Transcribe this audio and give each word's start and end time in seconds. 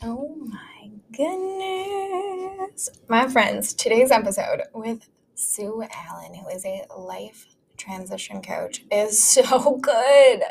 Oh 0.00 0.36
my 0.46 0.90
goodness. 1.12 2.88
My 3.08 3.26
friends, 3.26 3.74
today's 3.74 4.12
episode 4.12 4.62
with 4.72 5.08
Sue 5.34 5.82
Allen, 5.92 6.34
who 6.34 6.48
is 6.48 6.64
a 6.64 6.86
life 6.96 7.46
transition 7.76 8.40
coach, 8.40 8.84
is 8.92 9.20
so 9.22 9.76
good. 9.82 10.44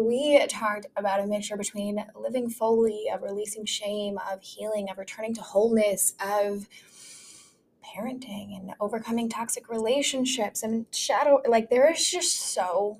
We 0.00 0.46
talked 0.46 0.86
about 0.96 1.20
a 1.20 1.26
mixture 1.26 1.58
between 1.58 2.02
living 2.18 2.48
fully, 2.48 3.04
of 3.12 3.22
releasing 3.22 3.66
shame, 3.66 4.18
of 4.32 4.40
healing, 4.42 4.88
of 4.90 4.96
returning 4.96 5.34
to 5.34 5.42
wholeness, 5.42 6.14
of 6.18 6.68
parenting 7.84 8.56
and 8.58 8.72
overcoming 8.80 9.28
toxic 9.28 9.68
relationships 9.68 10.62
and 10.62 10.86
shadow. 10.90 11.42
Like, 11.46 11.68
there 11.68 11.92
is 11.92 12.10
just 12.10 12.34
so 12.34 12.98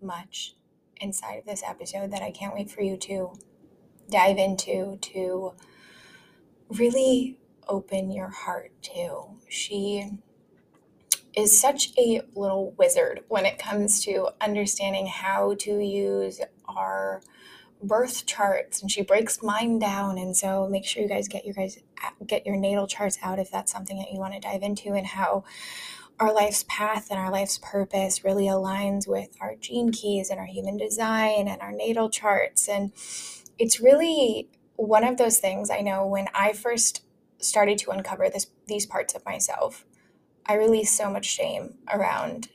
much 0.00 0.54
inside 1.02 1.34
of 1.34 1.44
this 1.44 1.62
episode 1.62 2.12
that 2.12 2.22
I 2.22 2.30
can't 2.30 2.54
wait 2.54 2.70
for 2.70 2.80
you 2.80 2.96
to 2.96 3.34
dive 4.10 4.38
into 4.38 4.98
to 5.00 5.52
really 6.68 7.38
open 7.68 8.10
your 8.10 8.28
heart 8.28 8.70
to. 8.82 9.24
She 9.48 10.10
is 11.34 11.58
such 11.58 11.92
a 11.98 12.22
little 12.34 12.72
wizard 12.78 13.20
when 13.28 13.44
it 13.44 13.58
comes 13.58 14.02
to 14.04 14.28
understanding 14.40 15.06
how 15.06 15.54
to 15.60 15.78
use 15.80 16.40
our 16.68 17.20
birth 17.82 18.24
charts 18.24 18.80
and 18.80 18.90
she 18.90 19.02
breaks 19.02 19.42
mine 19.42 19.78
down 19.78 20.16
and 20.16 20.34
so 20.34 20.66
make 20.66 20.84
sure 20.84 21.02
you 21.02 21.08
guys 21.08 21.28
get 21.28 21.44
your 21.44 21.52
guys 21.52 21.78
get 22.26 22.46
your 22.46 22.56
natal 22.56 22.86
charts 22.86 23.18
out 23.22 23.38
if 23.38 23.50
that's 23.50 23.70
something 23.70 23.98
that 23.98 24.10
you 24.10 24.18
want 24.18 24.32
to 24.32 24.40
dive 24.40 24.62
into 24.62 24.94
and 24.94 25.06
how 25.06 25.44
our 26.18 26.32
life's 26.32 26.64
path 26.68 27.08
and 27.10 27.20
our 27.20 27.30
life's 27.30 27.58
purpose 27.58 28.24
really 28.24 28.46
aligns 28.46 29.06
with 29.06 29.36
our 29.42 29.54
gene 29.56 29.92
keys 29.92 30.30
and 30.30 30.40
our 30.40 30.46
human 30.46 30.78
design 30.78 31.46
and 31.46 31.60
our 31.60 31.72
natal 31.72 32.08
charts 32.08 32.66
and 32.66 32.92
it's 33.58 33.80
really 33.80 34.48
one 34.76 35.04
of 35.04 35.16
those 35.16 35.38
things 35.38 35.70
I 35.70 35.80
know 35.80 36.06
when 36.06 36.28
I 36.34 36.52
first 36.52 37.02
started 37.38 37.78
to 37.78 37.90
uncover 37.90 38.28
this 38.28 38.46
these 38.66 38.86
parts 38.86 39.14
of 39.14 39.24
myself 39.24 39.84
I 40.46 40.54
released 40.54 40.96
so 40.96 41.10
much 41.10 41.26
shame 41.26 41.78
around 41.92 42.48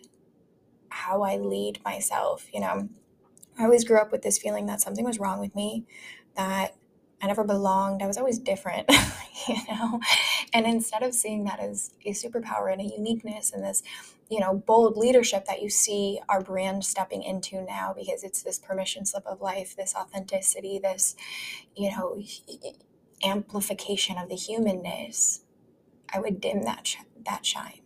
how 0.89 1.23
I 1.23 1.37
lead 1.37 1.79
myself, 1.83 2.47
you 2.53 2.61
know. 2.61 2.89
I 3.59 3.63
always 3.65 3.83
grew 3.83 3.97
up 3.97 4.11
with 4.11 4.21
this 4.21 4.37
feeling 4.37 4.65
that 4.67 4.81
something 4.81 5.05
was 5.05 5.19
wrong 5.19 5.39
with 5.39 5.53
me, 5.55 5.85
that 6.35 6.75
I 7.21 7.27
never 7.27 7.43
belonged. 7.43 8.01
I 8.01 8.07
was 8.07 8.17
always 8.17 8.39
different, 8.39 8.89
you 9.47 9.57
know. 9.69 9.99
And 10.53 10.65
instead 10.65 11.03
of 11.03 11.13
seeing 11.13 11.43
that 11.45 11.59
as 11.59 11.91
a 12.05 12.11
superpower 12.11 12.71
and 12.71 12.81
a 12.81 12.85
uniqueness 12.85 13.51
and 13.51 13.63
this, 13.63 13.83
you 14.29 14.39
know, 14.39 14.55
bold 14.55 14.97
leadership 14.97 15.45
that 15.45 15.61
you 15.61 15.69
see 15.69 16.19
our 16.29 16.41
brand 16.41 16.83
stepping 16.83 17.23
into 17.23 17.61
now 17.61 17.93
because 17.95 18.23
it's 18.23 18.41
this 18.43 18.57
permission 18.59 19.05
slip 19.05 19.25
of 19.25 19.41
life, 19.41 19.75
this 19.75 19.95
authenticity, 19.95 20.79
this, 20.79 21.15
you 21.75 21.91
know, 21.91 22.21
amplification 23.23 24.17
of 24.17 24.29
the 24.29 24.35
humanness, 24.35 25.41
I 26.13 26.19
would 26.19 26.41
dim 26.41 26.63
that 26.63 26.87
sh- 26.87 26.97
that 27.25 27.45
shine 27.45 27.81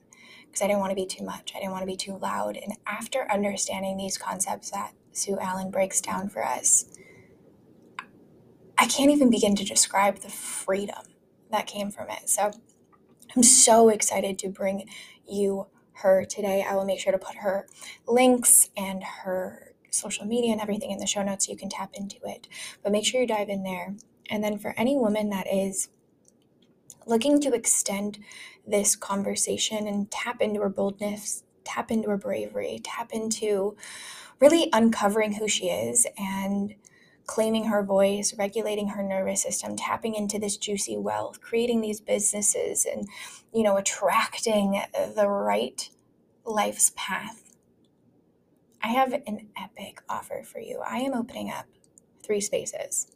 because 0.46 0.62
I 0.62 0.68
didn't 0.68 0.80
want 0.80 0.92
to 0.92 0.96
be 0.96 1.06
too 1.06 1.24
much. 1.24 1.54
I 1.56 1.60
didn't 1.60 1.72
want 1.74 1.82
to 1.82 1.88
be 1.88 1.98
too 1.98 2.18
loud. 2.18 2.58
And 2.58 2.78
after 2.88 3.30
understanding 3.32 3.98
these 3.98 4.18
concepts 4.18 4.72
that 4.72 4.94
Sue 5.12 5.38
Allen 5.40 5.70
breaks 5.70 6.02
down 6.02 6.30
for 6.30 6.46
us, 6.46 6.86
I 8.78 8.88
can't 8.88 9.12
even 9.12 9.30
begin 9.30 9.56
to 9.56 9.64
describe 9.64 10.20
the 10.20 10.30
freedom 10.30 11.04
that 11.52 11.68
came 11.68 11.92
from 11.92 12.10
it. 12.10 12.30
So 12.30 12.52
I'm 13.36 13.44
so 13.44 13.90
excited 13.90 14.40
to 14.40 14.50
bring 14.50 14.88
you 15.28 15.68
her 15.94 16.26
today. 16.26 16.66
I 16.68 16.76
will 16.76 16.86
make 16.86 17.00
sure 17.00 17.12
to 17.14 17.18
put 17.18 17.38
her 17.38 17.68
links 18.08 18.70
and 18.76 19.04
her 19.04 19.74
social 19.90 20.26
media 20.26 20.52
and 20.52 20.62
everything 20.62 20.92
in 20.92 21.00
the 21.00 21.08
show 21.08 21.24
notes 21.24 21.46
so 21.46 21.52
you 21.52 21.58
can 21.58 21.70
tap 21.70 21.92
into 21.94 22.18
it. 22.26 22.48
But 22.84 22.92
make 22.92 23.06
sure 23.06 23.22
you 23.22 23.28
dive 23.28 23.50
in 23.50 23.64
there. 23.64 23.96
And 24.30 24.44
then 24.44 24.58
for 24.58 24.74
any 24.78 24.98
woman 24.98 25.30
that 25.30 25.48
is 25.52 25.90
looking 27.06 27.40
to 27.42 27.54
extend 27.54 28.20
this 28.68 28.96
conversation 28.96 29.88
and 29.88 30.10
tap 30.12 30.42
into 30.42 30.62
her 30.62 30.70
boldness, 30.70 31.44
tap 31.64 31.92
into 31.92 32.10
her 32.10 32.18
bravery, 32.18 32.82
tap 32.84 33.12
into 33.14 33.78
really 34.40 34.70
uncovering 34.74 35.34
who 35.34 35.48
she 35.48 35.70
is 35.70 36.06
and 36.18 36.76
claiming 37.26 37.66
her 37.66 37.84
voice, 37.84 38.34
regulating 38.38 38.90
her 38.90 39.04
nervous 39.04 39.42
system, 39.42 39.76
tapping 39.76 40.16
into 40.16 40.40
this 40.40 40.58
juicy 40.58 40.98
wealth, 40.98 41.42
creating 41.42 41.82
these 41.82 42.00
businesses 42.00 42.86
and 42.86 43.08
you 43.54 43.64
know 43.64 43.78
attracting 43.78 44.82
the 45.16 45.28
right 45.28 45.90
life's 46.46 46.92
path. 46.96 47.56
I 48.82 48.90
have 48.90 49.14
an 49.14 49.48
epic 49.58 50.02
offer 50.08 50.44
for 50.44 50.60
you. 50.60 50.82
I 50.86 50.98
am 50.98 51.14
opening 51.14 51.50
up 51.50 51.66
three 52.24 52.42
spaces 52.42 53.08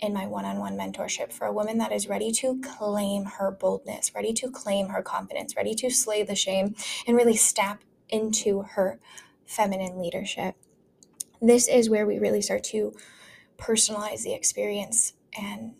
in 0.00 0.12
my 0.12 0.26
one 0.26 0.44
on 0.44 0.58
one 0.58 0.76
mentorship 0.76 1.32
for 1.32 1.46
a 1.46 1.52
woman 1.52 1.78
that 1.78 1.92
is 1.92 2.08
ready 2.08 2.30
to 2.30 2.60
claim 2.60 3.24
her 3.24 3.50
boldness, 3.50 4.14
ready 4.14 4.32
to 4.34 4.50
claim 4.50 4.88
her 4.88 5.02
confidence, 5.02 5.56
ready 5.56 5.74
to 5.74 5.90
slay 5.90 6.22
the 6.22 6.34
shame, 6.34 6.74
and 7.06 7.16
really 7.16 7.36
step 7.36 7.78
into 8.08 8.62
her 8.62 9.00
feminine 9.46 9.98
leadership. 9.98 10.56
This 11.40 11.68
is 11.68 11.90
where 11.90 12.06
we 12.06 12.18
really 12.18 12.42
start 12.42 12.64
to 12.64 12.94
personalize 13.64 14.22
the 14.22 14.34
experience 14.34 15.14
and 15.38 15.74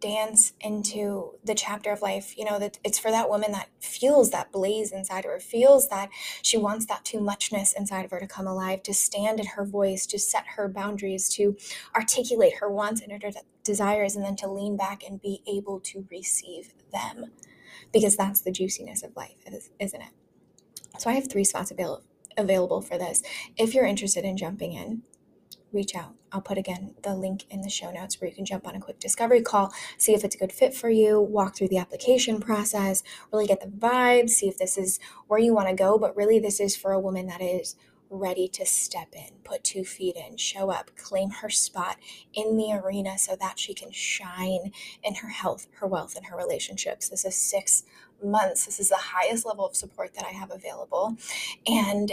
dance 0.00 0.52
into 0.60 1.32
the 1.42 1.54
chapter 1.54 1.90
of 1.90 2.02
life 2.02 2.36
you 2.36 2.44
know 2.44 2.58
that 2.58 2.78
it's 2.84 2.98
for 2.98 3.10
that 3.10 3.30
woman 3.30 3.50
that 3.52 3.68
feels 3.80 4.30
that 4.30 4.52
blaze 4.52 4.92
inside 4.92 5.24
of 5.24 5.30
her 5.30 5.40
feels 5.40 5.88
that 5.88 6.10
she 6.42 6.58
wants 6.58 6.84
that 6.84 7.02
too 7.02 7.18
muchness 7.18 7.72
inside 7.72 8.04
of 8.04 8.10
her 8.10 8.20
to 8.20 8.26
come 8.26 8.46
alive 8.46 8.82
to 8.82 8.92
stand 8.92 9.40
in 9.40 9.46
her 9.46 9.64
voice 9.64 10.04
to 10.04 10.18
set 10.18 10.44
her 10.56 10.68
boundaries 10.68 11.30
to 11.30 11.56
articulate 11.94 12.56
her 12.60 12.70
wants 12.70 13.00
and 13.00 13.10
her 13.10 13.30
desires 13.66 14.16
and 14.16 14.24
then 14.24 14.36
to 14.36 14.50
lean 14.50 14.76
back 14.76 15.02
and 15.06 15.20
be 15.20 15.42
able 15.46 15.80
to 15.80 16.06
receive 16.10 16.72
them. 16.92 17.32
Because 17.92 18.16
that's 18.16 18.40
the 18.40 18.52
juiciness 18.52 19.02
of 19.02 19.14
life 19.16 19.36
isn't 19.78 20.00
it? 20.00 20.10
So 20.98 21.10
i 21.10 21.14
have 21.14 21.28
three 21.28 21.44
spots 21.44 21.70
avail- 21.70 22.02
available 22.38 22.80
for 22.80 22.96
this. 22.96 23.22
If 23.56 23.74
you're 23.74 23.84
interested 23.84 24.24
in 24.24 24.36
jumping 24.36 24.72
in 24.72 25.02
reach 25.72 25.94
out. 25.94 26.14
I'll 26.32 26.40
put 26.40 26.58
again 26.58 26.94
the 27.02 27.14
link 27.14 27.44
in 27.50 27.62
the 27.62 27.70
show 27.70 27.90
notes 27.90 28.20
where 28.20 28.28
you 28.28 28.34
can 28.34 28.44
jump 28.44 28.66
on 28.66 28.74
a 28.74 28.80
quick 28.80 28.98
discovery 28.98 29.42
call, 29.42 29.72
see 29.98 30.14
if 30.14 30.24
it's 30.24 30.34
a 30.34 30.38
good 30.38 30.52
fit 30.52 30.74
for 30.74 30.90
you, 30.90 31.20
walk 31.20 31.56
through 31.56 31.68
the 31.68 31.78
application 31.78 32.40
process, 32.40 33.02
really 33.32 33.46
get 33.46 33.60
the 33.60 33.66
vibe, 33.66 34.28
see 34.28 34.48
if 34.48 34.58
this 34.58 34.76
is 34.78 34.98
where 35.28 35.40
you 35.40 35.54
want 35.54 35.68
to 35.68 35.74
go. 35.74 35.98
But 35.98 36.16
really, 36.16 36.38
this 36.38 36.60
is 36.60 36.76
for 36.76 36.92
a 36.92 37.00
woman 37.00 37.26
that 37.26 37.40
is 37.40 37.76
ready 38.08 38.48
to 38.48 38.64
step 38.64 39.08
in, 39.14 39.34
put 39.44 39.64
two 39.64 39.84
feet 39.84 40.16
in, 40.16 40.36
show 40.36 40.70
up, 40.70 40.90
claim 40.96 41.30
her 41.30 41.50
spot 41.50 41.96
in 42.32 42.56
the 42.56 42.72
arena 42.72 43.18
so 43.18 43.36
that 43.40 43.58
she 43.58 43.74
can 43.74 43.90
shine 43.90 44.72
in 45.02 45.16
her 45.16 45.28
health, 45.28 45.66
her 45.80 45.86
wealth, 45.86 46.16
and 46.16 46.26
her 46.26 46.36
relationships. 46.36 47.08
This 47.08 47.24
is 47.24 47.34
six 47.34 47.82
months. 48.22 48.66
This 48.66 48.78
is 48.78 48.88
the 48.88 48.96
highest 48.96 49.44
level 49.44 49.66
of 49.66 49.76
support 49.76 50.14
that 50.14 50.24
I 50.24 50.30
have 50.30 50.50
available. 50.50 51.16
And 51.66 52.12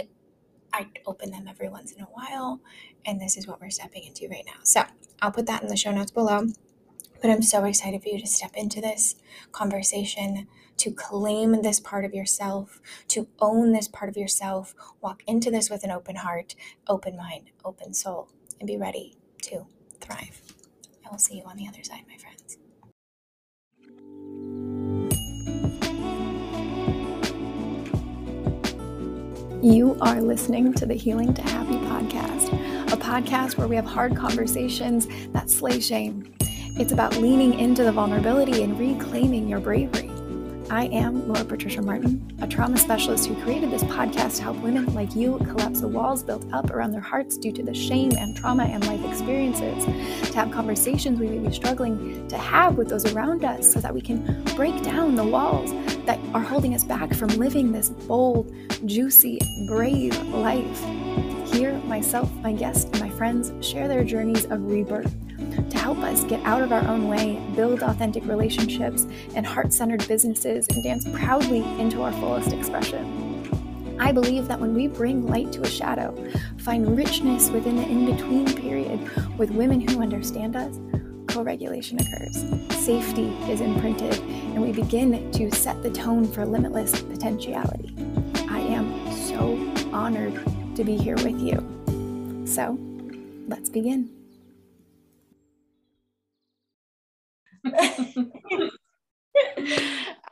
I 0.74 0.88
open 1.06 1.30
them 1.30 1.46
every 1.48 1.68
once 1.68 1.92
in 1.92 2.02
a 2.02 2.06
while, 2.06 2.60
and 3.06 3.20
this 3.20 3.36
is 3.36 3.46
what 3.46 3.60
we're 3.60 3.70
stepping 3.70 4.02
into 4.02 4.28
right 4.28 4.44
now. 4.44 4.58
So 4.64 4.82
I'll 5.22 5.30
put 5.30 5.46
that 5.46 5.62
in 5.62 5.68
the 5.68 5.76
show 5.76 5.92
notes 5.92 6.10
below. 6.10 6.48
But 7.22 7.30
I'm 7.30 7.42
so 7.42 7.64
excited 7.64 8.02
for 8.02 8.08
you 8.08 8.18
to 8.18 8.26
step 8.26 8.50
into 8.54 8.80
this 8.80 9.14
conversation, 9.52 10.48
to 10.78 10.90
claim 10.90 11.62
this 11.62 11.78
part 11.78 12.04
of 12.04 12.12
yourself, 12.12 12.80
to 13.08 13.28
own 13.38 13.72
this 13.72 13.86
part 13.86 14.10
of 14.10 14.16
yourself, 14.16 14.74
walk 15.00 15.22
into 15.26 15.48
this 15.50 15.70
with 15.70 15.84
an 15.84 15.92
open 15.92 16.16
heart, 16.16 16.56
open 16.88 17.16
mind, 17.16 17.50
open 17.64 17.94
soul, 17.94 18.28
and 18.58 18.66
be 18.66 18.76
ready 18.76 19.16
to 19.42 19.66
thrive. 20.00 20.42
I 21.06 21.10
will 21.10 21.18
see 21.18 21.36
you 21.36 21.44
on 21.44 21.56
the 21.56 21.68
other 21.68 21.84
side, 21.84 22.02
my 22.08 22.16
friends. 22.16 22.33
You 29.64 29.96
are 30.02 30.20
listening 30.20 30.74
to 30.74 30.84
the 30.84 30.92
Healing 30.92 31.32
to 31.32 31.40
Happy 31.40 31.76
podcast, 31.86 32.52
a 32.92 32.98
podcast 32.98 33.56
where 33.56 33.66
we 33.66 33.76
have 33.76 33.86
hard 33.86 34.14
conversations 34.14 35.08
that 35.32 35.48
slay 35.48 35.80
shame. 35.80 36.34
It's 36.78 36.92
about 36.92 37.16
leaning 37.16 37.58
into 37.58 37.82
the 37.82 37.90
vulnerability 37.90 38.62
and 38.62 38.78
reclaiming 38.78 39.48
your 39.48 39.60
bravery. 39.60 40.13
I 40.70 40.86
am 40.86 41.28
Laura 41.28 41.44
Patricia 41.44 41.82
Martin, 41.82 42.36
a 42.40 42.48
trauma 42.48 42.78
specialist 42.78 43.26
who 43.26 43.40
created 43.42 43.70
this 43.70 43.84
podcast 43.84 44.36
to 44.36 44.44
help 44.44 44.56
women 44.58 44.92
like 44.94 45.14
you 45.14 45.38
collapse 45.38 45.80
the 45.80 45.88
walls 45.88 46.22
built 46.22 46.50
up 46.54 46.70
around 46.70 46.92
their 46.92 47.02
hearts 47.02 47.36
due 47.36 47.52
to 47.52 47.62
the 47.62 47.74
shame 47.74 48.12
and 48.16 48.34
trauma 48.36 48.64
and 48.64 48.86
life 48.86 49.04
experiences, 49.04 49.84
to 50.30 50.36
have 50.36 50.50
conversations 50.50 51.20
we 51.20 51.28
may 51.28 51.46
be 51.46 51.54
struggling 51.54 52.26
to 52.28 52.38
have 52.38 52.76
with 52.76 52.88
those 52.88 53.04
around 53.12 53.44
us 53.44 53.70
so 53.70 53.78
that 53.78 53.92
we 53.92 54.00
can 54.00 54.42
break 54.56 54.82
down 54.82 55.14
the 55.14 55.24
walls 55.24 55.72
that 56.06 56.18
are 56.32 56.40
holding 56.40 56.74
us 56.74 56.82
back 56.82 57.12
from 57.14 57.28
living 57.28 57.70
this 57.70 57.90
bold, 57.90 58.50
juicy, 58.86 59.38
brave 59.68 60.18
life. 60.28 60.84
Here, 61.52 61.74
myself, 61.80 62.32
my 62.36 62.52
guests, 62.52 62.84
and 62.84 63.00
my 63.00 63.10
friends 63.10 63.52
share 63.64 63.86
their 63.86 64.02
journeys 64.02 64.46
of 64.46 64.64
rebirth 64.64 65.14
to 65.74 65.80
help 65.80 65.98
us 65.98 66.24
get 66.24 66.42
out 66.44 66.62
of 66.62 66.72
our 66.72 66.86
own 66.88 67.08
way, 67.08 67.40
build 67.54 67.82
authentic 67.82 68.24
relationships 68.26 69.06
and 69.34 69.46
heart 69.46 69.72
centered 69.72 70.06
businesses, 70.06 70.66
and 70.68 70.82
dance 70.82 71.06
proudly 71.12 71.62
into 71.80 72.02
our 72.02 72.12
fullest 72.12 72.52
expression. 72.52 73.96
I 73.98 74.12
believe 74.12 74.48
that 74.48 74.60
when 74.60 74.74
we 74.74 74.88
bring 74.88 75.26
light 75.26 75.52
to 75.52 75.62
a 75.62 75.68
shadow, 75.68 76.14
find 76.58 76.96
richness 76.96 77.50
within 77.50 77.76
the 77.76 77.82
in 77.82 78.06
between 78.06 78.54
period 78.54 79.00
with 79.38 79.50
women 79.50 79.80
who 79.80 80.00
understand 80.00 80.56
us, 80.56 80.78
co 81.28 81.42
regulation 81.42 81.98
occurs, 82.00 82.44
safety 82.84 83.28
is 83.50 83.60
imprinted, 83.60 84.18
and 84.20 84.62
we 84.62 84.72
begin 84.72 85.30
to 85.32 85.50
set 85.52 85.82
the 85.82 85.90
tone 85.90 86.26
for 86.26 86.44
limitless 86.44 87.02
potentiality. 87.02 87.94
I 88.48 88.60
am 88.60 89.12
so 89.12 89.56
honored 89.92 90.34
to 90.76 90.84
be 90.84 90.96
here 90.96 91.16
with 91.16 91.40
you. 91.40 92.44
So 92.46 92.78
let's 93.48 93.68
begin. 93.68 94.23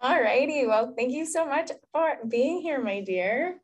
Alrighty, 0.02 0.66
well, 0.66 0.94
thank 0.96 1.12
you 1.12 1.26
so 1.26 1.46
much 1.46 1.70
for 1.92 2.18
being 2.28 2.60
here, 2.60 2.82
my 2.82 3.00
dear. 3.00 3.60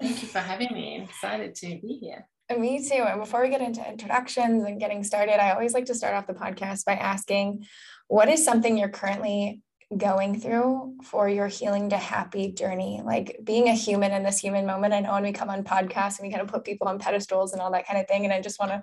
Thank 0.00 0.22
you 0.22 0.28
for 0.28 0.38
having 0.38 0.72
me. 0.72 0.96
I'm 0.96 1.02
excited 1.02 1.54
to 1.56 1.66
be 1.80 1.98
here. 2.00 2.28
And 2.48 2.60
Me 2.60 2.86
too. 2.86 2.94
And 2.94 3.20
before 3.20 3.42
we 3.42 3.48
get 3.48 3.60
into 3.60 3.86
introductions 3.88 4.64
and 4.64 4.80
getting 4.80 5.04
started, 5.04 5.40
I 5.40 5.52
always 5.52 5.72
like 5.72 5.84
to 5.86 5.94
start 5.94 6.14
off 6.14 6.26
the 6.26 6.34
podcast 6.34 6.84
by 6.84 6.94
asking 6.94 7.64
what 8.08 8.28
is 8.28 8.44
something 8.44 8.76
you're 8.76 8.88
currently 8.88 9.62
going 9.96 10.38
through 10.38 10.96
for 11.02 11.28
your 11.28 11.48
healing 11.48 11.90
to 11.90 11.96
happy 11.96 12.52
journey? 12.52 13.02
Like 13.04 13.40
being 13.42 13.68
a 13.68 13.74
human 13.74 14.12
in 14.12 14.22
this 14.22 14.38
human 14.38 14.66
moment. 14.66 14.94
I 14.94 15.00
know 15.00 15.12
when 15.12 15.24
we 15.24 15.32
come 15.32 15.50
on 15.50 15.64
podcasts 15.64 16.18
and 16.18 16.26
we 16.26 16.32
kind 16.32 16.42
of 16.42 16.48
put 16.48 16.64
people 16.64 16.88
on 16.88 16.98
pedestals 16.98 17.52
and 17.52 17.60
all 17.60 17.72
that 17.72 17.86
kind 17.86 18.00
of 18.00 18.06
thing. 18.06 18.24
And 18.24 18.32
I 18.32 18.40
just 18.40 18.60
want 18.60 18.72
to 18.72 18.82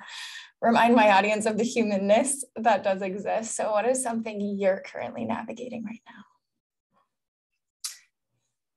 remind 0.61 0.95
my 0.95 1.11
audience 1.11 1.45
of 1.45 1.57
the 1.57 1.63
humanness 1.63 2.43
that 2.55 2.83
does 2.83 3.01
exist. 3.01 3.55
So, 3.55 3.71
what 3.71 3.87
is 3.87 4.03
something 4.03 4.39
you're 4.41 4.83
currently 4.85 5.25
navigating 5.25 5.83
right 5.83 6.01
now? 6.07 6.23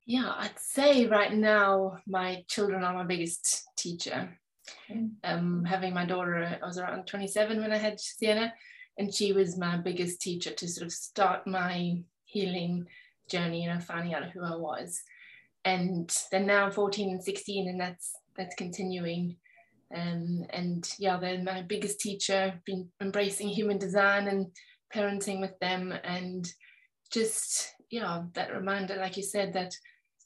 Yeah, 0.05 0.33
I'd 0.35 0.59
say 0.59 1.05
right 1.05 1.33
now 1.33 1.99
my 2.07 2.43
children 2.47 2.83
are 2.83 2.93
my 2.93 3.03
biggest 3.03 3.63
teacher. 3.77 4.37
Mm. 4.91 5.11
Um, 5.23 5.65
having 5.65 5.93
my 5.93 6.05
daughter, 6.05 6.59
I 6.61 6.65
was 6.65 6.77
around 6.77 7.07
27 7.07 7.61
when 7.61 7.71
I 7.71 7.77
had 7.77 7.99
Sienna, 7.99 8.53
and 8.97 9.13
she 9.13 9.31
was 9.31 9.57
my 9.57 9.77
biggest 9.77 10.21
teacher 10.21 10.51
to 10.51 10.67
sort 10.67 10.87
of 10.87 10.93
start 10.93 11.47
my 11.47 12.01
healing 12.31 12.87
journey, 13.29 13.63
you 13.63 13.69
know, 13.69 13.79
finding 13.79 14.13
out 14.13 14.29
who 14.31 14.43
I 14.43 14.55
was. 14.55 15.01
And 15.65 16.15
then 16.31 16.47
now 16.47 16.65
I'm 16.65 16.71
14 16.71 17.09
and 17.09 17.23
16, 17.23 17.69
and 17.69 17.79
that's 17.79 18.13
that's 18.35 18.55
continuing. 18.55 19.35
Um, 19.93 20.45
and 20.51 20.89
yeah, 20.97 21.17
they're 21.17 21.43
my 21.43 21.61
biggest 21.61 21.99
teacher, 21.99 22.59
been 22.65 22.89
embracing 23.01 23.49
human 23.49 23.77
design 23.77 24.27
and 24.27 24.47
parenting 24.93 25.41
with 25.41 25.57
them. 25.59 25.93
And 26.03 26.47
just, 27.11 27.73
yeah, 27.89 28.23
that 28.33 28.53
reminder, 28.53 28.95
like 28.95 29.17
you 29.17 29.23
said, 29.23 29.53
that 29.53 29.75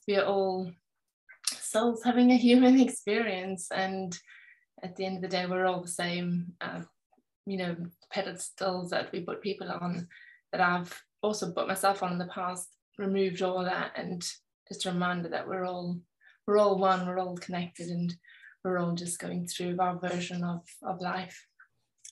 we 0.06 0.16
are 0.16 0.24
all 0.24 0.70
souls 1.46 2.02
having 2.04 2.30
a 2.30 2.36
human 2.36 2.80
experience. 2.86 3.68
And 3.74 4.16
at 4.82 4.96
the 4.96 5.04
end 5.04 5.16
of 5.16 5.22
the 5.22 5.28
day, 5.36 5.46
we're 5.46 5.66
all 5.66 5.82
the 5.82 5.88
same, 5.88 6.52
uh, 6.60 6.82
you 7.44 7.58
know, 7.58 7.76
pedestals 8.10 8.90
that 8.90 9.10
we 9.12 9.20
put 9.20 9.42
people 9.42 9.70
on 9.70 10.06
that 10.52 10.60
I've 10.60 11.02
also 11.26 11.52
put 11.52 11.68
myself 11.68 12.02
on 12.02 12.12
in 12.12 12.18
the 12.18 12.26
past, 12.26 12.68
removed 12.98 13.42
all 13.42 13.64
that 13.64 13.92
and 13.96 14.24
just 14.68 14.86
a 14.86 14.90
reminder 14.90 15.28
that 15.28 15.46
we're 15.46 15.66
all 15.66 16.00
we're 16.46 16.58
all 16.58 16.78
one, 16.78 17.06
we're 17.06 17.18
all 17.18 17.36
connected 17.36 17.88
and 17.88 18.14
we're 18.64 18.78
all 18.78 18.92
just 18.92 19.18
going 19.18 19.46
through 19.46 19.76
our 19.80 19.98
version 19.98 20.44
of, 20.44 20.60
of 20.82 21.00
life. 21.00 21.44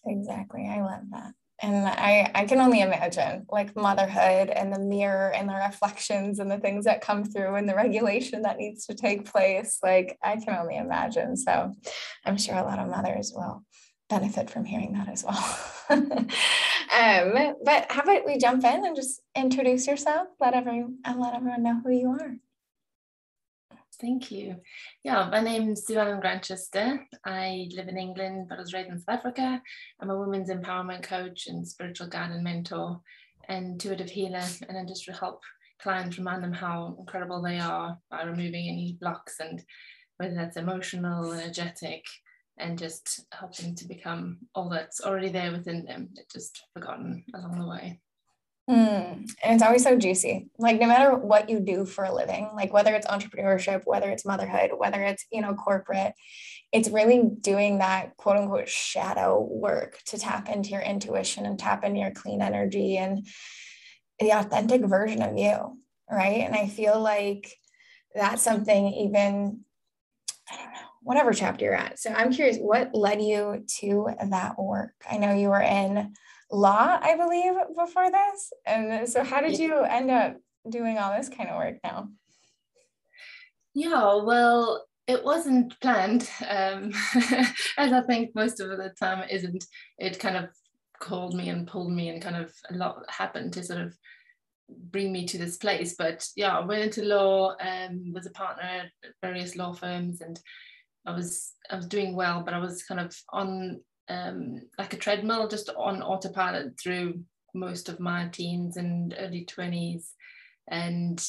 Exactly. 0.05 0.69
I 0.69 0.83
love 0.83 1.03
that. 1.11 1.33
And 1.63 1.87
I, 1.87 2.31
I 2.35 2.45
can 2.47 2.59
only 2.59 2.81
imagine 2.81 3.47
like 3.49 3.77
motherhood 3.77 4.51
and 4.51 4.73
the 4.73 4.81
mirror 4.81 5.33
and 5.33 5.49
the 5.49 5.55
reflections 5.55 6.41
and 6.41 6.51
the 6.51 6.59
things 6.59 6.85
that 6.85 7.01
come 7.01 7.25
through 7.25 7.55
and 7.55 7.69
the 7.69 7.77
regulation 7.77 8.43
that 8.43 8.59
needs 8.59 8.87
to 8.87 8.95
take 8.95 9.31
place. 9.31 9.79
Like 9.83 10.19
I 10.21 10.37
can 10.37 10.57
only 10.57 10.77
imagine. 10.77 11.37
So 11.37 11.73
I'm 12.25 12.37
sure 12.37 12.57
a 12.57 12.65
lot 12.65 12.81
of 12.81 12.89
mothers 12.89 13.33
will 13.35 13.65
benefit 14.09 14.51
from 14.51 14.65
hearing 14.65 14.93
that 14.95 15.09
as 15.09 15.25
well. 15.25 15.61
um, 15.91 17.57
but 17.65 17.87
how 17.91 18.03
about 18.03 18.27
we 18.27 18.39
jump 18.39 18.65
in 18.65 18.85
and 18.85 18.97
just 18.97 19.21
introduce 19.35 19.87
yourself, 19.87 20.29
let 20.41 20.55
everyone 20.55 20.99
and 21.05 21.21
let 21.21 21.35
everyone 21.35 21.63
know 21.63 21.81
who 21.83 21.93
you 21.93 22.09
are. 22.11 22.37
Thank 24.01 24.31
you. 24.31 24.57
Yeah, 25.05 25.29
my 25.31 25.41
name 25.41 25.71
is 25.71 25.87
Sue 25.87 25.97
Allen 25.97 26.21
Grantchester. 26.21 27.07
I 27.25 27.69
live 27.75 27.89
in 27.89 27.97
England, 27.97 28.47
but 28.49 28.59
I 28.59 28.61
was 28.61 28.73
raised 28.73 28.91
in 28.91 28.99
South 28.99 29.19
Africa. 29.21 29.63
I'm 30.01 30.11
a 30.11 30.19
women's 30.19 30.51
empowerment 30.51 31.05
coach 31.05 31.47
and 31.47 31.67
spiritual 31.67 32.09
guide 32.09 32.33
and 32.33 32.43
mentor 32.43 33.01
and 33.49 33.67
intuitive 33.73 34.11
healer. 34.11 34.43
And 34.69 34.77
I 34.77 34.85
just 34.85 35.09
help 35.09 35.43
clients 35.81 36.19
remind 36.19 36.43
them 36.43 36.53
how 36.53 36.97
incredible 36.99 37.41
they 37.41 37.59
are 37.59 37.99
by 38.11 38.25
removing 38.25 38.69
any 38.69 38.97
blocks 39.01 39.37
and 39.39 39.63
whether 40.17 40.35
that's 40.35 40.57
emotional, 40.57 41.33
energetic, 41.33 42.05
and 42.59 42.79
just 42.79 43.27
helping 43.33 43.75
to 43.77 43.87
become 43.87 44.39
all 44.55 44.69
that's 44.69 45.01
already 45.01 45.29
there 45.29 45.53
within 45.53 45.85
them, 45.85 46.11
that 46.15 46.31
just 46.31 46.63
forgotten 46.73 47.25
along 47.35 47.59
the 47.59 47.67
way. 47.67 48.01
Mm, 48.69 49.31
and 49.43 49.55
it's 49.55 49.63
always 49.63 49.83
so 49.83 49.99
juicy. 49.99 50.49
Like 50.59 50.81
no 50.81 50.87
matter 50.87 51.15
what 51.15 51.51
you 51.51 51.61
do 51.61 51.85
for 51.85 52.05
a 52.05 52.15
living, 52.15 52.49
like 52.55 52.73
whether 52.73 52.95
it's 52.95 53.07
entrepreneurship, 53.07 53.83
whether 53.85 54.09
it's 54.11 54.25
motherhood, 54.25 54.71
whether 54.77 55.03
it's, 55.03 55.27
you 55.31 55.43
know, 55.43 55.55
corporate, 55.55 56.15
it's 56.73 56.89
really 56.89 57.31
doing 57.41 57.79
that 57.79 58.17
quote 58.17 58.39
unquote 58.39 58.69
shadow 58.69 59.39
work 59.41 59.99
to 60.07 60.19
tap 60.19 60.49
into 60.49 60.71
your 60.71 60.81
intuition 60.81 61.45
and 61.45 61.59
tap 61.59 61.85
into 61.85 62.01
your 62.01 62.11
clean 62.13 62.41
energy 62.41 62.97
and 62.97 63.27
the 64.19 64.31
authentic 64.31 64.83
version 64.83 65.21
of 65.21 65.37
you. 65.37 65.79
Right. 66.11 66.41
And 66.41 66.55
I 66.55 66.69
feel 66.69 66.99
like 66.99 67.53
that's 68.15 68.43
something 68.43 68.87
even, 68.95 69.61
I 70.51 70.57
don't 70.57 70.73
know, 70.73 70.84
whatever 71.05 71.33
chapter 71.33 71.67
you're 71.67 71.75
at. 71.75 71.99
So 71.99 72.11
I'm 72.11 72.33
curious, 72.33 72.59
what 72.59 72.95
led 72.95 73.23
you 73.23 73.65
to 73.79 74.09
that 74.31 74.59
work? 74.59 74.95
I 75.09 75.19
know 75.19 75.35
you 75.35 75.51
were 75.51 75.61
in 75.61 76.15
law, 76.51 76.99
I 77.01 77.17
believe, 77.17 77.53
before 77.79 78.11
this. 78.11 78.53
And 78.67 79.09
so, 79.09 79.23
how 79.23 79.41
did 79.41 79.59
you 79.59 79.83
end 79.83 80.11
up 80.11 80.37
doing 80.69 80.99
all 80.99 81.17
this 81.17 81.29
kind 81.29 81.51
of 81.51 81.57
work 81.57 81.77
now? 81.85 82.09
Yeah, 83.75 84.23
well, 84.23 84.87
it 85.07 85.23
wasn't 85.23 85.79
planned, 85.81 86.29
um, 86.49 86.93
as 87.77 87.93
I 87.93 88.03
think 88.07 88.35
most 88.35 88.61
of 88.61 88.71
the 88.71 88.93
time 88.99 89.29
isn't. 89.29 89.65
It 89.99 90.19
kind 90.19 90.37
of 90.37 90.49
called 91.01 91.35
me 91.35 91.51
and 91.51 91.67
pulled 91.67 91.93
me, 91.93 92.09
and 92.09 92.23
kind 92.23 92.37
of 92.37 92.53
a 92.71 92.75
lot 92.75 93.05
happened 93.11 93.53
to 93.55 93.63
sort 93.63 93.81
of 93.81 93.95
bring 94.69 95.13
me 95.13 95.27
to 95.27 95.37
this 95.37 95.59
place. 95.59 95.97
But 95.99 96.27
yeah, 96.37 96.57
I 96.57 96.65
went 96.65 96.83
into 96.83 97.03
law, 97.03 97.57
um, 97.61 98.13
was 98.15 98.27
a 98.27 98.31
partner 98.31 98.63
at 98.63 99.13
various 99.21 99.57
law 99.57 99.75
firms, 99.75 100.23
and 100.23 100.41
I 101.07 101.13
was 101.13 101.53
I 101.71 101.77
was 101.77 101.87
doing 101.87 102.15
well, 102.15 102.43
but 102.43 102.55
I 102.55 102.59
was 102.59 102.83
kind 102.83 103.01
of 103.01 103.17
on 103.31 103.81
um, 104.09 104.61
like 104.79 104.93
a 104.93 104.99
treadmill, 104.99 105.49
just 105.49 105.71
on 105.71 106.03
autopilot 106.03 106.79
through 106.79 107.21
most 107.55 107.89
of 107.89 108.01
my 108.01 108.29
teens 108.29 108.77
and 108.77 109.15
early 109.19 109.47
20s, 109.47 110.11
and 110.69 111.27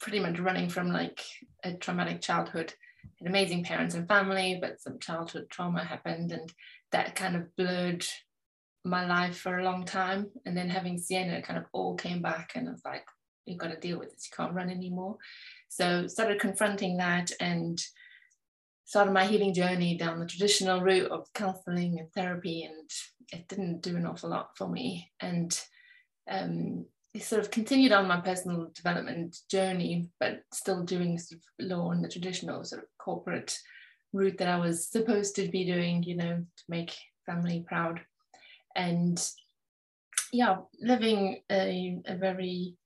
pretty 0.00 0.20
much 0.20 0.38
running 0.38 0.68
from 0.68 0.92
like 0.92 1.22
a 1.64 1.74
traumatic 1.74 2.20
childhood. 2.20 2.74
Had 3.18 3.28
amazing 3.28 3.64
parents 3.64 3.94
and 3.94 4.08
family, 4.08 4.58
but 4.60 4.80
some 4.80 4.98
childhood 4.98 5.46
trauma 5.50 5.84
happened, 5.84 6.32
and 6.32 6.52
that 6.92 7.14
kind 7.14 7.36
of 7.36 7.54
blurred 7.56 8.04
my 8.84 9.06
life 9.06 9.36
for 9.38 9.58
a 9.58 9.64
long 9.64 9.84
time. 9.84 10.30
And 10.44 10.56
then 10.56 10.68
having 10.68 10.98
Sienna 10.98 11.34
it 11.34 11.44
kind 11.44 11.58
of 11.58 11.66
all 11.72 11.94
came 11.96 12.22
back, 12.22 12.52
and 12.54 12.68
I 12.68 12.72
was 12.72 12.84
like, 12.84 13.04
you've 13.44 13.58
got 13.58 13.70
to 13.70 13.80
deal 13.80 13.98
with 13.98 14.12
this. 14.12 14.28
You 14.30 14.36
can't 14.36 14.54
run 14.54 14.70
anymore. 14.70 15.16
So 15.68 16.06
started 16.06 16.40
confronting 16.40 16.96
that 16.98 17.30
and 17.40 17.80
started 18.86 19.12
my 19.12 19.26
healing 19.26 19.52
journey 19.52 19.98
down 19.98 20.20
the 20.20 20.26
traditional 20.26 20.80
route 20.80 21.10
of 21.10 21.32
counseling 21.34 21.98
and 21.98 22.10
therapy, 22.12 22.62
and 22.62 22.88
it 23.32 23.46
didn't 23.48 23.82
do 23.82 23.96
an 23.96 24.06
awful 24.06 24.30
lot 24.30 24.56
for 24.56 24.68
me. 24.68 25.10
And 25.20 25.58
um, 26.30 26.86
sort 27.20 27.42
of 27.42 27.50
continued 27.50 27.92
on 27.92 28.06
my 28.06 28.20
personal 28.20 28.70
development 28.74 29.36
journey, 29.50 30.08
but 30.20 30.42
still 30.52 30.84
doing 30.84 31.18
sort 31.18 31.40
of 31.40 31.66
law 31.66 31.90
and 31.90 32.02
the 32.02 32.08
traditional 32.08 32.64
sort 32.64 32.82
of 32.82 32.88
corporate 32.98 33.58
route 34.12 34.38
that 34.38 34.48
I 34.48 34.58
was 34.58 34.88
supposed 34.88 35.34
to 35.36 35.48
be 35.48 35.64
doing, 35.64 36.04
you 36.04 36.16
know, 36.16 36.36
to 36.36 36.64
make 36.68 36.96
family 37.26 37.64
proud. 37.66 38.00
And 38.76 39.22
yeah, 40.32 40.58
living 40.80 41.40
a, 41.50 42.00
a 42.06 42.14
very 42.14 42.76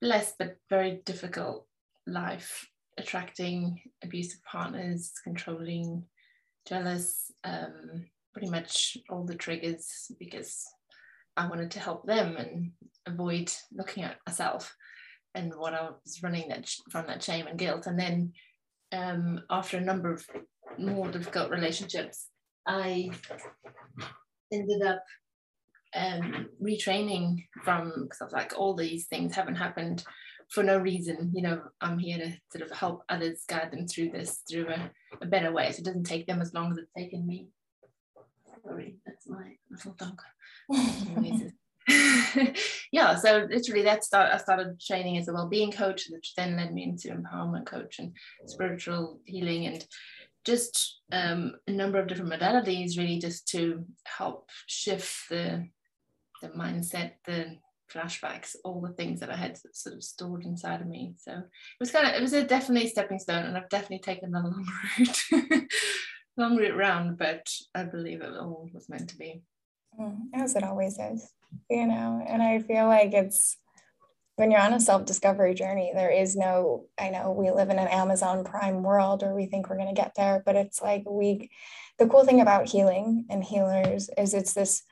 blessed 0.00 0.36
but 0.38 0.58
very 0.70 1.00
difficult 1.04 1.66
life 2.06 2.68
attracting 2.98 3.80
abusive 4.02 4.42
partners, 4.44 5.12
controlling, 5.22 6.04
jealous, 6.66 7.30
um, 7.44 8.04
pretty 8.32 8.50
much 8.50 8.98
all 9.08 9.24
the 9.24 9.34
triggers 9.34 10.10
because 10.18 10.64
I 11.36 11.48
wanted 11.48 11.70
to 11.72 11.80
help 11.80 12.06
them 12.06 12.36
and 12.36 12.72
avoid 13.06 13.52
looking 13.72 14.02
at 14.02 14.16
myself 14.26 14.74
and 15.34 15.54
what 15.54 15.74
I 15.74 15.90
was 16.04 16.22
running 16.22 16.48
that 16.48 16.68
from 16.90 17.06
that 17.06 17.22
shame 17.22 17.46
and 17.46 17.58
guilt. 17.58 17.86
And 17.86 17.98
then 17.98 18.32
um, 18.92 19.40
after 19.50 19.76
a 19.76 19.82
number 19.82 20.12
of 20.12 20.26
more 20.78 21.10
difficult 21.10 21.50
relationships, 21.50 22.28
I 22.66 23.10
ended 24.52 24.82
up 24.82 25.02
um, 25.94 26.48
retraining 26.62 27.44
from 27.64 27.92
because 28.02 28.20
I 28.20 28.24
was 28.24 28.32
like, 28.32 28.52
all 28.56 28.74
these 28.74 29.06
things 29.06 29.34
haven't 29.34 29.56
happened 29.56 30.04
for 30.50 30.62
no 30.62 30.78
reason. 30.78 31.32
You 31.34 31.42
know, 31.42 31.62
I'm 31.80 31.98
here 31.98 32.18
to 32.18 32.32
sort 32.50 32.70
of 32.70 32.76
help 32.76 33.02
others 33.08 33.44
guide 33.48 33.72
them 33.72 33.86
through 33.86 34.10
this 34.10 34.42
through 34.50 34.68
a, 34.68 34.90
a 35.20 35.26
better 35.26 35.52
way. 35.52 35.70
So 35.72 35.78
it 35.78 35.84
doesn't 35.84 36.04
take 36.04 36.26
them 36.26 36.40
as 36.40 36.54
long 36.54 36.70
as 36.70 36.78
it's 36.78 36.92
taken 36.96 37.26
me. 37.26 37.48
Sorry, 38.64 38.96
that's 39.06 39.28
my 39.28 39.56
little 39.70 39.92
dog. 39.92 40.20
yeah, 42.90 43.14
so 43.14 43.46
literally 43.48 43.82
that 43.82 44.02
start 44.02 44.32
I 44.32 44.38
started 44.38 44.80
training 44.80 45.18
as 45.18 45.28
a 45.28 45.32
well-being 45.32 45.70
coach, 45.70 46.08
which 46.10 46.34
then 46.36 46.56
led 46.56 46.74
me 46.74 46.82
into 46.82 47.08
empowerment 47.08 47.66
coach 47.66 48.00
and 48.00 48.12
spiritual 48.46 49.20
healing 49.24 49.66
and 49.66 49.86
just 50.44 51.00
um, 51.12 51.54
a 51.66 51.72
number 51.72 51.98
of 51.98 52.06
different 52.06 52.32
modalities 52.32 52.96
really 52.96 53.18
just 53.18 53.48
to 53.48 53.84
help 54.04 54.48
shift 54.66 55.28
the 55.28 55.68
the 56.42 56.48
mindset, 56.50 57.12
the 57.24 57.56
flashbacks, 57.92 58.56
all 58.64 58.80
the 58.80 58.92
things 58.92 59.20
that 59.20 59.30
I 59.30 59.36
had 59.36 59.58
sort 59.72 59.94
of 59.94 60.02
stored 60.02 60.44
inside 60.44 60.80
of 60.80 60.86
me. 60.86 61.14
So 61.18 61.32
it 61.32 61.80
was 61.80 61.90
kind 61.90 62.06
of 62.06 62.14
it 62.14 62.20
was 62.20 62.32
a 62.32 62.44
definitely 62.44 62.88
stepping 62.88 63.18
stone, 63.18 63.44
and 63.44 63.56
I've 63.56 63.68
definitely 63.68 64.00
taken 64.00 64.30
the 64.30 64.40
long 64.40 64.66
route, 64.98 65.70
long 66.36 66.56
route 66.56 66.76
round, 66.76 67.18
but 67.18 67.48
I 67.74 67.84
believe 67.84 68.22
it 68.22 68.36
all 68.36 68.68
was 68.72 68.88
meant 68.88 69.10
to 69.10 69.16
be. 69.16 69.42
Mm, 69.98 70.18
as 70.34 70.56
it 70.56 70.64
always 70.64 70.98
is, 70.98 71.32
you 71.70 71.86
know. 71.86 72.24
And 72.26 72.42
I 72.42 72.58
feel 72.60 72.86
like 72.86 73.12
it's 73.12 73.56
when 74.36 74.50
you're 74.50 74.60
on 74.60 74.74
a 74.74 74.80
self 74.80 75.06
discovery 75.06 75.54
journey, 75.54 75.92
there 75.94 76.10
is 76.10 76.36
no. 76.36 76.86
I 76.98 77.10
know 77.10 77.32
we 77.32 77.50
live 77.50 77.70
in 77.70 77.78
an 77.78 77.88
Amazon 77.88 78.44
Prime 78.44 78.82
world, 78.82 79.22
or 79.22 79.34
we 79.34 79.46
think 79.46 79.68
we're 79.68 79.78
going 79.78 79.94
to 79.94 80.00
get 80.00 80.12
there, 80.16 80.42
but 80.44 80.56
it's 80.56 80.82
like 80.82 81.04
we. 81.08 81.50
The 81.98 82.06
cool 82.06 82.26
thing 82.26 82.42
about 82.42 82.68
healing 82.68 83.24
and 83.30 83.42
healers 83.42 84.10
is 84.18 84.34
it's 84.34 84.52
this 84.52 84.82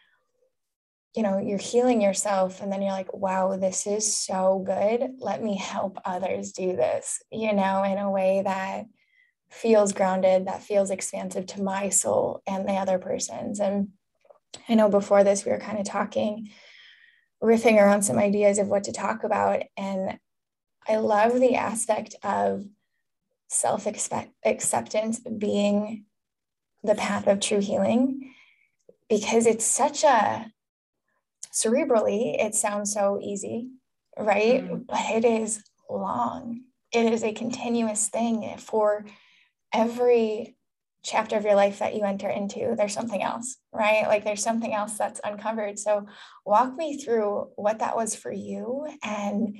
you 1.14 1.22
know 1.22 1.38
you're 1.38 1.58
healing 1.58 2.00
yourself 2.00 2.60
and 2.60 2.72
then 2.72 2.82
you're 2.82 2.90
like 2.90 3.12
wow 3.14 3.56
this 3.56 3.86
is 3.86 4.16
so 4.16 4.62
good. 4.66 5.12
Let 5.18 5.42
me 5.42 5.56
help 5.56 5.98
others 6.04 6.52
do 6.52 6.76
this 6.76 7.22
you 7.30 7.52
know 7.52 7.82
in 7.84 7.98
a 7.98 8.10
way 8.10 8.42
that 8.44 8.86
feels 9.50 9.92
grounded 9.92 10.46
that 10.46 10.62
feels 10.62 10.90
expansive 10.90 11.46
to 11.46 11.62
my 11.62 11.88
soul 11.88 12.42
and 12.46 12.68
the 12.68 12.72
other 12.72 12.98
person's. 12.98 13.60
And 13.60 13.88
i 14.68 14.74
know 14.74 14.88
before 14.88 15.24
this 15.24 15.44
we 15.44 15.52
were 15.52 15.58
kind 15.58 15.78
of 15.78 15.84
talking 15.84 16.50
riffing 17.42 17.76
around 17.76 18.02
some 18.02 18.18
ideas 18.18 18.58
of 18.58 18.68
what 18.68 18.84
to 18.84 18.92
talk 18.92 19.24
about 19.24 19.62
and 19.76 20.18
i 20.88 20.96
love 20.96 21.40
the 21.40 21.54
aspect 21.56 22.14
of 22.22 22.64
self 23.48 23.86
acceptance 23.86 25.20
being 25.38 26.04
the 26.82 26.94
path 26.94 27.26
of 27.26 27.40
true 27.40 27.60
healing 27.60 28.32
because 29.08 29.46
it's 29.46 29.64
such 29.64 30.04
a 30.04 30.50
cerebrally, 31.54 32.42
it 32.42 32.54
sounds 32.54 32.92
so 32.92 33.18
easy, 33.22 33.70
right? 34.18 34.64
Mm. 34.64 34.86
But 34.86 35.00
it 35.10 35.24
is 35.24 35.62
long. 35.88 36.62
It 36.92 37.12
is 37.12 37.22
a 37.22 37.32
continuous 37.32 38.08
thing 38.08 38.56
for 38.58 39.06
every 39.72 40.56
chapter 41.04 41.36
of 41.36 41.44
your 41.44 41.54
life 41.54 41.78
that 41.78 41.94
you 41.94 42.02
enter 42.02 42.28
into, 42.28 42.74
there's 42.76 42.94
something 42.94 43.22
else, 43.22 43.58
right? 43.72 44.06
Like 44.06 44.24
there's 44.24 44.42
something 44.42 44.72
else 44.72 44.96
that's 44.96 45.20
uncovered. 45.22 45.78
So, 45.78 46.06
walk 46.46 46.76
me 46.76 46.96
through 46.96 47.50
what 47.56 47.80
that 47.80 47.94
was 47.94 48.14
for 48.14 48.32
you 48.32 48.88
and 49.02 49.58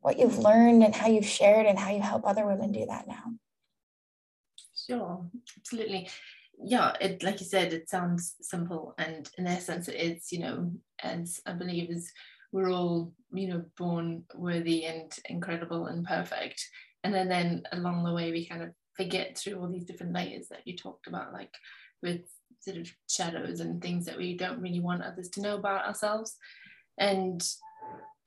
what 0.00 0.18
you've 0.18 0.38
learned 0.38 0.84
and 0.84 0.94
how 0.94 1.08
you've 1.08 1.26
shared 1.26 1.66
and 1.66 1.78
how 1.78 1.90
you 1.90 2.00
help 2.00 2.24
other 2.24 2.46
women 2.46 2.70
do 2.70 2.86
that 2.86 3.08
now. 3.08 3.24
Sure, 4.86 5.26
absolutely 5.58 6.08
yeah, 6.62 6.94
it 7.00 7.22
like 7.22 7.40
you 7.40 7.46
said, 7.46 7.72
it 7.72 7.88
sounds 7.88 8.34
simple, 8.40 8.94
and 8.98 9.28
in 9.38 9.46
essence, 9.46 9.88
it's 9.88 10.32
you 10.32 10.40
know, 10.40 10.72
as 11.02 11.40
I 11.46 11.52
believe 11.52 11.90
is 11.90 12.12
we're 12.52 12.70
all 12.70 13.12
you 13.32 13.48
know 13.48 13.64
born 13.76 14.24
worthy 14.34 14.84
and 14.84 15.12
incredible 15.28 15.86
and 15.86 16.04
perfect, 16.04 16.64
and 17.04 17.14
then 17.14 17.28
then 17.28 17.62
along 17.72 18.04
the 18.04 18.14
way 18.14 18.30
we 18.30 18.46
kind 18.46 18.62
of 18.62 18.70
forget 18.96 19.36
through 19.36 19.60
all 19.60 19.68
these 19.68 19.84
different 19.84 20.14
layers 20.14 20.48
that 20.48 20.62
you 20.64 20.76
talked 20.76 21.06
about, 21.06 21.32
like 21.32 21.52
with 22.02 22.22
sort 22.60 22.78
of 22.78 22.90
shadows 23.08 23.60
and 23.60 23.82
things 23.82 24.06
that 24.06 24.16
we 24.16 24.36
don't 24.36 24.60
really 24.60 24.80
want 24.80 25.02
others 25.02 25.28
to 25.30 25.42
know 25.42 25.56
about 25.56 25.86
ourselves, 25.86 26.36
and 26.98 27.46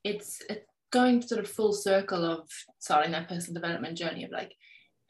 it's, 0.04 0.40
it's 0.48 0.64
going 0.92 1.20
sort 1.20 1.40
of 1.40 1.50
full 1.50 1.72
circle 1.72 2.24
of 2.24 2.48
starting 2.78 3.12
that 3.12 3.28
personal 3.28 3.60
development 3.60 3.98
journey 3.98 4.24
of 4.24 4.30
like 4.30 4.52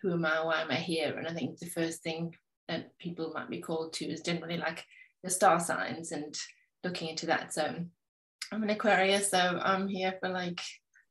who 0.03 0.12
am 0.12 0.25
I, 0.25 0.43
why 0.45 0.62
am 0.62 0.71
I 0.71 0.77
here? 0.77 1.15
And 1.17 1.29
I 1.29 1.35
think 1.35 1.59
the 1.59 1.67
first 1.67 2.03
thing 2.03 2.33
that 2.71 2.97
people 2.99 3.33
might 3.35 3.50
be 3.50 3.61
called 3.61 3.93
to 3.95 4.07
is 4.07 4.23
generally 4.23 4.57
like 4.57 4.85
the 5.23 5.29
star 5.29 5.61
signs 5.61 6.12
and 6.12 6.35
looking 6.85 7.09
into 7.09 7.27
that. 7.27 7.53
So 7.53 7.75
I'm 8.53 8.62
an 8.62 8.71
Aquarius, 8.71 9.31
so 9.31 9.39
I'm 9.62 9.89
here 9.89 10.15
for 10.21 10.29
like 10.29 10.61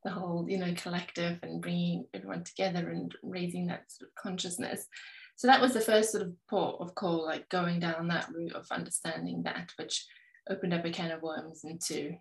the 0.04 0.12
whole, 0.12 0.46
you 0.50 0.58
know, 0.58 0.74
collective 0.75 1.38
and 1.44 1.62
bringing 1.62 2.06
everyone 2.13 2.44
together 2.46 2.89
and 2.89 3.13
raising 3.22 3.68
that 3.68 3.92
sort 3.92 4.10
of 4.10 4.16
consciousness. 4.16 4.88
So 5.36 5.48
that 5.48 5.62
was 5.62 5.74
the 5.74 5.82
first 5.82 6.12
sort 6.12 6.24
of 6.24 6.34
port 6.50 6.78
of 6.80 6.96
call, 6.96 7.25
like 7.25 7.50
going 7.50 7.80
down 7.80 8.08
that 8.08 8.30
route 8.34 8.56
of 8.56 8.66
understanding 8.72 9.44
that, 9.44 9.74
which 9.78 10.06
opened 10.50 10.74
up 10.74 10.86
a 10.86 10.92
can 10.92 11.12
of 11.12 11.22
worms 11.22 11.62
into 11.63 12.13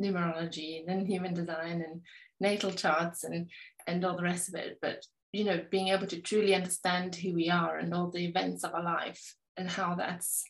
numerology 0.00 0.80
and 0.80 0.88
then 0.88 1.06
human 1.06 1.34
design 1.34 1.82
and 1.86 2.02
natal 2.40 2.70
charts 2.72 3.24
and 3.24 3.48
and 3.86 4.04
all 4.04 4.16
the 4.16 4.22
rest 4.22 4.48
of 4.48 4.54
it. 4.54 4.78
But 4.82 5.04
you 5.32 5.44
know, 5.44 5.60
being 5.70 5.88
able 5.88 6.06
to 6.06 6.20
truly 6.20 6.54
understand 6.54 7.14
who 7.16 7.32
we 7.32 7.48
are 7.48 7.78
and 7.78 7.94
all 7.94 8.10
the 8.10 8.24
events 8.24 8.64
of 8.64 8.74
our 8.74 8.82
life 8.82 9.34
and 9.56 9.70
how 9.70 9.94
that's 9.94 10.44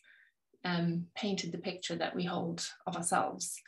um, 0.65 1.05
painted 1.15 1.51
the 1.51 1.57
picture 1.57 1.95
that 1.95 2.15
we 2.15 2.25
hold 2.25 2.67
of 2.85 2.95
ourselves. 2.95 3.59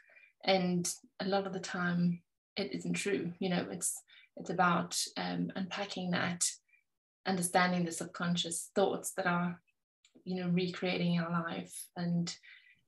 And 0.44 0.90
a 1.20 1.26
lot 1.26 1.48
of 1.48 1.54
the 1.54 1.60
time, 1.60 2.22
it 2.58 2.74
isn't 2.74 2.94
true. 2.94 3.32
You 3.40 3.50
know, 3.50 3.66
it's 3.72 4.02
it's 4.38 4.50
about 4.50 5.02
um, 5.16 5.52
unpacking 5.56 6.12
that, 6.12 6.46
understanding 7.26 7.86
the 7.86 7.92
subconscious 7.92 8.70
thoughts 8.76 9.14
that 9.16 9.26
are, 9.26 9.62
you 10.26 10.42
know, 10.42 10.50
recreating 10.50 11.20
our 11.20 11.32
life 11.32 11.74
and 11.96 12.36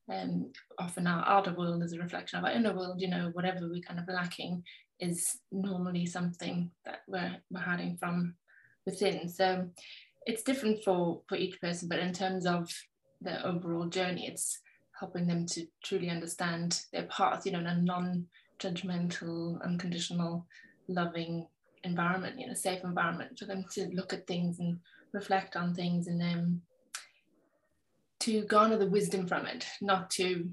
um, 0.09 0.51
often 0.77 1.07
our 1.07 1.25
outer 1.25 1.53
world 1.53 1.83
is 1.83 1.93
a 1.93 1.99
reflection 1.99 2.39
of 2.39 2.45
our 2.45 2.51
inner 2.51 2.75
world, 2.75 3.01
you 3.01 3.09
know, 3.09 3.29
whatever 3.33 3.67
we're 3.67 3.81
kind 3.81 3.99
of 3.99 4.07
lacking 4.07 4.63
is 4.99 5.39
normally 5.51 6.05
something 6.05 6.71
that 6.85 7.01
we're, 7.07 7.35
we're 7.49 7.59
hiding 7.59 7.97
from 7.97 8.35
within. 8.85 9.29
So 9.29 9.69
it's 10.25 10.43
different 10.43 10.83
for, 10.83 11.21
for 11.27 11.35
each 11.35 11.59
person, 11.61 11.87
but 11.87 11.99
in 11.99 12.13
terms 12.13 12.45
of 12.45 12.69
the 13.21 13.45
overall 13.45 13.85
journey, 13.85 14.27
it's 14.27 14.59
helping 14.99 15.27
them 15.27 15.45
to 15.45 15.65
truly 15.83 16.09
understand 16.09 16.81
their 16.91 17.03
path, 17.03 17.45
you 17.45 17.51
know, 17.51 17.59
in 17.59 17.67
a 17.67 17.81
non-judgmental, 17.81 19.61
unconditional, 19.63 20.45
loving 20.87 21.47
environment, 21.83 22.39
you 22.39 22.47
know, 22.47 22.53
safe 22.53 22.83
environment 22.83 23.37
for 23.37 23.45
them 23.45 23.63
to 23.71 23.87
look 23.93 24.13
at 24.13 24.27
things 24.27 24.59
and 24.59 24.79
reflect 25.13 25.55
on 25.55 25.73
things 25.73 26.07
and 26.07 26.19
then 26.19 26.61
to 28.19 28.43
garner 28.45 28.77
the 28.77 28.87
wisdom 28.87 29.27
from 29.27 29.45
it, 29.45 29.65
not 29.81 30.09
to 30.09 30.49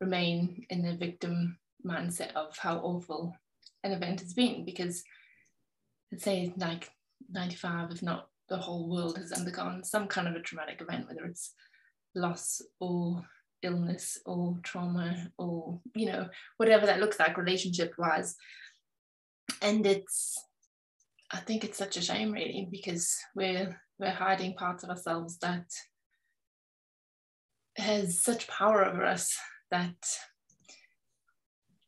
remain 0.00 0.64
in 0.70 0.82
the 0.82 0.94
victim 0.96 1.58
mindset 1.84 2.32
of 2.34 2.56
how 2.56 2.78
awful 2.78 3.34
an 3.86 3.92
event 3.92 4.20
has 4.20 4.34
been 4.34 4.64
because 4.64 5.02
let's 6.10 6.24
say 6.24 6.52
like 6.56 6.90
95 7.30 7.92
if 7.92 8.02
not 8.02 8.28
the 8.48 8.56
whole 8.56 8.88
world 8.88 9.16
has 9.18 9.32
undergone 9.32 9.82
some 9.82 10.06
kind 10.06 10.28
of 10.28 10.34
a 10.34 10.40
traumatic 10.40 10.80
event 10.80 11.08
whether 11.08 11.24
it's 11.24 11.54
loss 12.14 12.62
or 12.80 13.24
illness 13.62 14.18
or 14.26 14.58
trauma 14.62 15.30
or 15.38 15.80
you 15.94 16.06
know 16.06 16.28
whatever 16.58 16.86
that 16.86 17.00
looks 17.00 17.18
like 17.18 17.36
relationship 17.36 17.94
wise 17.98 18.36
and 19.62 19.86
it's 19.86 20.36
i 21.32 21.38
think 21.38 21.64
it's 21.64 21.78
such 21.78 21.96
a 21.96 22.02
shame 22.02 22.32
really 22.32 22.68
because 22.70 23.16
we're 23.34 23.80
we're 23.98 24.10
hiding 24.10 24.54
parts 24.54 24.84
of 24.84 24.90
ourselves 24.90 25.38
that 25.38 25.66
has 27.76 28.22
such 28.22 28.46
power 28.48 28.84
over 28.84 29.04
us 29.04 29.36
that 29.70 29.96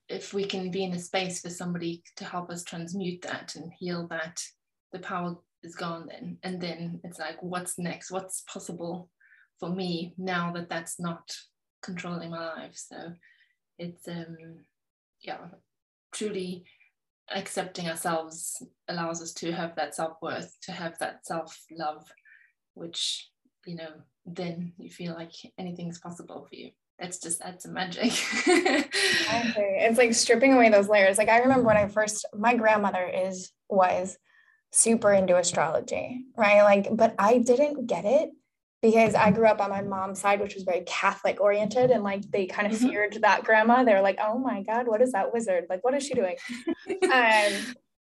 if 0.09 0.33
we 0.33 0.45
can 0.45 0.71
be 0.71 0.85
in 0.85 0.95
a 0.95 0.99
space 0.99 1.41
for 1.41 1.51
somebody 1.51 2.03
to 2.17 2.25
help 2.25 2.51
us 2.51 2.65
transmute 2.65 3.23
that 3.23 3.55
and 3.55 3.73
heal 3.79 4.07
that, 4.09 4.43
the 4.93 4.99
power 4.99 5.37
is 5.63 5.75
gone 5.75 6.07
then. 6.09 6.39
And 6.43 6.61
then 6.61 7.01
it's 7.05 7.19
like, 7.19 7.43
what's 7.43 7.79
next? 7.79 8.11
What's 8.11 8.43
possible 8.53 9.11
for 9.61 9.69
me 9.69 10.15
now 10.17 10.53
that 10.53 10.71
that's 10.71 10.99
not 10.99 11.31
controlling 11.83 12.31
my 12.31 12.47
life? 12.55 12.75
So 12.75 13.13
it's, 13.79 14.09
um, 14.09 14.37
yeah, 15.21 15.39
truly 16.13 16.65
accepting 17.35 17.87
ourselves 17.89 18.63
allows 18.89 19.21
us 19.21 19.35
to 19.35 19.53
have 19.53 19.77
that 19.77 19.95
self 19.95 20.17
worth, 20.23 20.57
to 20.63 20.73
have 20.73 20.99
that 21.01 21.27
self 21.27 21.59
love, 21.71 22.07
which, 22.73 23.29
you 23.67 23.77
know, 23.77 23.91
then 24.25 24.73
you 24.79 24.91
feel 24.91 25.13
like 25.13 25.33
anything's 25.59 25.99
possible 25.99 26.47
for 26.49 26.55
you 26.55 26.71
it's 26.99 27.19
just 27.19 27.41
that's 27.41 27.67
magic. 27.67 28.13
exactly. 28.47 29.65
It's 29.79 29.99
like 29.99 30.15
stripping 30.15 30.55
away 30.55 30.69
those 30.69 30.89
layers. 30.89 31.19
Like 31.19 31.29
I 31.29 31.41
remember 31.41 31.65
when 31.65 31.77
I 31.77 31.87
first 31.89 32.27
my 32.37 32.55
grandmother 32.55 33.07
is 33.07 33.53
was 33.69 34.17
super 34.73 35.13
into 35.13 35.37
astrology, 35.37 36.25
right? 36.37 36.63
Like, 36.63 36.89
but 36.91 37.15
I 37.19 37.39
didn't 37.39 37.87
get 37.87 38.05
it 38.05 38.31
because 38.83 39.15
I 39.15 39.31
grew 39.31 39.47
up 39.47 39.61
on 39.61 39.71
my 39.71 39.83
mom's 39.83 40.21
side, 40.21 40.41
which 40.41 40.55
was 40.55 40.65
very 40.65 40.83
Catholic 40.87 41.41
oriented, 41.41 41.91
and 41.91 42.03
like 42.03 42.29
they 42.31 42.47
kind 42.47 42.67
of 42.73 42.79
mm-hmm. 42.79 42.89
feared 42.89 43.19
that 43.23 43.45
grandma. 43.45 43.85
They 43.85 43.95
were 43.95 44.01
like, 44.01 44.19
"Oh 44.21 44.39
my 44.39 44.63
God, 44.63 44.87
what 44.87 45.03
is 45.03 45.13
that 45.13 45.33
wizard? 45.33 45.67
Like, 45.69 45.85
what 45.85 45.95
is 45.95 46.05
she 46.05 46.15
doing?" 46.15 46.37
um, 47.13 47.53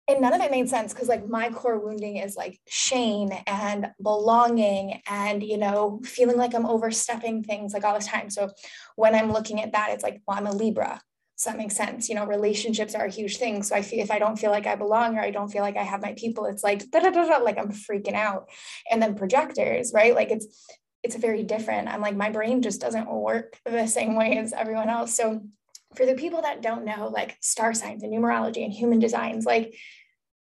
and 0.08 0.22
none 0.22 0.32
of 0.32 0.40
it 0.40 0.50
made 0.50 0.68
sense 0.68 0.92
because 0.94 1.08
like 1.08 1.28
my 1.28 1.50
core 1.50 1.78
wounding 1.78 2.16
is 2.16 2.34
like 2.34 2.58
shame 2.66 3.30
and 3.46 3.90
belonging 4.02 5.02
and 5.06 5.42
you 5.42 5.58
know 5.58 6.00
feeling 6.02 6.36
like 6.38 6.54
i'm 6.54 6.66
overstepping 6.66 7.44
things 7.44 7.74
like 7.74 7.84
all 7.84 7.98
the 7.98 8.04
time. 8.04 8.30
So 8.30 8.50
when 8.96 9.14
i'm 9.14 9.32
looking 9.32 9.60
at 9.62 9.72
that 9.72 9.90
it's 9.90 10.02
like 10.02 10.20
well 10.26 10.38
i'm 10.38 10.46
a 10.46 10.52
libra. 10.52 11.00
So 11.36 11.50
that 11.50 11.58
makes 11.58 11.76
sense? 11.76 12.08
You 12.08 12.14
know 12.14 12.26
relationships 12.26 12.94
are 12.94 13.04
a 13.04 13.10
huge 13.10 13.36
thing. 13.36 13.62
So 13.62 13.76
i 13.76 13.82
feel 13.82 14.00
if 14.02 14.10
i 14.10 14.18
don't 14.18 14.38
feel 14.38 14.50
like 14.50 14.66
i 14.66 14.74
belong 14.74 15.16
or 15.16 15.20
i 15.20 15.30
don't 15.30 15.50
feel 15.50 15.62
like 15.62 15.76
i 15.76 15.82
have 15.82 16.02
my 16.02 16.14
people 16.16 16.46
it's 16.46 16.64
like 16.64 16.82
like 16.92 17.58
i'm 17.58 17.72
freaking 17.72 18.14
out. 18.14 18.48
And 18.90 19.02
then 19.02 19.14
projectors 19.14 19.92
right? 19.94 20.14
Like 20.14 20.30
it's 20.30 20.46
it's 21.02 21.16
very 21.16 21.44
different. 21.44 21.88
I'm 21.88 22.00
like 22.00 22.16
my 22.16 22.30
brain 22.30 22.62
just 22.62 22.80
doesn't 22.80 23.10
work 23.10 23.56
the 23.64 23.86
same 23.86 24.16
way 24.16 24.38
as 24.38 24.52
everyone 24.52 24.88
else. 24.88 25.14
So 25.14 25.42
for 25.96 26.06
the 26.06 26.14
people 26.14 26.42
that 26.42 26.62
don't 26.62 26.84
know 26.84 27.08
like 27.12 27.36
star 27.40 27.74
signs 27.74 28.02
and 28.02 28.12
numerology 28.12 28.64
and 28.64 28.72
human 28.72 28.98
designs 28.98 29.44
like 29.44 29.74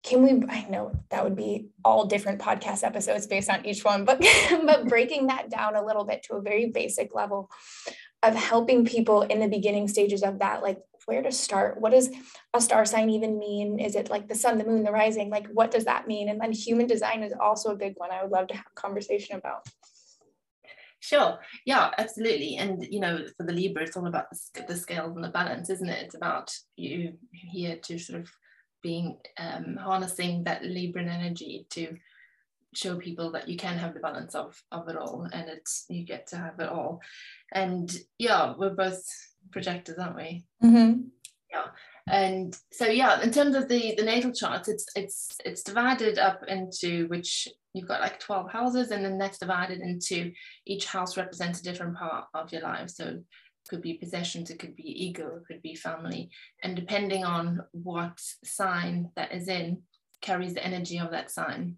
can 0.02 0.22
we 0.22 0.46
i 0.48 0.66
know 0.68 0.92
that 1.10 1.24
would 1.24 1.36
be 1.36 1.68
all 1.84 2.06
different 2.06 2.40
podcast 2.40 2.84
episodes 2.84 3.26
based 3.26 3.50
on 3.50 3.64
each 3.64 3.84
one 3.84 4.04
but 4.04 4.24
but 4.66 4.84
breaking 4.88 5.26
that 5.26 5.50
down 5.50 5.76
a 5.76 5.84
little 5.84 6.04
bit 6.04 6.22
to 6.22 6.34
a 6.34 6.42
very 6.42 6.70
basic 6.70 7.14
level 7.14 7.50
of 8.22 8.34
helping 8.34 8.86
people 8.86 9.22
in 9.22 9.40
the 9.40 9.48
beginning 9.48 9.86
stages 9.86 10.22
of 10.22 10.38
that 10.38 10.62
like 10.62 10.78
where 11.06 11.22
to 11.22 11.30
start 11.30 11.80
what 11.80 11.92
does 11.92 12.10
a 12.54 12.60
star 12.60 12.84
sign 12.84 13.10
even 13.10 13.38
mean? 13.38 13.78
Is 13.78 13.94
it 13.94 14.08
like 14.10 14.28
the 14.28 14.34
sun 14.34 14.58
the 14.58 14.64
moon 14.64 14.84
the 14.84 14.92
rising? 14.92 15.28
Like 15.28 15.48
what 15.48 15.70
does 15.70 15.84
that 15.84 16.06
mean? 16.06 16.28
And 16.28 16.40
then 16.40 16.52
human 16.52 16.86
design 16.86 17.22
is 17.22 17.34
also 17.38 17.70
a 17.70 17.76
big 17.76 17.94
one 17.96 18.10
i 18.10 18.22
would 18.22 18.32
love 18.32 18.46
to 18.48 18.54
have 18.54 18.64
a 18.66 18.80
conversation 18.80 19.36
about 19.36 19.66
Sure. 21.04 21.38
Yeah, 21.66 21.90
absolutely. 21.98 22.56
And 22.56 22.82
you 22.90 22.98
know, 22.98 23.26
for 23.36 23.44
the 23.44 23.52
Libra, 23.52 23.82
it's 23.82 23.94
all 23.94 24.06
about 24.06 24.30
the, 24.30 24.64
the 24.66 24.74
scales 24.74 25.14
and 25.14 25.22
the 25.22 25.28
balance, 25.28 25.68
isn't 25.68 25.88
it? 25.90 26.02
It's 26.02 26.14
about 26.14 26.50
you 26.76 27.12
here 27.30 27.76
to 27.82 27.98
sort 27.98 28.20
of 28.20 28.30
being 28.82 29.18
um, 29.36 29.76
harnessing 29.76 30.44
that 30.44 30.62
Libran 30.62 31.10
energy 31.10 31.66
to 31.70 31.94
show 32.72 32.96
people 32.96 33.32
that 33.32 33.50
you 33.50 33.58
can 33.58 33.76
have 33.76 33.92
the 33.92 34.00
balance 34.00 34.34
of 34.34 34.60
of 34.72 34.88
it 34.88 34.96
all 34.96 35.28
and 35.32 35.48
it's 35.48 35.84
you 35.88 36.04
get 36.04 36.26
to 36.26 36.36
have 36.36 36.58
it 36.58 36.68
all 36.68 37.00
and 37.52 37.96
yeah 38.18 38.52
we're 38.58 38.74
both 38.74 39.04
projectors 39.52 39.96
aren't 39.96 40.16
we 40.16 40.44
mm-hmm. 40.60 41.02
yeah 41.52 41.66
and 42.06 42.56
so 42.72 42.86
yeah 42.86 43.22
in 43.22 43.30
terms 43.30 43.54
of 43.54 43.68
the 43.68 43.94
the 43.96 44.04
natal 44.04 44.30
charts 44.30 44.68
it's 44.68 44.86
it's 44.94 45.28
it's 45.44 45.62
divided 45.62 46.18
up 46.18 46.42
into 46.48 47.06
which 47.08 47.48
you've 47.72 47.88
got 47.88 48.00
like 48.00 48.20
12 48.20 48.50
houses 48.50 48.90
and 48.90 49.04
then 49.04 49.18
that's 49.18 49.38
divided 49.38 49.80
into 49.80 50.32
each 50.66 50.86
house 50.86 51.16
represents 51.16 51.60
a 51.60 51.64
different 51.64 51.96
part 51.96 52.26
of 52.34 52.52
your 52.52 52.62
life 52.62 52.90
so 52.90 53.04
it 53.04 53.24
could 53.68 53.82
be 53.82 53.94
possessions, 53.94 54.50
it 54.50 54.58
could 54.58 54.76
be 54.76 55.04
ego, 55.06 55.36
it 55.36 55.46
could 55.46 55.62
be 55.62 55.74
family. 55.74 56.30
And 56.62 56.76
depending 56.76 57.24
on 57.24 57.60
what 57.72 58.20
sign 58.44 59.10
that 59.16 59.32
is 59.32 59.48
in, 59.48 59.82
carries 60.20 60.54
the 60.54 60.64
energy 60.64 60.98
of 60.98 61.10
that 61.10 61.30
sign. 61.30 61.76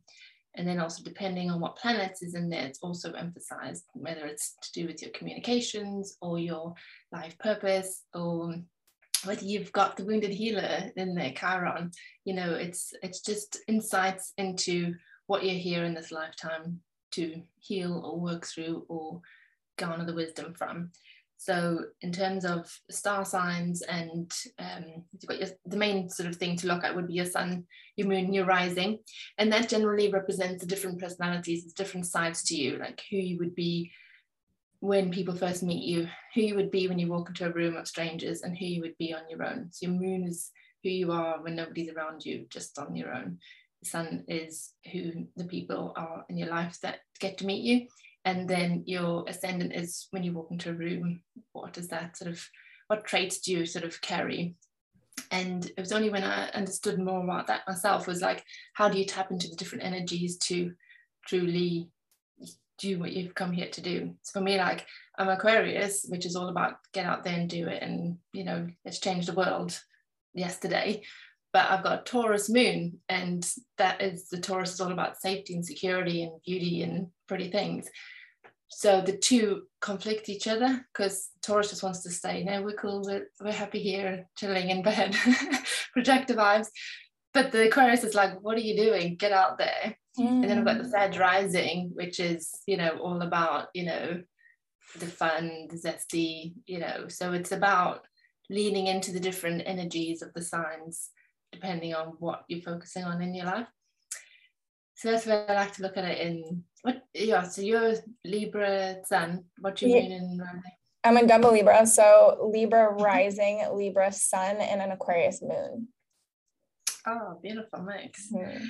And 0.54 0.66
then 0.66 0.80
also 0.80 1.02
depending 1.02 1.50
on 1.50 1.60
what 1.60 1.76
planets 1.76 2.22
is 2.22 2.34
in 2.34 2.48
there, 2.48 2.66
it's 2.66 2.78
also 2.82 3.12
emphasized, 3.12 3.84
whether 3.92 4.26
it's 4.26 4.56
to 4.62 4.80
do 4.80 4.86
with 4.86 5.02
your 5.02 5.10
communications 5.12 6.16
or 6.20 6.38
your 6.38 6.74
life 7.12 7.38
purpose 7.38 8.02
or 8.14 8.54
whether 9.24 9.44
you've 9.44 9.72
got 9.72 9.96
the 9.96 10.04
wounded 10.04 10.30
healer 10.30 10.90
in 10.96 11.14
there, 11.14 11.32
Chiron, 11.32 11.90
you 12.24 12.34
know, 12.34 12.54
it's 12.54 12.92
it's 13.02 13.20
just 13.20 13.58
insights 13.68 14.32
into 14.38 14.94
what 15.26 15.44
you're 15.44 15.54
here 15.54 15.84
in 15.84 15.94
this 15.94 16.12
lifetime 16.12 16.80
to 17.12 17.42
heal 17.58 18.02
or 18.04 18.20
work 18.20 18.46
through 18.46 18.84
or 18.88 19.20
garner 19.78 20.04
the 20.04 20.14
wisdom 20.14 20.54
from. 20.54 20.90
So 21.38 21.84
in 22.00 22.12
terms 22.12 22.44
of 22.44 22.66
star 22.90 23.24
signs 23.24 23.82
and 23.82 24.32
um, 24.58 25.04
you've 25.12 25.26
got 25.26 25.38
your, 25.38 25.48
the 25.66 25.76
main 25.76 26.08
sort 26.08 26.28
of 26.28 26.36
thing 26.36 26.56
to 26.56 26.66
look 26.66 26.82
at 26.82 26.96
would 26.96 27.08
be 27.08 27.14
your 27.14 27.26
sun, 27.26 27.66
your 27.96 28.08
moon, 28.08 28.32
your 28.32 28.46
rising. 28.46 29.00
And 29.36 29.52
that 29.52 29.68
generally 29.68 30.10
represents 30.10 30.62
the 30.62 30.66
different 30.66 30.98
personalities, 30.98 31.64
it's 31.64 31.74
different 31.74 32.06
sides 32.06 32.42
to 32.44 32.56
you, 32.56 32.78
like 32.78 33.02
who 33.10 33.16
you 33.16 33.38
would 33.38 33.54
be 33.54 33.92
when 34.80 35.10
people 35.10 35.34
first 35.34 35.62
meet 35.62 35.84
you, 35.84 36.08
who 36.34 36.42
you 36.42 36.54
would 36.54 36.70
be 36.70 36.88
when 36.88 36.98
you 36.98 37.08
walk 37.08 37.28
into 37.28 37.46
a 37.46 37.52
room 37.52 37.76
of 37.76 37.88
strangers 37.88 38.42
and 38.42 38.56
who 38.56 38.66
you 38.66 38.80
would 38.82 38.96
be 38.98 39.14
on 39.14 39.22
your 39.28 39.44
own. 39.44 39.68
So 39.70 39.86
your 39.86 39.98
moon 39.98 40.24
is 40.24 40.50
who 40.82 40.90
you 40.90 41.12
are 41.12 41.42
when 41.42 41.56
nobody's 41.56 41.90
around 41.90 42.24
you, 42.24 42.46
just 42.50 42.78
on 42.78 42.94
your 42.94 43.12
own. 43.12 43.38
The 43.82 43.88
sun 43.88 44.24
is 44.28 44.72
who 44.92 45.26
the 45.36 45.44
people 45.44 45.92
are 45.96 46.24
in 46.28 46.36
your 46.36 46.48
life 46.48 46.78
that 46.82 47.00
get 47.20 47.38
to 47.38 47.46
meet 47.46 47.62
you 47.62 47.86
and 48.26 48.48
then 48.48 48.82
your 48.86 49.24
ascendant 49.28 49.72
is 49.72 50.08
when 50.10 50.24
you 50.24 50.32
walk 50.32 50.48
into 50.50 50.70
a 50.70 50.74
room 50.74 51.22
what 51.52 51.72
does 51.72 51.88
that 51.88 52.16
sort 52.16 52.30
of 52.30 52.44
what 52.88 53.06
traits 53.06 53.38
do 53.38 53.52
you 53.52 53.64
sort 53.64 53.84
of 53.84 53.98
carry 54.02 54.54
and 55.30 55.66
it 55.66 55.80
was 55.80 55.92
only 55.92 56.10
when 56.10 56.24
i 56.24 56.50
understood 56.50 56.98
more 56.98 57.24
about 57.24 57.46
that 57.46 57.66
myself 57.66 58.06
was 58.06 58.20
like 58.20 58.44
how 58.74 58.88
do 58.88 58.98
you 58.98 59.04
tap 59.06 59.30
into 59.30 59.48
the 59.48 59.56
different 59.56 59.84
energies 59.84 60.36
to 60.36 60.72
truly 61.26 61.88
do 62.78 62.98
what 62.98 63.12
you've 63.12 63.34
come 63.34 63.52
here 63.52 63.68
to 63.68 63.80
do 63.80 64.14
so 64.22 64.38
for 64.38 64.44
me 64.44 64.58
like 64.58 64.86
i'm 65.18 65.28
aquarius 65.28 66.06
which 66.08 66.26
is 66.26 66.36
all 66.36 66.48
about 66.48 66.76
get 66.92 67.06
out 67.06 67.24
there 67.24 67.34
and 67.34 67.48
do 67.48 67.66
it 67.68 67.82
and 67.82 68.18
you 68.32 68.44
know 68.44 68.66
let's 68.84 68.98
change 68.98 69.26
the 69.26 69.32
world 69.32 69.78
yesterday 70.34 71.02
but 71.52 71.70
I've 71.70 71.84
got 71.84 72.04
Taurus 72.04 72.50
moon, 72.50 72.98
and 73.08 73.50
that 73.78 74.02
is 74.02 74.28
the 74.28 74.38
Taurus 74.38 74.74
is 74.74 74.80
all 74.82 74.92
about 74.92 75.16
safety 75.16 75.54
and 75.54 75.64
security 75.64 76.22
and 76.22 76.32
beauty 76.44 76.82
and 76.82 77.06
pretty 77.26 77.50
things 77.50 77.88
so 78.68 79.00
the 79.00 79.16
two 79.16 79.62
conflict 79.80 80.28
each 80.28 80.48
other 80.48 80.84
because 80.92 81.30
Taurus 81.42 81.70
just 81.70 81.82
wants 81.82 82.02
to 82.02 82.10
stay. 82.10 82.42
No, 82.42 82.62
we're 82.62 82.76
cool. 82.76 83.02
We're, 83.04 83.28
we're 83.40 83.52
happy 83.52 83.78
here, 83.78 84.26
chilling 84.36 84.70
in 84.70 84.82
bed, 84.82 85.16
projector 85.92 86.34
vibes. 86.34 86.68
But 87.36 87.52
the 87.52 87.66
Aquarius 87.66 88.02
is 88.02 88.14
like, 88.14 88.40
what 88.40 88.56
are 88.56 88.62
you 88.62 88.74
doing? 88.74 89.16
Get 89.16 89.30
out 89.30 89.58
there. 89.58 89.98
Mm. 90.18 90.40
And 90.40 90.44
then 90.44 90.58
I've 90.58 90.64
got 90.64 90.82
the 90.82 90.88
Sag 90.88 91.12
mm. 91.12 91.20
rising, 91.20 91.90
which 91.92 92.18
is, 92.18 92.50
you 92.66 92.78
know, 92.78 92.96
all 92.96 93.20
about, 93.20 93.68
you 93.74 93.84
know, 93.84 94.22
the 94.98 95.06
fun, 95.06 95.68
the 95.68 95.76
zesty, 95.76 96.54
you 96.64 96.78
know. 96.78 97.08
So 97.08 97.34
it's 97.34 97.52
about 97.52 98.06
leaning 98.48 98.86
into 98.86 99.12
the 99.12 99.20
different 99.20 99.64
energies 99.66 100.22
of 100.22 100.32
the 100.32 100.40
signs, 100.40 101.10
depending 101.52 101.94
on 101.94 102.14
what 102.20 102.44
you're 102.48 102.62
focusing 102.62 103.04
on 103.04 103.20
in 103.20 103.34
your 103.34 103.44
life. 103.44 103.68
So 104.94 105.10
that's 105.10 105.26
where 105.26 105.44
I 105.50 105.52
like 105.52 105.74
to 105.74 105.82
look 105.82 105.98
at 105.98 106.06
it 106.06 106.18
in 106.26 106.64
what 106.80 107.02
yeah, 107.12 107.42
so 107.42 107.60
you're 107.60 107.96
Libra 108.24 109.04
Sun. 109.04 109.44
What 109.60 109.76
do 109.76 109.86
you 109.86 109.94
yeah. 109.94 110.00
mean 110.00 110.12
in 110.12 110.38
rising? 110.38 110.62
I'm 111.04 111.18
a 111.18 111.26
double 111.26 111.52
Libra, 111.52 111.86
so 111.86 112.48
Libra 112.50 112.94
rising, 112.94 113.62
Libra 113.74 114.10
Sun, 114.10 114.56
and 114.56 114.80
an 114.80 114.90
Aquarius 114.90 115.42
moon. 115.42 115.88
Oh, 117.06 117.38
beautiful 117.42 117.82
mix. 117.82 118.32
Mm-hmm. 118.32 118.64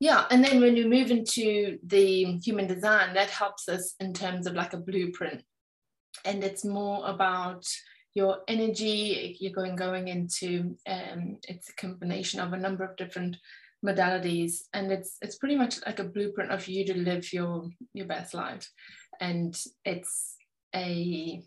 Yeah, 0.00 0.24
and 0.30 0.42
then 0.42 0.60
when 0.60 0.76
you 0.76 0.88
move 0.88 1.10
into 1.10 1.78
the 1.84 2.38
human 2.42 2.66
design, 2.66 3.12
that 3.14 3.28
helps 3.28 3.68
us 3.68 3.94
in 4.00 4.14
terms 4.14 4.46
of 4.46 4.54
like 4.54 4.72
a 4.72 4.78
blueprint. 4.78 5.42
And 6.24 6.42
it's 6.42 6.64
more 6.64 7.06
about 7.06 7.66
your 8.14 8.38
energy. 8.48 9.36
You're 9.40 9.52
going 9.52 9.76
going 9.76 10.08
into 10.08 10.76
um, 10.86 11.36
it's 11.46 11.68
a 11.68 11.74
combination 11.74 12.40
of 12.40 12.54
a 12.54 12.58
number 12.58 12.82
of 12.82 12.96
different 12.96 13.36
modalities 13.84 14.62
and 14.74 14.92
it's 14.92 15.16
it's 15.22 15.36
pretty 15.36 15.56
much 15.56 15.78
like 15.86 15.98
a 15.98 16.04
blueprint 16.04 16.50
of 16.50 16.68
you 16.68 16.84
to 16.84 16.94
live 16.94 17.32
your 17.32 17.68
your 17.94 18.06
best 18.06 18.34
life 18.34 18.68
and 19.20 19.58
it's 19.84 20.36
a 20.74 21.42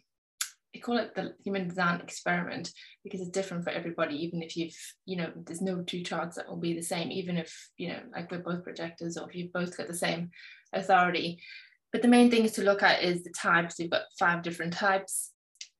I 0.76 0.80
call 0.80 0.98
it 0.98 1.14
the 1.14 1.34
human 1.44 1.68
design 1.68 2.02
experiment 2.02 2.72
because 3.04 3.22
it's 3.22 3.30
different 3.30 3.64
for 3.64 3.70
everybody 3.70 4.16
even 4.24 4.42
if 4.42 4.58
you've 4.58 4.76
you 5.06 5.18
know 5.18 5.32
there's 5.46 5.62
no 5.62 5.82
two 5.82 6.02
charts 6.02 6.36
that 6.36 6.48
will 6.48 6.58
be 6.58 6.74
the 6.74 6.82
same 6.82 7.12
even 7.12 7.38
if 7.38 7.70
you 7.78 7.90
know 7.90 8.00
like 8.14 8.32
we're 8.32 8.40
both 8.40 8.64
projectors 8.64 9.18
or 9.18 9.30
if 9.30 9.36
you've 9.36 9.54
both 9.54 9.78
got 9.78 9.88
the 9.88 9.94
same 9.94 10.32
authority 10.74 11.40
but 11.92 12.02
the 12.02 12.08
main 12.08 12.32
things 12.32 12.54
to 12.54 12.64
look 12.64 12.82
at 12.82 13.04
is 13.04 13.24
the 13.24 13.30
types 13.30 13.78
you've 13.78 13.92
got 13.92 14.04
five 14.18 14.42
different 14.42 14.74
types 14.74 15.32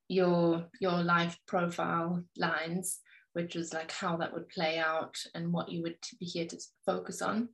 your 0.08 0.66
your 0.80 1.02
life 1.02 1.38
profile 1.48 2.24
lines 2.38 3.00
which 3.34 3.56
was 3.56 3.74
like 3.74 3.92
how 3.92 4.16
that 4.18 4.32
would 4.32 4.48
play 4.50 4.78
out 4.78 5.18
and 5.36 5.52
what 5.52 5.70
you 5.70 5.82
would 5.82 5.98
be 6.20 6.26
here 6.26 6.46
to 6.46 6.58
focus 6.86 7.22
on. 7.22 7.50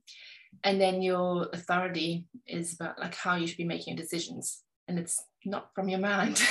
And 0.62 0.80
then 0.80 1.02
your 1.02 1.48
authority 1.52 2.26
is 2.46 2.74
about 2.74 2.98
like 2.98 3.14
how 3.14 3.36
you 3.36 3.46
should 3.46 3.56
be 3.56 3.64
making 3.64 3.96
decisions. 3.96 4.62
And 4.88 4.98
it's 4.98 5.22
not 5.44 5.70
from 5.74 5.88
your 5.88 6.00
mind, 6.00 6.42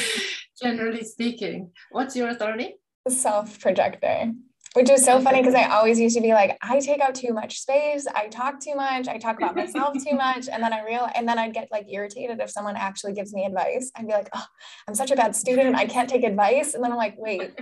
generally 0.62 1.04
speaking. 1.04 1.70
What's 1.90 2.16
your 2.16 2.28
authority? 2.28 2.76
Self 3.08 3.60
projector. 3.60 4.32
Which 4.74 4.90
is 4.90 5.04
so 5.04 5.20
funny 5.20 5.38
because 5.40 5.54
I 5.54 5.68
always 5.68 6.00
used 6.00 6.16
to 6.16 6.20
be 6.20 6.32
like, 6.32 6.58
I 6.60 6.80
take 6.80 7.00
up 7.00 7.14
too 7.14 7.32
much 7.32 7.60
space, 7.60 8.08
I 8.12 8.26
talk 8.26 8.58
too 8.58 8.74
much, 8.74 9.06
I 9.06 9.18
talk 9.18 9.36
about 9.36 9.54
myself 9.54 9.94
too 10.04 10.16
much. 10.16 10.48
And 10.48 10.60
then 10.60 10.72
I 10.72 10.84
real 10.84 11.08
and 11.14 11.28
then 11.28 11.38
I'd 11.38 11.54
get 11.54 11.68
like 11.70 11.86
irritated 11.88 12.40
if 12.40 12.50
someone 12.50 12.74
actually 12.74 13.12
gives 13.12 13.32
me 13.32 13.46
advice. 13.46 13.92
I'd 13.94 14.08
be 14.08 14.12
like, 14.12 14.28
oh, 14.32 14.44
I'm 14.88 14.96
such 14.96 15.12
a 15.12 15.16
bad 15.16 15.36
student, 15.36 15.76
I 15.76 15.86
can't 15.86 16.08
take 16.08 16.24
advice. 16.24 16.74
And 16.74 16.82
then 16.82 16.90
I'm 16.90 16.98
like, 16.98 17.14
wait, 17.16 17.52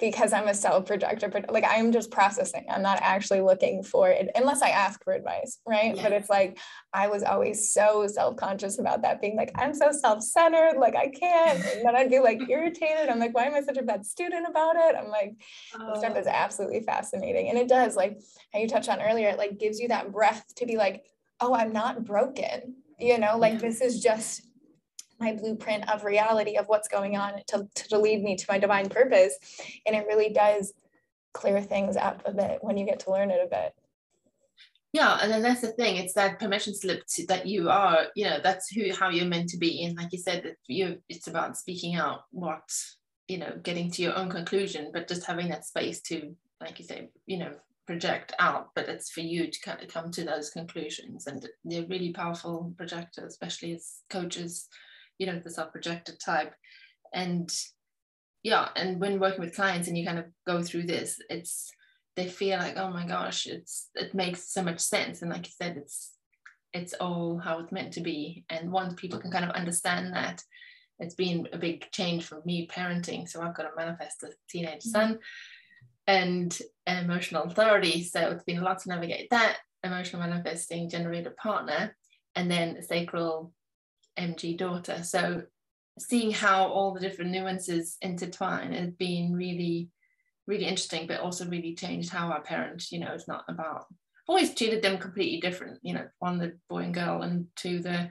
because 0.00 0.32
I'm 0.32 0.48
a 0.48 0.54
self 0.54 0.86
projector, 0.86 1.28
but 1.28 1.52
like 1.52 1.64
I'm 1.68 1.92
just 1.92 2.10
processing. 2.10 2.64
I'm 2.70 2.82
not 2.82 2.98
actually 3.02 3.42
looking 3.42 3.82
for 3.82 4.08
it 4.08 4.30
unless 4.34 4.62
I 4.62 4.70
ask 4.70 5.04
for 5.04 5.12
advice, 5.12 5.58
right? 5.66 5.94
Yeah. 5.94 6.02
But 6.02 6.12
it's 6.12 6.30
like 6.30 6.58
I 6.92 7.08
was 7.08 7.22
always 7.22 7.72
so 7.72 8.06
self 8.06 8.36
conscious 8.36 8.78
about 8.78 9.02
that, 9.02 9.20
being 9.20 9.36
like, 9.36 9.52
I'm 9.56 9.74
so 9.74 9.92
self 9.92 10.22
centered, 10.22 10.78
like 10.78 10.96
I 10.96 11.08
can't. 11.08 11.64
And 11.64 11.86
then 11.86 11.94
I'd 11.94 12.10
be 12.10 12.18
like 12.18 12.40
irritated. 12.48 13.08
I'm 13.08 13.18
like, 13.18 13.34
why 13.34 13.44
am 13.44 13.54
I 13.54 13.60
such 13.60 13.76
a 13.76 13.82
bad 13.82 14.04
student 14.04 14.46
about 14.48 14.76
it? 14.76 14.96
I'm 14.96 15.08
like, 15.08 15.34
this 15.38 15.98
stuff 15.98 16.12
oh. 16.16 16.20
is 16.20 16.26
oh. 16.26 16.30
absolutely 16.32 16.80
fascinating. 16.80 17.50
And 17.50 17.58
it 17.58 17.68
does, 17.68 17.94
like 17.96 18.18
how 18.52 18.58
you 18.58 18.68
touched 18.68 18.88
on 18.88 19.02
earlier, 19.02 19.28
it 19.28 19.38
like 19.38 19.58
gives 19.58 19.78
you 19.78 19.88
that 19.88 20.10
breath 20.10 20.44
to 20.56 20.66
be 20.66 20.76
like, 20.76 21.04
oh, 21.40 21.54
I'm 21.54 21.72
not 21.72 22.04
broken. 22.04 22.76
You 22.98 23.18
know, 23.18 23.38
like 23.38 23.54
yeah. 23.54 23.58
this 23.60 23.80
is 23.80 24.02
just 24.02 24.42
my 25.20 25.34
blueprint 25.34 25.88
of 25.92 26.04
reality 26.04 26.56
of 26.56 26.66
what's 26.66 26.88
going 26.88 27.16
on 27.16 27.34
to, 27.48 27.68
to 27.74 27.98
lead 27.98 28.22
me 28.22 28.36
to 28.36 28.46
my 28.48 28.58
divine 28.58 28.88
purpose. 28.88 29.36
And 29.86 29.94
it 29.94 30.06
really 30.06 30.30
does 30.32 30.72
clear 31.32 31.60
things 31.60 31.96
up 31.96 32.22
a 32.24 32.32
bit 32.32 32.58
when 32.62 32.76
you 32.76 32.86
get 32.86 33.00
to 33.00 33.10
learn 33.10 33.30
it 33.30 33.40
a 33.44 33.48
bit. 33.48 33.74
Yeah, 34.92 35.18
and 35.22 35.30
then 35.30 35.42
that's 35.42 35.60
the 35.60 35.68
thing. 35.68 35.96
It's 35.96 36.14
that 36.14 36.40
permission 36.40 36.74
slip 36.74 37.04
to, 37.10 37.26
that 37.26 37.46
you 37.46 37.70
are, 37.70 38.06
you 38.16 38.24
know, 38.24 38.40
that's 38.42 38.68
who 38.70 38.92
how 38.92 39.08
you're 39.08 39.26
meant 39.26 39.48
to 39.50 39.56
be. 39.58 39.84
And 39.84 39.96
like 39.96 40.12
you 40.12 40.18
said, 40.18 40.42
that 40.42 40.56
you 40.66 40.98
it's 41.08 41.28
about 41.28 41.56
speaking 41.56 41.94
out 41.94 42.24
what, 42.32 42.68
you 43.28 43.38
know, 43.38 43.52
getting 43.62 43.90
to 43.92 44.02
your 44.02 44.16
own 44.16 44.28
conclusion, 44.28 44.90
but 44.92 45.06
just 45.06 45.24
having 45.24 45.48
that 45.50 45.64
space 45.64 46.00
to, 46.02 46.34
like 46.60 46.80
you 46.80 46.84
say, 46.84 47.08
you 47.26 47.38
know, 47.38 47.52
project 47.86 48.32
out. 48.40 48.70
But 48.74 48.88
it's 48.88 49.10
for 49.10 49.20
you 49.20 49.48
to 49.48 49.60
kind 49.60 49.80
of 49.80 49.88
come 49.88 50.10
to 50.10 50.24
those 50.24 50.50
conclusions. 50.50 51.28
And 51.28 51.48
they're 51.64 51.86
really 51.86 52.12
powerful 52.12 52.74
projectors, 52.76 53.32
especially 53.34 53.74
as 53.74 53.98
coaches 54.10 54.66
you 55.20 55.26
know 55.26 55.38
the 55.38 55.50
self-projected 55.50 56.18
type. 56.18 56.54
And 57.14 57.48
yeah 58.42 58.68
and 58.74 58.98
when 58.98 59.20
working 59.20 59.40
with 59.40 59.54
clients 59.54 59.86
and 59.86 59.96
you 59.96 60.06
kind 60.06 60.18
of 60.18 60.24
go 60.46 60.62
through 60.62 60.84
this 60.84 61.20
it's 61.28 61.70
they 62.16 62.26
feel 62.26 62.58
like 62.58 62.78
oh 62.78 62.88
my 62.88 63.06
gosh 63.06 63.46
it's 63.46 63.90
it 63.94 64.14
makes 64.14 64.52
so 64.52 64.62
much 64.62 64.80
sense. 64.80 65.22
And 65.22 65.30
like 65.30 65.46
you 65.46 65.52
said 65.56 65.76
it's 65.76 66.12
it's 66.72 66.94
all 66.94 67.38
how 67.38 67.58
it's 67.58 67.72
meant 67.72 67.92
to 67.94 68.00
be. 68.00 68.44
And 68.48 68.72
once 68.72 68.94
people 68.96 69.18
can 69.20 69.30
kind 69.30 69.44
of 69.44 69.50
understand 69.50 70.14
that 70.14 70.42
it's 71.00 71.14
been 71.14 71.48
a 71.52 71.58
big 71.58 71.90
change 71.92 72.24
for 72.24 72.40
me 72.44 72.66
parenting. 72.66 73.28
So 73.28 73.42
i've 73.42 73.54
got 73.54 73.66
a 73.66 73.80
manifestor 73.80 74.30
teenage 74.48 74.84
mm-hmm. 74.84 74.90
son 74.90 75.18
and 76.06 76.58
emotional 76.86 77.44
authority. 77.44 78.02
So 78.04 78.30
it's 78.30 78.44
been 78.44 78.58
a 78.58 78.64
lot 78.64 78.78
to 78.80 78.88
navigate 78.88 79.28
that 79.30 79.58
emotional 79.84 80.22
manifesting 80.22 80.88
generator 80.88 81.34
partner 81.42 81.94
and 82.34 82.50
then 82.50 82.76
a 82.76 82.82
sacral 82.82 83.52
MG 84.20 84.56
daughter. 84.56 85.02
So 85.02 85.42
seeing 85.98 86.30
how 86.30 86.66
all 86.66 86.94
the 86.94 87.00
different 87.00 87.30
nuances 87.30 87.96
intertwine 88.00 88.72
has 88.72 88.90
been 88.92 89.32
really, 89.32 89.88
really 90.46 90.64
interesting, 90.64 91.06
but 91.06 91.20
also 91.20 91.46
really 91.46 91.74
changed 91.74 92.10
how 92.10 92.28
our 92.28 92.42
parents, 92.42 92.92
you 92.92 93.00
know, 93.00 93.12
it's 93.12 93.28
not 93.28 93.44
about 93.48 93.86
always 94.28 94.54
treated 94.54 94.80
them 94.82 94.98
completely 94.98 95.40
different, 95.40 95.80
you 95.82 95.92
know, 95.92 96.06
one 96.20 96.38
the 96.38 96.56
boy 96.68 96.78
and 96.78 96.94
girl 96.94 97.22
and 97.22 97.46
two 97.56 97.80
the 97.80 98.10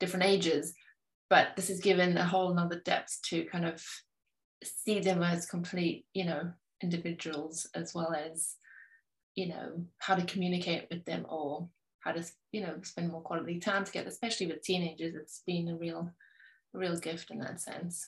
different 0.00 0.26
ages. 0.26 0.74
But 1.30 1.54
this 1.54 1.68
has 1.68 1.80
given 1.80 2.16
a 2.16 2.26
whole 2.26 2.52
nother 2.52 2.82
depth 2.84 3.20
to 3.26 3.44
kind 3.44 3.64
of 3.64 3.82
see 4.64 5.00
them 5.00 5.22
as 5.22 5.46
complete, 5.46 6.06
you 6.14 6.24
know, 6.24 6.50
individuals 6.82 7.68
as 7.74 7.94
well 7.94 8.12
as, 8.12 8.56
you 9.36 9.48
know, 9.48 9.86
how 9.98 10.16
to 10.16 10.26
communicate 10.26 10.88
with 10.90 11.04
them 11.04 11.26
all 11.28 11.70
how 12.04 12.12
to 12.12 12.24
you 12.52 12.60
know 12.60 12.74
spend 12.82 13.10
more 13.10 13.22
quality 13.22 13.58
time 13.58 13.84
together 13.84 14.08
especially 14.08 14.46
with 14.46 14.62
teenagers 14.62 15.14
it's 15.14 15.42
been 15.46 15.68
a 15.68 15.76
real 15.76 16.10
a 16.74 16.78
real 16.78 16.96
gift 16.98 17.30
in 17.30 17.38
that 17.38 17.60
sense 17.60 18.06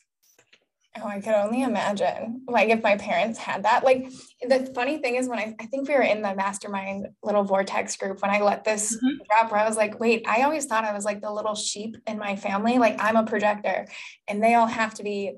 Oh, 0.96 1.09
I 1.09 1.20
could 1.20 1.35
only 1.35 1.62
imagine. 1.62 2.42
Like 2.46 2.68
if 2.68 2.83
my 2.83 2.96
parents 2.96 3.37
had 3.37 3.64
that. 3.64 3.83
Like 3.83 4.12
the 4.48 4.70
funny 4.76 4.98
thing 4.98 5.16
is 5.16 5.28
when 5.28 5.40
I, 5.40 5.54
I 5.59 5.66
think 5.66 5.88
we 5.88 5.94
were 5.94 6.02
in 6.02 6.22
the 6.22 6.35
mastermind 6.37 7.09
little 7.22 7.42
vortex 7.42 7.96
group 7.96 8.22
when 8.22 8.30
I 8.30 8.40
let 8.40 8.62
this 8.62 8.96
mm-hmm. 8.96 9.16
drop 9.28 9.50
where 9.50 9.61
I 9.61 9.66
was 9.66 9.76
like, 9.76 9.98
wait, 9.98 10.24
I 10.28 10.42
always 10.42 10.66
thought 10.66 10.85
I 10.85 10.92
was 10.92 11.04
like 11.04 11.20
the 11.20 11.33
little 11.33 11.57
sheep 11.57 11.96
in 12.07 12.16
my 12.16 12.37
family. 12.37 12.78
Like 12.78 12.96
I'm 13.00 13.16
a 13.16 13.24
projector 13.24 13.88
and 14.28 14.40
they 14.40 14.54
all 14.54 14.68
have 14.68 14.94
to 14.94 15.02
be 15.02 15.37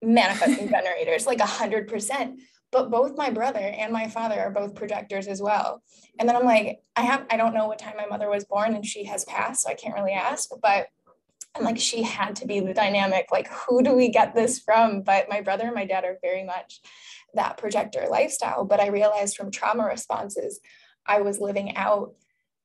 manifesting 0.00 0.68
generators, 0.70 1.26
like 1.26 1.40
a 1.40 1.46
hundred 1.46 1.88
percent 1.88 2.40
but 2.72 2.90
both 2.90 3.16
my 3.16 3.30
brother 3.30 3.60
and 3.60 3.92
my 3.92 4.08
father 4.08 4.40
are 4.40 4.50
both 4.50 4.74
projectors 4.74 5.28
as 5.28 5.40
well. 5.40 5.82
And 6.18 6.28
then 6.28 6.34
I'm 6.34 6.44
like, 6.44 6.80
I 6.96 7.02
have, 7.02 7.26
I 7.30 7.36
don't 7.36 7.54
know 7.54 7.68
what 7.68 7.78
time 7.78 7.94
my 7.96 8.06
mother 8.06 8.28
was 8.28 8.44
born 8.44 8.74
and 8.74 8.84
she 8.84 9.04
has 9.04 9.24
passed, 9.26 9.62
so 9.62 9.70
I 9.70 9.74
can't 9.74 9.94
really 9.94 10.12
ask, 10.12 10.50
but 10.60 10.88
I'm 11.54 11.64
like, 11.64 11.78
she 11.78 12.02
had 12.02 12.36
to 12.36 12.46
be 12.46 12.60
the 12.60 12.72
dynamic. 12.72 13.26
Like, 13.30 13.48
who 13.48 13.82
do 13.82 13.94
we 13.94 14.08
get 14.08 14.34
this 14.34 14.58
from? 14.58 15.02
But 15.02 15.28
my 15.28 15.42
brother 15.42 15.66
and 15.66 15.74
my 15.74 15.84
dad 15.84 16.04
are 16.04 16.16
very 16.22 16.44
much 16.44 16.80
that 17.34 17.58
projector 17.58 18.06
lifestyle. 18.10 18.64
But 18.64 18.80
I 18.80 18.88
realized 18.88 19.36
from 19.36 19.50
trauma 19.50 19.84
responses, 19.84 20.60
I 21.06 21.20
was 21.20 21.40
living 21.40 21.76
out 21.76 22.14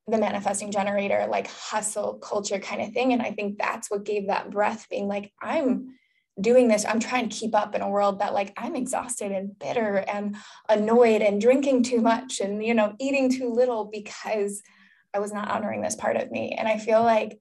the 0.08 0.18
manifesting 0.18 0.72
generator, 0.72 1.28
like 1.30 1.48
hustle 1.48 2.14
culture 2.14 2.60
kind 2.60 2.82
of 2.82 2.94
thing. 2.94 3.12
And 3.12 3.22
I 3.22 3.32
think 3.32 3.58
that's 3.58 3.92
what 3.92 4.06
gave 4.06 4.28
that 4.28 4.52
breath, 4.52 4.88
being 4.90 5.10
like, 5.10 5.34
I'm 5.42 5.96
doing 6.40 6.68
this 6.68 6.86
i'm 6.86 7.00
trying 7.00 7.28
to 7.28 7.36
keep 7.36 7.56
up 7.56 7.74
in 7.74 7.82
a 7.82 7.90
world 7.90 8.20
that 8.20 8.34
like 8.34 8.54
i'm 8.58 8.76
exhausted 8.76 9.32
and 9.32 9.58
bitter 9.60 9.98
and 10.08 10.36
annoyed 10.70 11.22
and 11.22 11.42
drinking 11.42 11.84
too 11.84 12.02
much 12.02 12.40
and 12.40 12.64
you 12.64 12.74
know 12.74 12.94
eating 13.00 13.32
too 13.32 13.52
little 13.52 13.86
because 13.86 14.62
i 15.14 15.20
was 15.20 15.34
not 15.34 15.50
honoring 15.50 15.82
this 15.82 15.96
part 15.96 16.16
of 16.16 16.32
me. 16.32 16.56
And 16.58 16.68
i 16.68 16.78
feel 16.78 17.02
like 17.02 17.40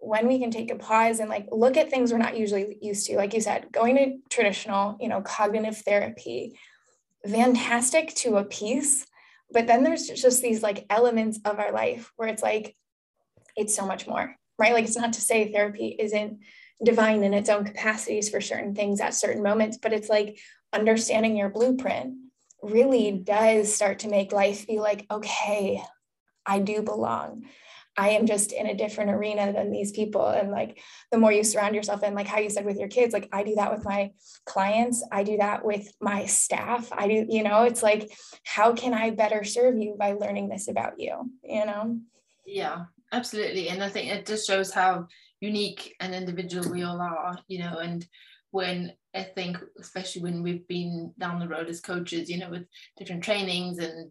when 0.00 0.28
we 0.28 0.38
can 0.38 0.52
take 0.52 0.70
a 0.70 0.76
pause 0.76 1.18
and 1.18 1.28
like 1.28 1.48
look 1.50 1.76
at 1.76 1.90
things 1.90 2.12
we're 2.12 2.18
not 2.18 2.38
usually 2.38 2.78
used 2.80 3.06
to 3.06 3.16
like 3.16 3.34
you 3.34 3.40
said 3.40 3.66
going 3.72 3.96
to 3.96 4.18
traditional 4.30 4.96
you 5.00 5.08
know 5.08 5.20
cognitive 5.20 5.78
therapy 5.78 6.56
fantastic 7.26 8.14
to 8.14 8.36
a 8.36 8.44
piece 8.44 9.04
but 9.50 9.66
then 9.66 9.82
there's 9.82 10.06
just 10.06 10.40
these 10.40 10.62
like 10.62 10.86
elements 10.88 11.40
of 11.44 11.58
our 11.58 11.72
life 11.72 12.12
where 12.16 12.28
it's 12.28 12.42
like 12.42 12.76
it's 13.56 13.74
so 13.74 13.84
much 13.84 14.06
more 14.06 14.36
right? 14.58 14.74
Like 14.74 14.84
it's 14.84 14.96
not 14.96 15.12
to 15.14 15.20
say 15.20 15.52
therapy 15.52 15.96
isn't 15.98 16.40
divine 16.84 17.22
in 17.24 17.34
its 17.34 17.48
own 17.48 17.64
capacities 17.64 18.28
for 18.28 18.40
certain 18.40 18.74
things 18.74 19.00
at 19.00 19.14
certain 19.14 19.42
moments 19.42 19.78
but 19.80 19.92
it's 19.92 20.08
like 20.08 20.38
understanding 20.72 21.36
your 21.36 21.48
blueprint 21.48 22.14
really 22.62 23.12
does 23.12 23.72
start 23.74 24.00
to 24.00 24.08
make 24.08 24.32
life 24.32 24.66
be 24.66 24.78
like 24.78 25.06
okay 25.10 25.82
i 26.46 26.58
do 26.58 26.82
belong. 26.82 27.44
I 27.98 28.10
am 28.10 28.26
just 28.26 28.52
in 28.52 28.66
a 28.68 28.76
different 28.76 29.10
arena 29.10 29.52
than 29.52 29.72
these 29.72 29.90
people. 29.90 30.28
And 30.28 30.52
like 30.52 30.80
the 31.10 31.18
more 31.18 31.32
you 31.32 31.42
surround 31.42 31.74
yourself 31.74 32.04
in 32.04 32.14
like 32.14 32.28
how 32.28 32.38
you 32.38 32.48
said 32.48 32.64
with 32.64 32.78
your 32.78 32.88
kids 32.88 33.12
like 33.12 33.28
i 33.32 33.42
do 33.42 33.56
that 33.56 33.72
with 33.72 33.84
my 33.84 34.12
clients. 34.46 35.04
I 35.10 35.24
do 35.24 35.36
that 35.38 35.64
with 35.64 35.92
my 36.00 36.26
staff. 36.26 36.88
I 36.92 37.08
do 37.08 37.26
you 37.28 37.42
know 37.42 37.64
it's 37.64 37.82
like 37.82 38.10
how 38.44 38.72
can 38.72 38.94
i 38.94 39.10
better 39.10 39.42
serve 39.42 39.76
you 39.76 39.96
by 39.98 40.12
learning 40.12 40.48
this 40.48 40.68
about 40.68 41.00
you 41.00 41.30
you 41.42 41.66
know? 41.66 41.98
Yeah 42.46 42.84
absolutely. 43.12 43.68
And 43.68 43.82
i 43.82 43.88
think 43.88 44.10
it 44.10 44.26
just 44.26 44.46
shows 44.46 44.70
how 44.72 45.08
unique 45.40 45.94
and 46.00 46.14
individual 46.14 46.70
we 46.70 46.82
all 46.82 47.00
are, 47.00 47.38
you 47.48 47.60
know, 47.60 47.78
and 47.78 48.06
when 48.50 48.92
I 49.14 49.24
think, 49.24 49.58
especially 49.78 50.22
when 50.22 50.42
we've 50.42 50.66
been 50.68 51.12
down 51.18 51.38
the 51.38 51.48
road 51.48 51.68
as 51.68 51.80
coaches, 51.80 52.30
you 52.30 52.38
know, 52.38 52.50
with 52.50 52.64
different 52.96 53.22
trainings 53.22 53.78
and 53.78 54.10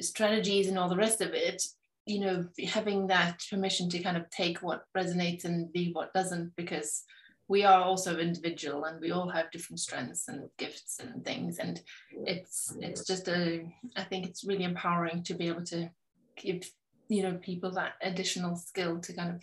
strategies 0.00 0.68
and 0.68 0.78
all 0.78 0.88
the 0.88 0.96
rest 0.96 1.20
of 1.20 1.34
it, 1.34 1.62
you 2.06 2.20
know, 2.20 2.44
having 2.66 3.06
that 3.06 3.40
permission 3.48 3.88
to 3.90 4.00
kind 4.00 4.16
of 4.16 4.28
take 4.30 4.58
what 4.58 4.82
resonates 4.96 5.44
and 5.44 5.72
be 5.72 5.92
what 5.92 6.12
doesn't, 6.12 6.54
because 6.56 7.04
we 7.48 7.64
are 7.64 7.82
also 7.82 8.18
individual 8.18 8.84
and 8.84 9.00
we 9.00 9.10
all 9.10 9.28
have 9.28 9.50
different 9.50 9.80
strengths 9.80 10.28
and 10.28 10.48
gifts 10.56 10.98
and 11.00 11.24
things. 11.24 11.58
And 11.58 11.80
it's 12.26 12.74
it's 12.80 13.04
just 13.04 13.28
a 13.28 13.64
I 13.96 14.04
think 14.04 14.26
it's 14.26 14.44
really 14.44 14.64
empowering 14.64 15.22
to 15.24 15.34
be 15.34 15.48
able 15.48 15.64
to 15.66 15.90
give, 16.36 16.62
you 17.10 17.24
know, 17.24 17.34
people 17.42 17.72
that 17.72 17.94
additional 18.02 18.56
skill 18.56 19.00
to 19.00 19.12
kind 19.12 19.34
of 19.34 19.42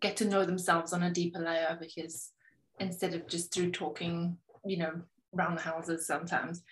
get 0.00 0.16
to 0.16 0.24
know 0.24 0.46
themselves 0.46 0.92
on 0.92 1.02
a 1.02 1.12
deeper 1.12 1.40
layer 1.40 1.76
because 1.80 2.30
instead 2.78 3.12
of 3.12 3.26
just 3.26 3.52
through 3.52 3.72
talking, 3.72 4.38
you 4.64 4.78
know, 4.78 4.92
around 5.36 5.56
the 5.56 5.62
houses 5.62 6.06
sometimes. 6.06 6.62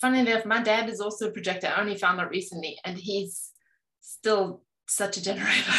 Funny 0.00 0.18
enough, 0.18 0.44
my 0.44 0.60
dad 0.60 0.88
is 0.88 1.00
also 1.00 1.28
a 1.28 1.30
projector. 1.32 1.68
I 1.68 1.80
only 1.80 1.96
found 1.96 2.20
out 2.20 2.30
recently, 2.30 2.76
and 2.84 2.98
he's 2.98 3.52
still 4.00 4.62
such 4.88 5.16
a 5.16 5.22
generator. 5.22 5.70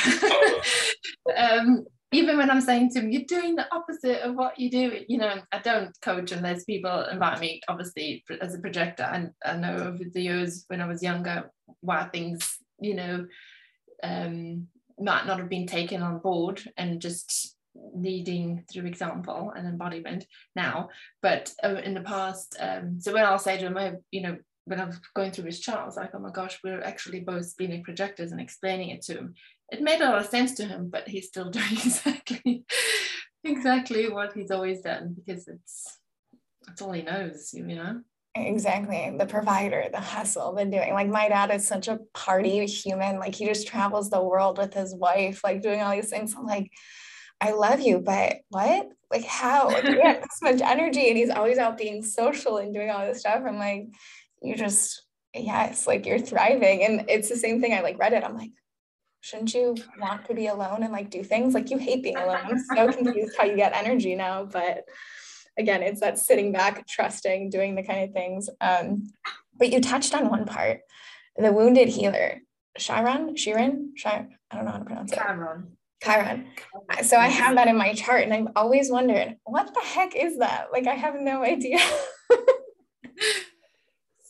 um, 1.38 1.86
even 2.14 2.38
when 2.38 2.50
I'm 2.50 2.62
saying 2.62 2.92
to 2.92 3.00
him, 3.00 3.12
you're 3.12 3.24
doing 3.28 3.56
the 3.56 3.68
opposite 3.76 4.22
of 4.22 4.36
what 4.36 4.58
you 4.58 4.70
do, 4.70 5.02
you 5.10 5.18
know, 5.18 5.42
I 5.52 5.60
don't 5.60 5.92
coach 6.02 6.32
unless 6.32 6.64
people 6.64 7.06
invite 7.12 7.42
me, 7.42 7.60
obviously, 7.68 8.24
as 8.40 8.56
a 8.56 8.60
projector. 8.60 9.04
And 9.04 9.32
I 9.44 9.58
know 9.58 9.76
over 9.76 10.04
the 10.14 10.22
years 10.22 10.64
when 10.68 10.80
I 10.80 10.88
was 10.88 11.04
younger, 11.04 11.52
why 11.82 12.06
things, 12.06 12.58
you 12.80 12.96
know, 12.96 13.26
um, 14.04 14.68
might 15.00 15.26
not 15.26 15.40
have 15.40 15.50
been 15.50 15.68
taken 15.68 16.02
on 16.02 16.20
board 16.20 16.64
and 16.78 17.02
just 17.02 17.56
leading 17.76 18.64
through 18.72 18.86
example 18.86 19.52
and 19.56 19.68
embodiment 19.68 20.26
now. 20.56 20.90
But 21.22 21.52
uh, 21.64 21.82
in 21.84 21.96
the 21.96 22.02
past 22.02 22.56
um, 22.60 23.00
so 23.00 23.14
when 23.14 23.26
i'll 23.26 23.40
say 23.40 23.58
to 23.58 23.66
him 23.66 23.78
I, 23.78 23.94
you 24.12 24.22
know 24.22 24.38
when 24.66 24.80
i 24.80 24.86
was 24.86 25.00
going 25.14 25.32
through 25.32 25.46
his 25.46 25.60
chart 25.60 25.80
i 25.80 25.86
was 25.86 25.98
like 25.98 26.12
oh 26.14 26.20
my 26.20 26.32
gosh 26.32 26.60
we're 26.64 26.82
actually 26.82 27.20
both 27.20 27.56
being 27.58 27.84
projectors 27.84 28.32
and 28.32 28.40
explaining 28.40 28.90
it 28.90 29.02
to 29.04 29.14
him 29.14 29.34
it 29.72 29.82
made 29.82 30.02
a 30.02 30.06
lot 30.06 30.20
of 30.20 30.28
sense 30.28 30.54
to 30.56 30.66
him 30.66 30.90
but 30.90 31.08
he's 31.08 31.28
still 31.28 31.50
doing 31.50 31.66
exactly 31.72 32.66
exactly 33.44 34.10
what 34.10 34.34
he's 34.34 34.52
always 34.52 34.82
done 34.82 35.14
because 35.14 35.48
it's 35.48 36.00
that's 36.66 36.82
all 36.82 36.92
he 36.92 37.02
knows 37.02 37.54
you 37.54 37.64
know 37.64 38.02
Exactly. 38.36 39.16
The 39.16 39.28
provider, 39.28 39.86
the 39.92 40.00
hustle, 40.00 40.54
the 40.54 40.66
doing. 40.66 40.94
Like 40.94 41.08
my 41.08 41.30
dad 41.30 41.52
is 41.52 41.68
such 41.68 41.88
a 41.88 42.00
party 42.14 42.66
human. 42.66 43.20
Like 43.20 43.36
he 43.36 43.46
just 43.46 43.68
travels 43.68 44.10
the 44.10 44.24
world 44.24 44.58
with 44.58 44.74
his 44.74 44.96
wife, 44.96 45.44
like 45.44 45.62
doing 45.62 45.82
all 45.82 45.92
these 45.92 46.10
things. 46.10 46.34
I'm 46.36 46.46
like, 46.46 46.72
I 47.40 47.52
love 47.52 47.80
you, 47.80 48.00
but 48.00 48.38
what? 48.50 48.88
Like 49.12 49.26
how? 49.26 49.70
This 49.70 50.42
much 50.42 50.62
energy 50.62 51.10
and 51.10 51.18
he's 51.18 51.30
always 51.30 51.60
out 51.60 51.78
being 51.78 52.02
social 52.02 52.58
and 52.58 52.74
doing 52.74 52.90
all 52.90 53.06
this 53.06 53.20
stuff. 53.20 53.44
I'm 53.48 53.60
like, 53.60 53.90
you 54.42 54.56
just, 54.56 55.04
yes, 55.36 55.86
like 55.86 56.06
you're 56.08 56.18
thriving. 56.18 56.84
And 56.84 57.06
it's 57.10 57.30
the 57.30 57.36
same 57.36 57.62
thing. 57.62 57.74
I 57.74 57.82
like 57.82 58.00
read 58.00 58.14
it. 58.14 58.24
I'm 58.24 58.36
like, 58.36 58.52
shouldn't 59.22 59.54
you 59.54 59.76
want 60.00 60.26
to 60.26 60.34
be 60.34 60.48
alone 60.48 60.82
and 60.82 60.92
like 60.92 61.12
do 61.12 61.24
things? 61.24 61.54
Like 61.54 61.70
you 61.70 61.78
hate 61.78 62.02
being 62.02 62.18
alone. 62.18 62.40
I'm 62.44 62.60
so 62.76 62.92
confused 62.92 63.36
how 63.38 63.46
you 63.46 63.56
get 63.56 63.76
energy 63.76 64.16
now, 64.16 64.46
but 64.46 64.86
again, 65.58 65.84
it's 65.84 66.02
that 66.02 66.20
sitting 66.20 66.52
back, 66.52 66.88
trusting, 66.88 67.50
doing 67.50 67.76
the 67.76 67.84
kind 67.84 68.04
of 68.04 68.12
things. 68.12 68.50
Um, 68.62 69.12
but 69.58 69.72
you 69.72 69.82
touched 69.82 70.14
on 70.14 70.30
one 70.30 70.46
part, 70.46 70.82
the 71.38 71.52
wounded 71.52 71.90
healer, 71.90 72.42
Chiron, 72.78 73.36
Chiron, 73.36 73.94
Chiron, 73.96 74.36
I 74.50 74.56
don't 74.56 74.66
know 74.66 74.72
how 74.72 74.80
to 74.80 74.86
pronounce 74.86 75.12
it. 75.12 75.20
Chiron. 75.20 75.78
Chiron. 76.04 76.48
So 77.04 77.18
I 77.18 77.28
have 77.28 77.56
that 77.56 77.68
in 77.68 77.78
my 77.78 77.94
chart, 77.94 78.24
and 78.24 78.34
I've 78.34 78.52
always 78.56 78.92
wondered, 78.92 79.38
what 79.46 79.74
the 79.74 79.80
heck 79.80 80.16
is 80.16 80.40
that? 80.40 80.68
Like, 80.72 80.88
I 80.88 80.96
have 80.96 81.16
no 81.16 81.44
idea. 81.44 81.80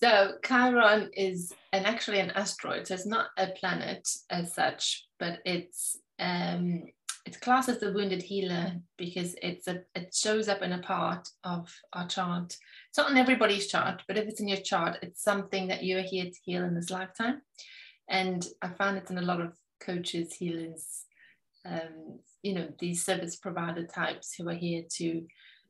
so 0.02 0.34
Chiron 0.46 1.10
is 1.14 1.52
an 1.72 1.86
actually 1.86 2.20
an 2.20 2.32
asteroid, 2.32 2.88
so 2.88 2.94
it's 2.94 3.06
not 3.06 3.28
a 3.38 3.48
planet 3.48 4.08
as 4.30 4.54
such, 4.54 5.08
but 5.20 5.40
it's 5.46 5.98
um, 6.20 6.84
it's 7.26 7.38
classed 7.38 7.70
as 7.70 7.80
the 7.80 7.94
wounded 7.94 8.22
healer 8.22 8.74
because 8.98 9.36
it's 9.42 9.68
a 9.68 9.82
it 9.96 10.14
shows 10.14 10.50
up 10.50 10.62
in 10.62 10.74
a 10.74 10.80
part 10.80 11.28
of 11.44 11.74
our 11.94 12.08
chart. 12.08 12.58
It's 12.90 12.98
not 12.98 13.10
on 13.10 13.18
everybody's 13.18 13.68
chart, 13.68 14.04
but 14.08 14.18
if 14.18 14.28
it's 14.28 14.42
in 14.42 14.48
your 14.48 14.60
chart, 14.60 14.98
it's 15.02 15.24
something 15.24 15.68
that 15.68 15.84
you're 15.84 16.02
here 16.02 16.26
to 16.26 16.40
heal 16.44 16.64
in 16.64 16.76
this 16.76 16.90
lifetime. 16.90 17.42
And 18.10 18.46
I 18.62 18.70
found 18.70 18.98
it's 18.98 19.12
in 19.12 19.18
a 19.18 19.24
lot 19.24 19.42
of 19.42 19.54
coaches, 19.80 20.34
healers, 20.34 21.06
um, 21.66 22.20
you 22.42 22.54
know, 22.54 22.68
these 22.80 23.06
service 23.06 23.38
provider 23.38 23.86
types 23.86 24.34
who 24.36 24.50
are 24.50 24.56
here 24.56 24.84
to 24.98 25.26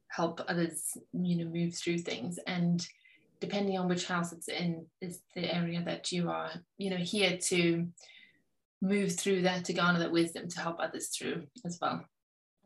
help 0.07 0.41
others, 0.47 0.97
you 1.13 1.37
know, 1.37 1.51
move 1.51 1.75
through 1.75 1.99
things. 1.99 2.39
And 2.47 2.85
depending 3.39 3.77
on 3.77 3.87
which 3.87 4.07
house 4.07 4.31
it's 4.31 4.47
in, 4.47 4.87
is 5.01 5.21
the 5.35 5.53
area 5.53 5.83
that 5.85 6.11
you 6.11 6.29
are, 6.29 6.51
you 6.77 6.89
know, 6.89 6.97
here 6.97 7.37
to 7.37 7.87
move 8.83 9.17
through 9.17 9.41
that 9.41 9.63
to 9.65 9.73
garner 9.73 9.99
that 9.99 10.11
wisdom 10.11 10.47
to 10.49 10.59
help 10.59 10.77
others 10.79 11.07
through 11.07 11.43
as 11.65 11.79
well. 11.81 12.05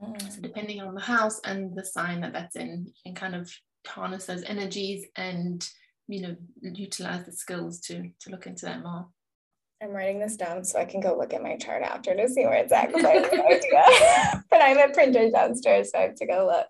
Mm. 0.03 0.33
So 0.33 0.41
depending 0.41 0.81
on 0.81 0.95
the 0.95 1.01
house 1.01 1.39
and 1.45 1.75
the 1.75 1.85
sign 1.85 2.21
that 2.21 2.33
that's 2.33 2.55
in, 2.55 2.87
you 2.87 2.93
can 3.05 3.15
kind 3.15 3.35
of 3.35 3.51
harness 3.85 4.25
those 4.25 4.43
energies 4.43 5.05
and 5.15 5.65
you 6.09 6.21
know 6.21 6.35
utilize 6.61 7.25
the 7.25 7.31
skills 7.31 7.79
to 7.81 8.09
to 8.19 8.29
look 8.31 8.47
into 8.47 8.65
that 8.65 8.81
more. 8.81 9.07
I'm 9.81 9.91
writing 9.91 10.19
this 10.19 10.37
down 10.37 10.63
so 10.63 10.79
I 10.79 10.85
can 10.85 11.01
go 11.01 11.15
look 11.15 11.35
at 11.35 11.43
my 11.43 11.55
chart 11.55 11.83
after 11.83 12.15
to 12.15 12.27
see 12.27 12.43
where 12.45 12.55
it's 12.55 12.73
at 12.73 12.87
because 12.87 13.05
I 13.05 13.13
have 13.13 13.31
no 13.31 13.45
idea. 13.45 14.43
but 14.49 14.59
I 14.59 14.69
have 14.69 14.89
a 14.89 14.93
printer 14.93 15.29
downstairs, 15.29 15.91
so 15.91 15.99
I 15.99 16.01
have 16.01 16.15
to 16.15 16.25
go 16.25 16.47
look. 16.47 16.67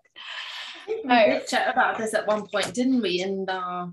We 1.06 1.10
did 1.10 1.48
chat 1.48 1.72
about 1.72 1.98
this 1.98 2.14
at 2.14 2.28
one 2.28 2.48
point, 2.48 2.74
didn't 2.74 3.02
we? 3.02 3.22
And 3.22 3.50
uh... 3.50 3.88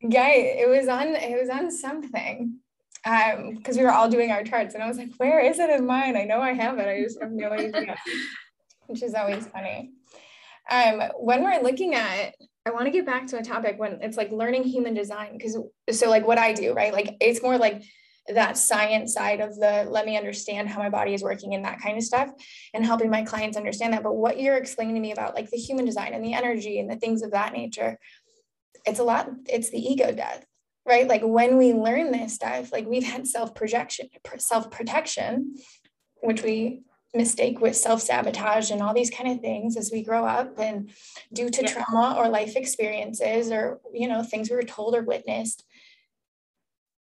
yeah, 0.00 0.28
it 0.28 0.68
was 0.68 0.86
on 0.86 1.08
it 1.16 1.40
was 1.40 1.50
on 1.50 1.72
something 1.72 2.60
um 3.04 3.54
because 3.56 3.76
we 3.76 3.84
were 3.84 3.92
all 3.92 4.08
doing 4.08 4.30
our 4.30 4.42
charts 4.42 4.74
and 4.74 4.82
I 4.82 4.88
was 4.88 4.98
like, 4.98 5.10
where 5.16 5.40
is 5.40 5.58
it 5.58 5.70
in 5.70 5.86
mine? 5.86 6.16
I 6.16 6.24
know 6.24 6.40
I 6.40 6.52
have 6.52 6.78
it. 6.78 6.88
I 6.88 7.02
just 7.02 7.20
have 7.20 7.32
no 7.32 7.50
idea. 7.50 7.96
Which 8.86 9.02
is 9.02 9.14
always 9.14 9.46
funny. 9.46 9.92
Um, 10.70 11.02
when 11.18 11.42
we're 11.42 11.60
looking 11.62 11.94
at, 11.94 12.34
I 12.66 12.70
want 12.70 12.86
to 12.86 12.90
get 12.90 13.04
back 13.04 13.26
to 13.28 13.38
a 13.38 13.42
topic 13.42 13.78
when 13.78 13.98
it's 14.00 14.16
like 14.16 14.30
learning 14.30 14.64
human 14.64 14.94
design 14.94 15.36
because 15.36 15.58
so 15.90 16.08
like 16.08 16.26
what 16.26 16.38
I 16.38 16.52
do, 16.52 16.72
right? 16.72 16.92
Like 16.92 17.16
it's 17.20 17.42
more 17.42 17.58
like 17.58 17.82
that 18.28 18.56
science 18.56 19.12
side 19.12 19.40
of 19.40 19.54
the 19.56 19.86
let 19.88 20.06
me 20.06 20.16
understand 20.16 20.68
how 20.68 20.78
my 20.78 20.88
body 20.88 21.12
is 21.12 21.22
working 21.22 21.54
and 21.54 21.64
that 21.64 21.80
kind 21.80 21.98
of 21.98 22.02
stuff 22.02 22.30
and 22.72 22.84
helping 22.84 23.10
my 23.10 23.22
clients 23.22 23.56
understand 23.56 23.92
that. 23.92 24.02
But 24.02 24.16
what 24.16 24.40
you're 24.40 24.56
explaining 24.56 24.94
to 24.94 25.00
me 25.00 25.12
about 25.12 25.34
like 25.34 25.50
the 25.50 25.58
human 25.58 25.84
design 25.84 26.14
and 26.14 26.24
the 26.24 26.32
energy 26.32 26.80
and 26.80 26.90
the 26.90 26.96
things 26.96 27.22
of 27.22 27.32
that 27.32 27.52
nature, 27.52 27.98
it's 28.86 28.98
a 28.98 29.04
lot, 29.04 29.28
it's 29.46 29.68
the 29.68 29.78
ego 29.78 30.12
death 30.12 30.46
right? 30.86 31.08
Like 31.08 31.22
when 31.22 31.56
we 31.56 31.72
learn 31.72 32.12
this 32.12 32.34
stuff, 32.34 32.72
like 32.72 32.86
we've 32.86 33.04
had 33.04 33.26
self 33.26 33.54
projection, 33.54 34.08
self 34.38 34.70
protection, 34.70 35.54
which 36.22 36.42
we 36.42 36.82
mistake 37.14 37.60
with 37.60 37.76
self 37.76 38.00
sabotage 38.02 38.70
and 38.70 38.82
all 38.82 38.92
these 38.92 39.10
kind 39.10 39.30
of 39.30 39.40
things 39.40 39.76
as 39.76 39.90
we 39.92 40.02
grow 40.02 40.26
up 40.26 40.58
and 40.58 40.90
due 41.32 41.48
to 41.48 41.62
yeah. 41.62 41.72
trauma 41.72 42.16
or 42.18 42.28
life 42.28 42.56
experiences 42.56 43.52
or 43.52 43.80
you 43.92 44.08
know 44.08 44.22
things 44.22 44.50
we 44.50 44.56
were 44.56 44.62
told 44.62 44.96
or 44.96 45.02
witnessed 45.02 45.64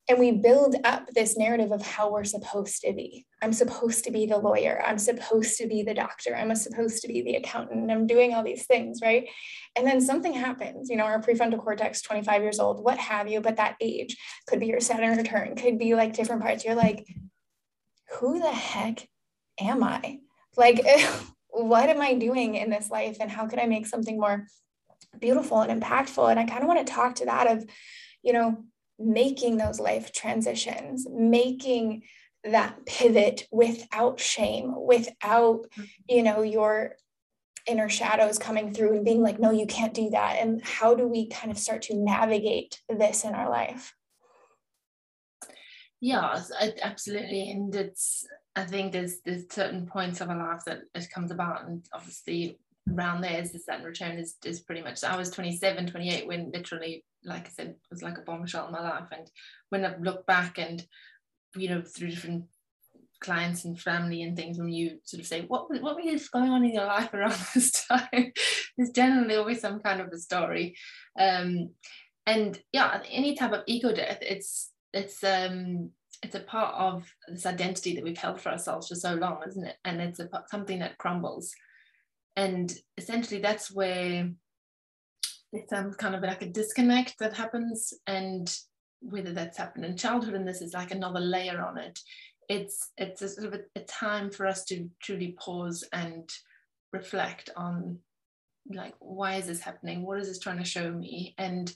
and 0.09 0.19
we 0.19 0.33
build 0.33 0.75
up 0.85 1.07
this 1.15 1.37
narrative 1.37 1.71
of 1.71 1.85
how 1.85 2.11
we're 2.11 2.25
supposed 2.25 2.81
to 2.81 2.95
be. 2.95 3.27
I'm 3.43 3.53
supposed 3.53 4.05
to 4.05 4.11
be 4.11 4.25
the 4.25 4.39
lawyer. 4.39 4.83
I'm 4.85 4.97
supposed 4.97 5.59
to 5.59 5.67
be 5.67 5.83
the 5.83 5.93
doctor. 5.93 6.35
I'm 6.35 6.55
supposed 6.55 7.03
to 7.03 7.09
be 7.09 7.21
the 7.21 7.35
accountant. 7.35 7.91
I'm 7.91 8.07
doing 8.07 8.33
all 8.35 8.43
these 8.43 8.67
things, 8.67 9.01
right? 9.03 9.29
And 9.77 9.87
then 9.87 10.01
something 10.01 10.33
happens, 10.33 10.89
you 10.89 10.97
know, 10.97 11.05
our 11.05 11.21
prefrontal 11.21 11.63
cortex, 11.63 12.01
25 12.01 12.43
years 12.43 12.59
old, 12.59 12.83
what 12.83 12.97
have 12.97 13.29
you, 13.29 13.43
but 13.43 13.57
that 13.57 13.77
age 13.83 14.17
could 14.47 14.61
be 14.61 14.67
your 14.67 14.81
Saturn 14.81 15.17
return, 15.17 15.55
could 15.57 15.79
be 15.79 15.95
like 15.95 16.15
different 16.15 16.41
parts. 16.41 16.65
You're 16.65 16.75
like, 16.75 17.07
who 18.19 18.41
the 18.41 18.51
heck 18.51 19.07
am 19.61 19.85
I? 19.85 20.21
Like, 20.57 20.81
what 21.49 21.91
am 21.91 22.01
I 22.01 22.15
doing 22.15 22.55
in 22.55 22.71
this 22.71 22.91
life? 22.91 23.19
And 23.21 23.31
how 23.31 23.47
can 23.47 23.61
I 23.61 23.67
make 23.67 23.87
something 23.87 24.19
more 24.19 24.47
beautiful 25.19 25.61
and 25.61 25.83
impactful? 25.83 26.31
And 26.31 26.41
I 26.41 26.45
kind 26.45 26.63
of 26.63 26.69
want 26.69 26.87
to 26.87 26.93
talk 26.93 27.17
to 27.17 27.27
that 27.27 27.47
of, 27.47 27.65
you 28.23 28.33
know, 28.33 28.65
making 28.99 29.57
those 29.57 29.81
life 29.81 30.13
transitions, 30.13 31.07
making 31.11 32.03
that 32.45 32.85
pivot 32.87 33.47
without 33.51 34.21
shame, 34.21 34.75
without, 34.77 35.67
mm-hmm. 35.71 35.85
you 36.09 36.23
know, 36.23 36.43
your 36.43 36.95
inner 37.67 37.89
shadows 37.89 38.39
coming 38.39 38.73
through 38.73 38.95
and 38.95 39.05
being 39.05 39.23
like, 39.23 39.39
no, 39.39 39.51
you 39.51 39.67
can't 39.67 39.95
do 39.95 40.11
that. 40.11 40.39
And 40.41 40.65
how 40.65 40.95
do 40.95 41.07
we 41.07 41.29
kind 41.29 41.51
of 41.51 41.59
start 41.59 41.83
to 41.83 41.97
navigate 41.97 42.81
this 42.89 43.25
in 43.25 43.35
our 43.35 43.51
life? 43.51 43.95
Yeah, 46.01 46.41
absolutely. 46.83 47.51
And 47.51 47.75
it's, 47.75 48.27
I 48.55 48.65
think 48.65 48.93
there's 48.93 49.21
there's 49.25 49.45
certain 49.53 49.87
points 49.87 50.21
of 50.21 50.31
our 50.31 50.37
life 50.37 50.65
that 50.67 50.81
it 50.95 51.11
comes 51.15 51.31
about, 51.31 51.67
and 51.67 51.85
obviously 51.93 52.59
around 52.95 53.21
there 53.21 53.41
is 53.41 53.53
the 53.53 53.59
Saturn 53.59 53.85
return 53.85 54.19
is, 54.19 54.37
is 54.45 54.61
pretty 54.61 54.83
much. 54.83 55.05
I 55.05 55.17
was 55.17 55.31
27, 55.31 55.87
28 55.87 56.27
when 56.27 56.51
literally 56.53 57.05
like 57.25 57.47
I 57.47 57.51
said, 57.51 57.75
was 57.91 58.03
like 58.03 58.19
a 58.19 58.23
bombshell 58.23 58.67
in 58.67 58.73
my 58.73 58.81
life. 58.81 59.09
And 59.11 59.31
when 59.71 59.85
I 59.85 59.95
look 59.99 60.27
back 60.27 60.59
and, 60.59 60.85
you 61.57 61.69
know, 61.69 61.83
through 61.83 62.11
different 62.11 62.45
clients 63.21 63.65
and 63.65 63.79
family 63.79 64.23
and 64.23 64.37
things, 64.37 64.59
when 64.59 64.69
you 64.69 64.99
sort 65.05 65.21
of 65.21 65.27
say, 65.27 65.43
what, 65.43 65.71
what 65.83 65.97
was 65.97 66.29
going 66.29 66.51
on 66.51 66.65
in 66.65 66.75
your 66.75 66.87
life 66.87 67.13
around 67.13 67.37
this 67.55 67.73
time? 67.87 68.33
There's 68.77 68.91
generally 68.91 69.37
always 69.37 69.61
some 69.61 69.81
kind 69.81 70.01
of 70.01 70.09
a 70.09 70.19
story. 70.19 70.77
Um, 71.19 71.71
and 72.27 72.61
yeah, 72.73 73.01
any 73.11 73.35
type 73.35 73.53
of 73.53 73.63
ego 73.67 73.93
death, 73.93 74.19
it's, 74.21 74.71
it's, 74.93 75.23
um, 75.25 75.91
it's 76.23 76.35
a 76.35 76.41
part 76.41 76.75
of 76.75 77.07
this 77.29 77.47
identity 77.47 77.95
that 77.95 78.05
we've 78.05 78.19
held 78.19 78.41
for 78.41 78.51
ourselves 78.51 78.89
for 78.89 78.97
so 78.97 79.15
long, 79.15 79.39
isn't 79.47 79.67
it? 79.67 79.77
And 79.85 80.01
it's 80.01 80.19
a, 80.19 80.29
something 80.51 80.81
that 80.81 80.99
crumbles. 80.99 81.55
And 82.39 82.73
essentially, 82.97 83.41
that's 83.41 83.69
where 83.69 84.31
it's 85.53 85.73
um, 85.73 85.93
kind 85.95 86.15
of 86.15 86.23
like 86.23 86.41
a 86.41 86.49
disconnect 86.49 87.19
that 87.19 87.37
happens 87.37 87.93
and 88.07 88.57
whether 89.01 89.33
that's 89.33 89.59
happened 89.59 89.85
in 89.85 89.97
childhood 89.97 90.35
and 90.35 90.47
this 90.47 90.63
is 90.63 90.73
like 90.73 90.93
another 90.93 91.19
layer 91.19 91.61
on 91.61 91.79
it. 91.79 91.99
It's 92.49 92.93
it's 92.97 93.23
a 93.23 93.29
sort 93.29 93.49
of 93.49 93.55
a, 93.55 93.81
a 93.81 93.83
time 93.85 94.31
for 94.31 94.47
us 94.47 94.65
to 94.67 94.89
truly 95.03 95.37
pause 95.37 95.83
and 95.93 96.31
reflect 96.93 97.51
on 97.57 97.99
like 98.73 98.95
why 99.01 99.35
is 99.35 99.49
this 99.49 99.61
happening? 99.61 100.07
What 100.07 100.21
is 100.21 100.29
this 100.29 100.39
trying 100.39 100.59
to 100.59 100.65
show 100.65 100.93
me? 100.93 101.35
And 101.39 101.75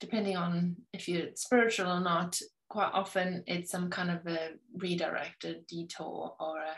depending 0.00 0.38
on 0.38 0.76
if 0.94 1.06
you're 1.06 1.28
spiritual 1.34 1.92
or 1.92 2.00
not 2.00 2.40
quite 2.70 2.90
often 2.94 3.44
it's 3.46 3.70
some 3.70 3.90
kind 3.90 4.10
of 4.10 4.26
a 4.26 4.52
redirected 4.74 5.66
detour 5.66 6.34
or 6.40 6.56
a 6.60 6.74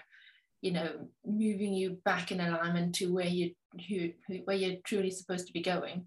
you 0.65 0.73
know 0.73 0.91
moving 1.27 1.75
you 1.75 1.99
back 2.07 2.33
in 2.33 2.41
alignment 2.41 2.95
to 2.95 3.13
where 3.13 3.27
you 3.27 3.51
who, 3.89 4.11
where 4.45 4.57
you're 4.57 4.81
truly 4.85 5.11
supposed 5.11 5.47
to 5.47 5.53
be 5.53 5.63
going. 5.63 6.07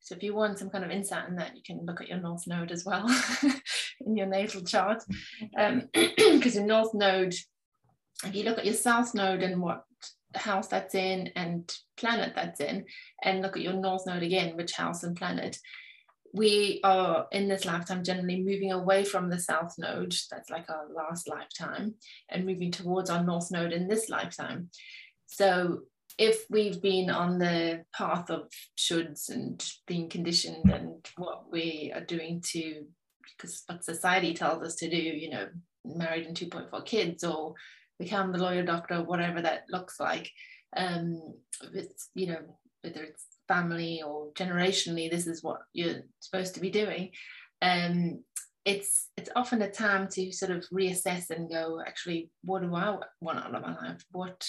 So 0.00 0.14
if 0.14 0.22
you 0.22 0.34
want 0.34 0.58
some 0.58 0.70
kind 0.70 0.84
of 0.84 0.92
insight 0.92 1.28
in 1.28 1.34
that 1.36 1.56
you 1.56 1.62
can 1.66 1.84
look 1.84 2.00
at 2.00 2.08
your 2.08 2.20
north 2.20 2.46
node 2.46 2.70
as 2.70 2.84
well 2.84 3.04
in 4.06 4.16
your 4.16 4.28
natal 4.28 4.62
chart. 4.62 5.02
Because 5.40 5.82
um, 5.82 5.88
your 6.54 6.64
north 6.64 6.94
node 6.94 7.34
if 8.24 8.34
you 8.34 8.44
look 8.44 8.58
at 8.58 8.64
your 8.64 8.74
south 8.74 9.14
node 9.14 9.42
and 9.42 9.60
what 9.60 9.82
house 10.36 10.68
that's 10.68 10.94
in 10.94 11.30
and 11.34 11.72
planet 11.96 12.34
that's 12.36 12.60
in 12.60 12.84
and 13.24 13.42
look 13.42 13.56
at 13.56 13.62
your 13.62 13.72
north 13.72 14.06
node 14.06 14.22
again 14.22 14.56
which 14.56 14.72
house 14.72 15.02
and 15.02 15.16
planet 15.16 15.58
we 16.34 16.80
are 16.84 17.26
in 17.32 17.48
this 17.48 17.64
lifetime 17.64 18.04
generally 18.04 18.42
moving 18.42 18.72
away 18.72 19.04
from 19.04 19.30
the 19.30 19.38
south 19.38 19.74
node, 19.78 20.14
that's 20.30 20.50
like 20.50 20.68
our 20.68 20.86
last 20.94 21.28
lifetime, 21.28 21.94
and 22.28 22.46
moving 22.46 22.70
towards 22.70 23.10
our 23.10 23.24
north 23.24 23.50
node 23.50 23.72
in 23.72 23.88
this 23.88 24.08
lifetime. 24.08 24.70
So 25.26 25.82
if 26.18 26.44
we've 26.50 26.82
been 26.82 27.10
on 27.10 27.38
the 27.38 27.84
path 27.94 28.28
of 28.28 28.48
shoulds 28.76 29.28
and 29.28 29.64
being 29.86 30.08
conditioned 30.08 30.70
and 30.70 31.06
what 31.16 31.50
we 31.50 31.92
are 31.94 32.04
doing 32.04 32.42
to 32.52 32.84
because 33.36 33.62
what 33.66 33.84
society 33.84 34.34
tells 34.34 34.62
us 34.62 34.74
to 34.74 34.90
do 34.90 34.96
you 34.96 35.30
know 35.30 35.46
married 35.84 36.26
and 36.26 36.36
2.4 36.36 36.84
kids 36.84 37.22
or 37.22 37.54
become 37.98 38.32
the 38.32 38.38
lawyer 38.38 38.64
doctor 38.64 39.02
whatever 39.02 39.40
that 39.40 39.64
looks 39.70 40.00
like 40.00 40.30
um 40.76 41.20
it's 41.72 42.08
you 42.14 42.26
know 42.26 42.40
whether 42.82 43.02
it's 43.02 43.24
family 43.48 44.02
or 44.04 44.30
generationally 44.34 45.10
this 45.10 45.26
is 45.26 45.42
what 45.42 45.60
you're 45.72 46.02
supposed 46.20 46.54
to 46.54 46.60
be 46.60 46.70
doing. 46.70 47.10
Um 47.62 48.22
it's 48.64 49.08
it's 49.16 49.30
often 49.34 49.62
a 49.62 49.70
time 49.70 50.08
to 50.08 50.30
sort 50.32 50.52
of 50.52 50.64
reassess 50.72 51.30
and 51.30 51.48
go 51.48 51.80
actually 51.86 52.30
what 52.42 52.60
do 52.60 52.74
i 52.74 52.96
want 53.20 53.38
out 53.38 53.54
of 53.54 53.62
my 53.62 53.74
life? 53.74 54.04
What 54.12 54.46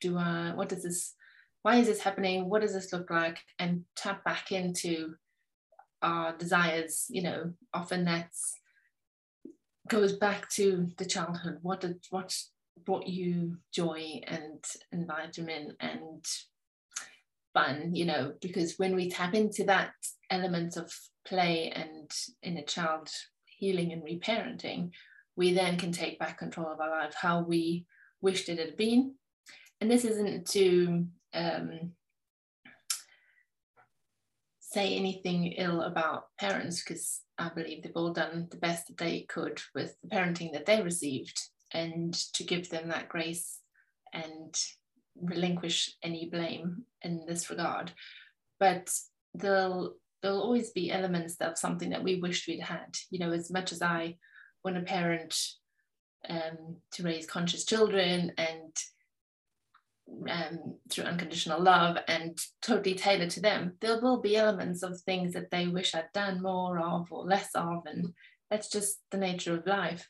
do 0.00 0.18
i 0.18 0.52
what 0.54 0.68
does 0.68 0.82
this 0.82 1.14
why 1.62 1.76
is 1.76 1.86
this 1.86 2.00
happening? 2.00 2.50
What 2.50 2.60
does 2.60 2.74
this 2.74 2.92
look 2.92 3.10
like? 3.10 3.38
And 3.58 3.84
tap 3.96 4.22
back 4.24 4.52
into 4.52 5.14
our 6.02 6.36
desires 6.36 7.06
you 7.08 7.22
know 7.22 7.52
often 7.72 8.04
that's 8.04 8.58
goes 9.88 10.14
back 10.14 10.48
to 10.50 10.88
the 10.98 11.04
childhood. 11.04 11.58
What 11.62 11.80
did 11.80 12.04
what 12.10 12.34
brought 12.84 13.06
you 13.06 13.58
joy 13.72 14.20
and 14.26 14.64
enlightenment 14.92 15.72
and 15.80 16.24
fun 17.54 17.94
you 17.94 18.04
know 18.04 18.34
because 18.40 18.78
when 18.78 18.94
we 18.94 19.08
tap 19.08 19.34
into 19.34 19.64
that 19.64 19.92
element 20.30 20.76
of 20.76 20.92
play 21.26 21.70
and 21.70 22.10
in 22.42 22.58
a 22.58 22.64
child 22.64 23.08
healing 23.46 23.92
and 23.92 24.02
reparenting 24.02 24.90
we 25.36 25.52
then 25.52 25.78
can 25.78 25.92
take 25.92 26.18
back 26.18 26.38
control 26.38 26.68
of 26.68 26.80
our 26.80 26.90
life 26.90 27.14
how 27.14 27.40
we 27.40 27.86
wished 28.24 28.48
it 28.48 28.58
had 28.58 28.76
been. 28.76 29.14
And 29.80 29.90
this 29.90 30.04
isn't 30.04 30.48
to 30.50 31.06
um, 31.34 31.92
say 34.60 34.96
anything 34.96 35.52
ill 35.52 35.82
about 35.82 36.28
parents 36.38 36.82
because 36.82 37.20
I 37.38 37.50
believe 37.50 37.82
they've 37.82 37.92
all 37.94 38.12
done 38.12 38.48
the 38.50 38.56
best 38.56 38.88
that 38.88 38.96
they 38.96 39.26
could 39.28 39.60
with 39.74 39.94
the 40.02 40.08
parenting 40.08 40.52
that 40.52 40.66
they 40.66 40.80
received 40.80 41.38
and 41.72 42.14
to 42.32 42.44
give 42.44 42.70
them 42.70 42.88
that 42.88 43.08
grace 43.08 43.58
and 44.12 44.54
relinquish 45.20 45.94
any 46.02 46.28
blame 46.28 46.84
in 47.02 47.24
this 47.26 47.50
regard. 47.50 47.92
But 48.58 48.90
there'll 49.34 49.96
there'll 50.22 50.42
always 50.42 50.70
be 50.70 50.90
elements 50.90 51.36
of 51.40 51.58
something 51.58 51.90
that 51.90 52.02
we 52.02 52.20
wished 52.20 52.48
we'd 52.48 52.60
had. 52.60 52.96
You 53.10 53.18
know, 53.18 53.32
as 53.32 53.50
much 53.50 53.72
as 53.72 53.82
I 53.82 54.16
want 54.64 54.78
a 54.78 54.82
parent 54.82 55.36
um, 56.28 56.76
to 56.92 57.02
raise 57.02 57.26
conscious 57.26 57.64
children 57.66 58.32
and 58.38 58.74
um, 60.30 60.76
through 60.90 61.04
unconditional 61.04 61.60
love 61.60 61.98
and 62.08 62.38
totally 62.62 62.94
tailored 62.94 63.30
to 63.30 63.40
them, 63.40 63.74
there 63.80 64.00
will 64.00 64.20
be 64.20 64.36
elements 64.36 64.82
of 64.82 64.98
things 65.00 65.34
that 65.34 65.50
they 65.50 65.66
wish 65.66 65.94
I'd 65.94 66.12
done 66.14 66.42
more 66.42 66.78
of 66.78 67.12
or 67.12 67.24
less 67.24 67.50
of, 67.54 67.82
and 67.86 68.14
that's 68.50 68.68
just 68.68 68.98
the 69.10 69.18
nature 69.18 69.54
of 69.54 69.66
life 69.66 70.08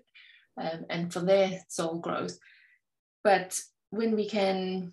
um, 0.56 0.84
and 0.90 1.12
for 1.12 1.20
their 1.20 1.60
soul 1.68 1.98
growth. 1.98 2.38
But 3.22 3.58
when 3.94 4.16
we 4.16 4.28
can 4.28 4.92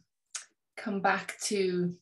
come 0.78 1.02
back 1.02 1.38
to 1.42 1.94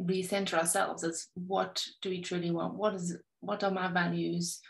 recenter 0.00 0.54
ourselves 0.54 1.04
as 1.04 1.28
what 1.34 1.84
do 2.02 2.08
we 2.10 2.20
truly 2.20 2.50
want? 2.50 2.74
What 2.74 2.94
is 2.94 3.16
what 3.40 3.62
are 3.62 3.70
my 3.70 3.88
values? 3.92 4.60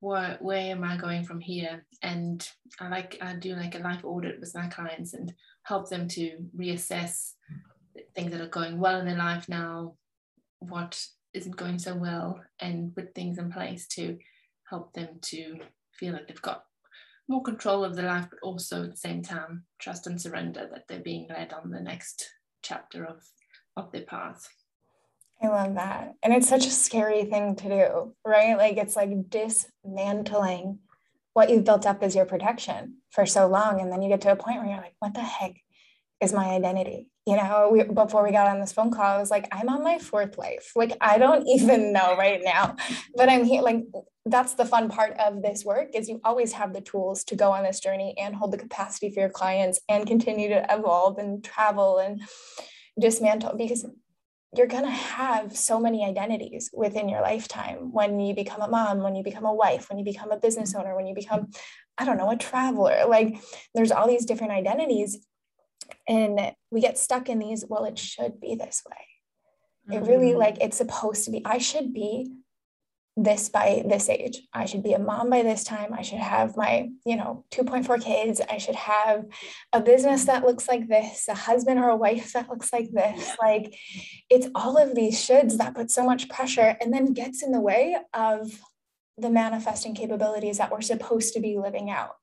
Where, 0.00 0.36
where 0.40 0.72
am 0.72 0.84
I 0.84 0.96
going 0.96 1.24
from 1.24 1.40
here? 1.40 1.86
And 2.02 2.46
I 2.80 2.88
like 2.88 3.18
I 3.22 3.34
do 3.34 3.54
like 3.54 3.74
a 3.74 3.78
life 3.78 4.04
audit 4.04 4.40
with 4.40 4.54
my 4.54 4.66
clients 4.66 5.14
and 5.14 5.32
help 5.62 5.88
them 5.88 6.08
to 6.08 6.38
reassess 6.56 7.32
things 8.14 8.32
that 8.32 8.40
are 8.40 8.48
going 8.48 8.78
well 8.78 8.98
in 8.98 9.06
their 9.06 9.16
life 9.16 9.48
now, 9.48 9.94
what 10.58 11.02
isn't 11.32 11.56
going 11.56 11.78
so 11.78 11.94
well, 11.94 12.40
and 12.60 12.94
put 12.94 13.14
things 13.14 13.38
in 13.38 13.50
place 13.50 13.86
to 13.88 14.18
help 14.68 14.92
them 14.92 15.08
to 15.22 15.58
feel 15.92 16.12
like 16.12 16.28
they've 16.28 16.42
got 16.42 16.64
more 17.28 17.42
control 17.42 17.84
of 17.84 17.96
their 17.96 18.06
life, 18.06 18.26
but 18.30 18.38
also 18.42 18.84
at 18.84 18.90
the 18.90 18.96
same 18.96 19.22
time 19.22 19.64
trust 19.78 20.06
and 20.06 20.20
surrender 20.20 20.68
that 20.72 20.84
they're 20.88 21.00
being 21.00 21.26
led 21.28 21.52
on 21.52 21.70
the 21.70 21.80
next 21.80 22.28
chapter 22.62 23.04
of, 23.04 23.22
of 23.76 23.90
their 23.92 24.02
path. 24.02 24.48
I 25.42 25.48
love 25.48 25.74
that. 25.74 26.14
And 26.22 26.32
it's 26.32 26.48
such 26.48 26.66
a 26.66 26.70
scary 26.70 27.24
thing 27.24 27.56
to 27.56 27.68
do, 27.68 28.14
right? 28.24 28.56
Like 28.56 28.78
it's 28.78 28.96
like 28.96 29.10
dismantling 29.28 30.78
what 31.34 31.50
you've 31.50 31.64
built 31.64 31.84
up 31.84 32.02
as 32.02 32.16
your 32.16 32.24
protection 32.24 32.96
for 33.10 33.26
so 33.26 33.46
long. 33.46 33.80
And 33.80 33.92
then 33.92 34.00
you 34.00 34.08
get 34.08 34.22
to 34.22 34.32
a 34.32 34.36
point 34.36 34.58
where 34.58 34.66
you're 34.66 34.76
like, 34.78 34.94
what 35.00 35.12
the 35.12 35.20
heck 35.20 35.56
is 36.20 36.32
my 36.32 36.46
identity? 36.46 37.08
You 37.26 37.36
know, 37.36 37.70
we, 37.72 37.82
before 37.82 38.22
we 38.22 38.30
got 38.30 38.48
on 38.48 38.60
this 38.60 38.72
phone 38.72 38.90
call, 38.90 39.16
I 39.16 39.18
was 39.18 39.30
like, 39.30 39.48
I'm 39.50 39.68
on 39.68 39.82
my 39.82 39.98
fourth 39.98 40.38
life. 40.38 40.72
Like, 40.76 40.96
I 41.00 41.18
don't 41.18 41.46
even 41.46 41.92
know 41.92 42.16
right 42.16 42.40
now, 42.42 42.76
but 43.14 43.28
I'm 43.28 43.44
here. 43.44 43.62
Like, 43.62 43.84
that's 44.24 44.54
the 44.54 44.64
fun 44.64 44.88
part 44.88 45.16
of 45.18 45.42
this 45.42 45.64
work 45.64 45.88
is 45.94 46.08
you 46.08 46.20
always 46.24 46.52
have 46.52 46.72
the 46.72 46.80
tools 46.80 47.24
to 47.24 47.36
go 47.36 47.52
on 47.52 47.62
this 47.62 47.80
journey 47.80 48.14
and 48.18 48.34
hold 48.34 48.52
the 48.52 48.58
capacity 48.58 49.10
for 49.10 49.20
your 49.20 49.28
clients 49.28 49.80
and 49.88 50.06
continue 50.06 50.48
to 50.48 50.66
evolve 50.68 51.18
and 51.18 51.44
travel 51.44 51.98
and 51.98 52.22
dismantle 52.98 53.56
because 53.56 53.86
you're 54.56 54.66
going 54.66 54.84
to 54.84 54.90
have 54.90 55.56
so 55.56 55.78
many 55.78 56.04
identities 56.04 56.70
within 56.72 57.08
your 57.08 57.20
lifetime 57.20 57.92
when 57.92 58.18
you 58.18 58.34
become 58.34 58.62
a 58.62 58.68
mom, 58.68 59.02
when 59.02 59.14
you 59.14 59.22
become 59.22 59.44
a 59.44 59.54
wife, 59.54 59.88
when 59.88 59.98
you 59.98 60.04
become 60.04 60.30
a 60.32 60.38
business 60.38 60.74
owner, 60.74 60.96
when 60.96 61.06
you 61.06 61.14
become, 61.14 61.48
I 61.98 62.04
don't 62.04 62.16
know, 62.16 62.30
a 62.30 62.36
traveler. 62.36 63.04
Like 63.06 63.36
there's 63.74 63.90
all 63.90 64.08
these 64.08 64.24
different 64.24 64.52
identities. 64.52 65.18
And 66.08 66.52
we 66.70 66.80
get 66.80 66.98
stuck 66.98 67.28
in 67.28 67.38
these, 67.38 67.64
well, 67.68 67.84
it 67.84 67.98
should 67.98 68.40
be 68.40 68.54
this 68.54 68.82
way. 68.88 69.96
It 69.96 70.02
really 70.02 70.30
mm-hmm. 70.30 70.38
like 70.38 70.58
it's 70.60 70.78
supposed 70.78 71.24
to 71.24 71.30
be, 71.30 71.42
I 71.44 71.58
should 71.58 71.92
be 71.92 72.32
this 73.16 73.48
by 73.48 73.82
this 73.88 74.10
age. 74.10 74.42
I 74.52 74.66
should 74.66 74.82
be 74.82 74.92
a 74.92 74.98
mom 74.98 75.30
by 75.30 75.42
this 75.42 75.64
time. 75.64 75.94
I 75.94 76.02
should 76.02 76.18
have 76.18 76.56
my, 76.56 76.90
you 77.06 77.16
know, 77.16 77.44
2.4 77.50 78.02
kids. 78.02 78.42
I 78.50 78.58
should 78.58 78.74
have 78.74 79.24
a 79.72 79.80
business 79.80 80.24
that 80.26 80.44
looks 80.44 80.68
like 80.68 80.86
this, 80.86 81.26
a 81.28 81.34
husband 81.34 81.78
or 81.78 81.88
a 81.88 81.96
wife 81.96 82.34
that 82.34 82.50
looks 82.50 82.72
like 82.72 82.90
this. 82.92 83.34
Like 83.40 83.74
it's 84.28 84.48
all 84.54 84.76
of 84.76 84.94
these 84.94 85.18
shoulds 85.18 85.56
that 85.56 85.74
put 85.74 85.90
so 85.90 86.04
much 86.04 86.28
pressure 86.28 86.76
and 86.80 86.92
then 86.92 87.14
gets 87.14 87.42
in 87.42 87.52
the 87.52 87.60
way 87.60 87.96
of 88.12 88.50
the 89.16 89.30
manifesting 89.30 89.94
capabilities 89.94 90.58
that 90.58 90.70
we're 90.70 90.82
supposed 90.82 91.32
to 91.34 91.40
be 91.40 91.56
living 91.56 91.90
out. 91.90 92.16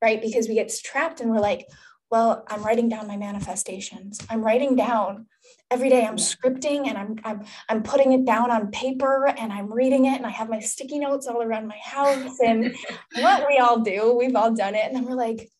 Right. 0.00 0.22
Because 0.22 0.48
we 0.48 0.54
get 0.54 0.72
trapped 0.82 1.20
and 1.20 1.30
we're 1.30 1.40
like, 1.40 1.66
well, 2.10 2.44
I'm 2.48 2.62
writing 2.62 2.88
down 2.88 3.06
my 3.06 3.16
manifestations. 3.16 4.20
I'm 4.30 4.42
writing 4.42 4.76
down 4.76 5.26
every 5.70 5.90
day 5.90 6.06
I'm 6.06 6.16
scripting 6.16 6.88
and 6.88 6.96
I'm, 6.96 7.16
I'm 7.24 7.44
I'm 7.68 7.82
putting 7.82 8.12
it 8.12 8.24
down 8.24 8.50
on 8.50 8.70
paper 8.70 9.26
and 9.26 9.52
I'm 9.52 9.72
reading 9.72 10.06
it 10.06 10.16
and 10.16 10.24
I 10.24 10.30
have 10.30 10.48
my 10.48 10.60
sticky 10.60 10.98
notes 10.98 11.26
all 11.26 11.42
around 11.42 11.66
my 11.66 11.76
house 11.82 12.38
and 12.44 12.74
what 13.16 13.46
we 13.46 13.58
all 13.58 13.80
do, 13.80 14.16
we've 14.18 14.36
all 14.36 14.54
done 14.54 14.74
it. 14.74 14.86
And 14.86 14.96
then 14.96 15.04
we're 15.04 15.14
like, 15.14 15.50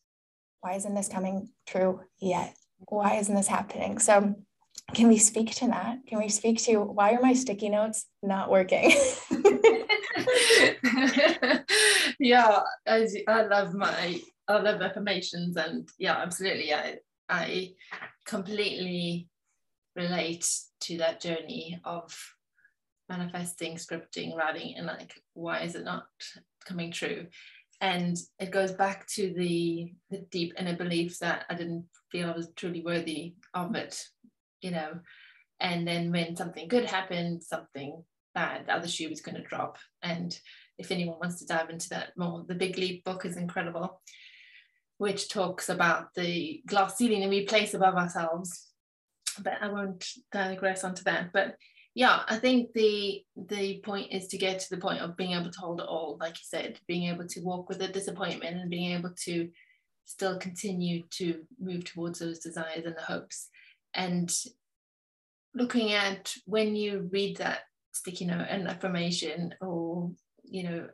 why 0.61 0.75
isn't 0.75 0.95
this 0.95 1.09
coming 1.09 1.51
true 1.67 2.01
yet? 2.19 2.57
Why 2.89 3.17
isn't 3.17 3.35
this 3.35 3.49
happening? 3.49 3.99
So 3.99 4.35
can 4.95 5.09
we 5.09 5.19
speak 5.19 5.55
to 5.57 5.67
that? 5.67 5.99
Can 6.07 6.19
we 6.19 6.29
speak 6.29 6.59
to 6.63 6.81
why 6.81 7.13
are 7.13 7.21
my 7.21 7.35
sticky 7.35 7.69
notes 7.69 8.07
not 8.23 8.51
working? 8.51 8.93
yeah, 12.19 12.61
as 12.87 13.17
I 13.27 13.43
love 13.43 13.75
my 13.75 14.21
Love 14.49 14.81
affirmations 14.81 15.57
and 15.57 15.89
yeah, 15.99 16.17
absolutely. 16.17 16.73
I 16.73 16.99
I 17.29 17.73
completely 18.25 19.29
relate 19.95 20.49
to 20.81 20.99
that 20.99 21.21
journey 21.21 21.79
of 21.85 22.17
manifesting, 23.09 23.77
scripting, 23.77 24.35
writing, 24.35 24.75
and 24.77 24.87
like, 24.87 25.15
why 25.35 25.61
is 25.61 25.75
it 25.75 25.85
not 25.85 26.07
coming 26.67 26.91
true? 26.91 27.27
And 27.81 28.17
it 28.39 28.51
goes 28.51 28.73
back 28.73 29.07
to 29.09 29.35
the 29.35 29.93
the 30.11 30.27
deep 30.31 30.55
inner 30.59 30.77
belief 30.77 31.19
that 31.19 31.45
I 31.51 31.55
didn't 31.55 31.87
feel 32.11 32.31
I 32.31 32.37
was 32.37 32.49
truly 32.57 32.83
worthy 32.83 33.35
of 33.55 33.75
it, 33.75 34.03
you 34.63 34.71
know. 34.71 35.01
And 35.61 35.87
then 35.87 36.11
when 36.11 36.37
something 36.37 36.69
good 36.69 36.87
happened, 36.87 37.43
something 37.43 38.03
bad, 38.35 38.67
the 38.67 38.75
other 38.75 38.89
shoe 38.89 39.09
was 39.09 39.21
going 39.21 39.35
to 39.37 39.49
drop. 39.49 39.79
And 40.03 40.39
if 40.79 40.91
anyone 40.91 41.19
wants 41.19 41.39
to 41.41 41.47
dive 41.47 41.71
into 41.71 41.89
that 41.91 42.13
more, 42.17 42.45
the 42.47 42.55
Big 42.55 42.79
Leap 42.79 43.05
book 43.05 43.25
is 43.25 43.37
incredible, 43.37 44.01
which 44.99 45.29
talks 45.29 45.69
about 45.69 46.13
the 46.15 46.63
glass 46.67 46.97
ceiling 46.97 47.21
that 47.21 47.29
we 47.29 47.45
place 47.45 47.75
above 47.75 47.95
ourselves 47.95 48.69
but 49.43 49.55
I 49.61 49.69
won't 49.69 50.07
digress 50.33 50.85
onto 50.85 51.05
that. 51.05 51.33
But 51.33 51.57
yeah, 51.95 52.23
I 52.29 52.37
think 52.37 52.73
the 52.73 53.23
the 53.37 53.81
point 53.81 54.13
is 54.13 54.29
to 54.29 54.39
get 54.39 54.61
to 54.61 54.71
the 54.71 54.81
point 54.81 55.01
of 55.01 55.17
being 55.17 55.33
able 55.33 55.51
to 55.51 55.59
hold 55.59 55.81
it 55.81 55.87
all, 55.87 56.17
like 56.21 56.35
you 56.35 56.45
said, 56.45 56.79
being 56.87 57.05
able 57.05 57.27
to 57.27 57.41
walk 57.41 57.69
with 57.69 57.79
the 57.79 57.89
disappointment 57.89 58.57
and 58.57 58.71
being 58.71 58.97
able 58.97 59.13
to 59.25 59.49
still 60.05 60.39
continue 60.39 61.03
to 61.11 61.43
move 61.61 61.85
towards 61.85 62.19
those 62.19 62.39
desires 62.39 62.85
and 62.85 62.97
the 62.97 63.03
hopes. 63.03 63.49
And 63.95 64.33
looking 65.55 65.93
at 65.93 66.33
when 66.45 66.77
you 66.77 67.09
read 67.13 67.39
that 67.39 67.61
sticky 67.93 68.27
note 68.27 68.47
and 68.49 68.69
affirmation 68.69 69.55
or 69.61 70.13
you 70.45 70.63
know 70.63 70.89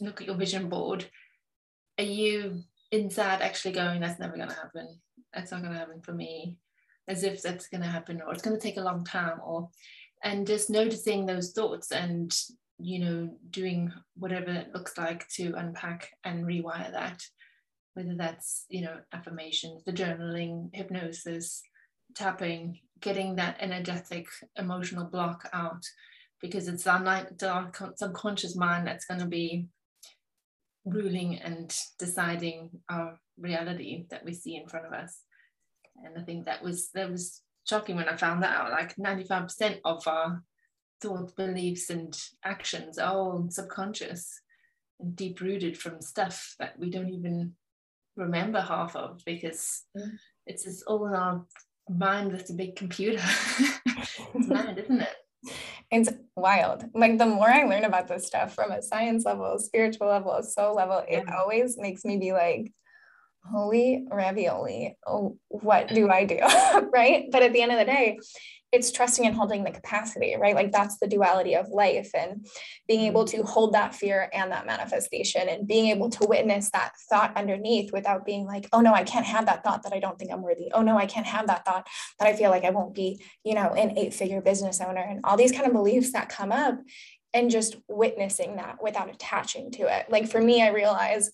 look 0.00 0.20
at 0.20 0.26
your 0.26 0.36
vision 0.36 0.68
board 0.68 1.04
are 1.98 2.04
you 2.04 2.62
inside 2.92 3.42
actually 3.42 3.72
going 3.72 4.00
that's 4.00 4.18
never 4.18 4.36
going 4.36 4.48
to 4.48 4.54
happen. 4.54 5.00
That's 5.32 5.52
not 5.52 5.62
going 5.62 5.72
to 5.72 5.78
happen 5.78 6.00
for 6.02 6.12
me 6.12 6.56
as 7.08 7.24
if 7.24 7.42
that's 7.42 7.68
going 7.68 7.82
to 7.82 7.88
happen 7.88 8.20
or 8.20 8.32
it's 8.32 8.42
going 8.42 8.56
to 8.56 8.62
take 8.62 8.76
a 8.76 8.82
long 8.82 9.04
time 9.04 9.38
or 9.44 9.68
and 10.22 10.46
just 10.46 10.70
noticing 10.70 11.24
those 11.24 11.52
thoughts 11.52 11.92
and 11.92 12.36
you 12.78 12.98
know 12.98 13.30
doing 13.50 13.92
whatever 14.16 14.50
it 14.50 14.68
looks 14.74 14.96
like 14.98 15.26
to 15.28 15.52
unpack 15.56 16.10
and 16.24 16.44
rewire 16.44 16.90
that. 16.92 17.20
Whether 17.94 18.14
that's 18.16 18.66
you 18.68 18.82
know 18.82 18.98
affirmations 19.12 19.84
the 19.84 19.92
journaling 19.92 20.70
hypnosis 20.74 21.62
tapping 22.14 22.80
getting 23.00 23.36
that 23.36 23.56
energetic 23.60 24.26
emotional 24.56 25.04
block 25.04 25.48
out 25.52 25.82
because 26.40 26.68
it's 26.68 26.86
our, 26.86 27.00
night, 27.00 27.42
our 27.42 27.70
subconscious 27.96 28.56
mind 28.56 28.86
that's 28.86 29.04
going 29.04 29.20
to 29.20 29.26
be 29.26 29.66
ruling 30.84 31.38
and 31.38 31.76
deciding 31.98 32.70
our 32.88 33.18
reality 33.38 34.06
that 34.10 34.24
we 34.24 34.32
see 34.32 34.56
in 34.56 34.68
front 34.68 34.86
of 34.86 34.92
us. 34.92 35.20
And 36.02 36.18
i 36.18 36.22
think 36.22 36.44
that 36.44 36.62
was 36.62 36.90
that 36.94 37.10
was 37.10 37.42
shocking 37.68 37.96
when 37.96 38.08
i 38.08 38.16
found 38.16 38.42
that 38.42 38.56
out 38.56 38.70
like 38.70 38.96
95% 38.96 39.80
of 39.84 40.06
our 40.08 40.42
thoughts 41.02 41.32
beliefs 41.32 41.90
and 41.90 42.18
actions 42.44 42.98
are 42.98 43.12
all 43.12 43.46
subconscious 43.50 44.40
and 44.98 45.14
deep 45.14 45.40
rooted 45.40 45.76
from 45.76 46.00
stuff 46.00 46.54
that 46.58 46.78
we 46.78 46.90
don't 46.90 47.10
even 47.10 47.52
remember 48.16 48.60
half 48.60 48.96
of 48.96 49.20
because 49.24 49.84
mm. 49.96 50.10
it's 50.46 50.64
just 50.64 50.84
all 50.86 51.06
in 51.06 51.14
our 51.14 51.44
mind 51.88 52.32
that's 52.32 52.50
a 52.50 52.54
big 52.54 52.76
computer. 52.76 53.22
It's 54.34 54.48
mad 54.48 54.78
isn't 54.78 55.00
it 55.00 55.16
it's 55.90 56.10
wild. 56.36 56.84
Like 56.94 57.18
the 57.18 57.26
more 57.26 57.48
I 57.48 57.64
learn 57.64 57.84
about 57.84 58.08
this 58.08 58.26
stuff 58.26 58.54
from 58.54 58.70
a 58.70 58.82
science 58.82 59.24
level, 59.24 59.58
spiritual 59.58 60.08
level, 60.08 60.42
soul 60.42 60.74
level, 60.74 61.02
it 61.08 61.28
always 61.28 61.76
makes 61.76 62.04
me 62.04 62.16
be 62.16 62.32
like, 62.32 62.72
holy 63.50 64.04
ravioli, 64.10 64.96
oh, 65.06 65.36
what 65.48 65.88
do 65.88 66.08
I 66.08 66.24
do? 66.24 66.38
right. 66.92 67.26
But 67.30 67.42
at 67.42 67.52
the 67.52 67.62
end 67.62 67.72
of 67.72 67.78
the 67.78 67.84
day, 67.84 68.18
it's 68.72 68.92
trusting 68.92 69.26
and 69.26 69.34
holding 69.34 69.64
the 69.64 69.70
capacity, 69.70 70.36
right? 70.38 70.54
Like 70.54 70.70
that's 70.70 70.98
the 70.98 71.08
duality 71.08 71.56
of 71.56 71.68
life 71.70 72.10
and 72.14 72.46
being 72.86 73.00
able 73.00 73.24
to 73.26 73.42
hold 73.42 73.74
that 73.74 73.94
fear 73.94 74.30
and 74.32 74.52
that 74.52 74.66
manifestation 74.66 75.48
and 75.48 75.66
being 75.66 75.88
able 75.88 76.08
to 76.10 76.26
witness 76.26 76.70
that 76.70 76.92
thought 77.08 77.36
underneath 77.36 77.92
without 77.92 78.24
being 78.24 78.46
like, 78.46 78.68
oh 78.72 78.80
no, 78.80 78.94
I 78.94 79.02
can't 79.02 79.26
have 79.26 79.46
that 79.46 79.64
thought 79.64 79.82
that 79.82 79.92
I 79.92 79.98
don't 79.98 80.18
think 80.18 80.30
I'm 80.30 80.42
worthy. 80.42 80.70
Oh 80.72 80.82
no, 80.82 80.96
I 80.96 81.06
can't 81.06 81.26
have 81.26 81.48
that 81.48 81.64
thought 81.64 81.88
that 82.20 82.28
I 82.28 82.36
feel 82.36 82.50
like 82.50 82.64
I 82.64 82.70
won't 82.70 82.94
be, 82.94 83.20
you 83.44 83.54
know, 83.54 83.74
an 83.74 83.98
eight 83.98 84.14
figure 84.14 84.40
business 84.40 84.80
owner 84.80 85.02
and 85.02 85.20
all 85.24 85.36
these 85.36 85.52
kind 85.52 85.66
of 85.66 85.72
beliefs 85.72 86.12
that 86.12 86.28
come 86.28 86.52
up 86.52 86.78
and 87.34 87.50
just 87.50 87.76
witnessing 87.88 88.56
that 88.56 88.78
without 88.82 89.12
attaching 89.12 89.72
to 89.72 89.82
it. 89.82 90.06
Like 90.10 90.28
for 90.28 90.40
me, 90.40 90.62
I 90.62 90.68
realize 90.68 91.30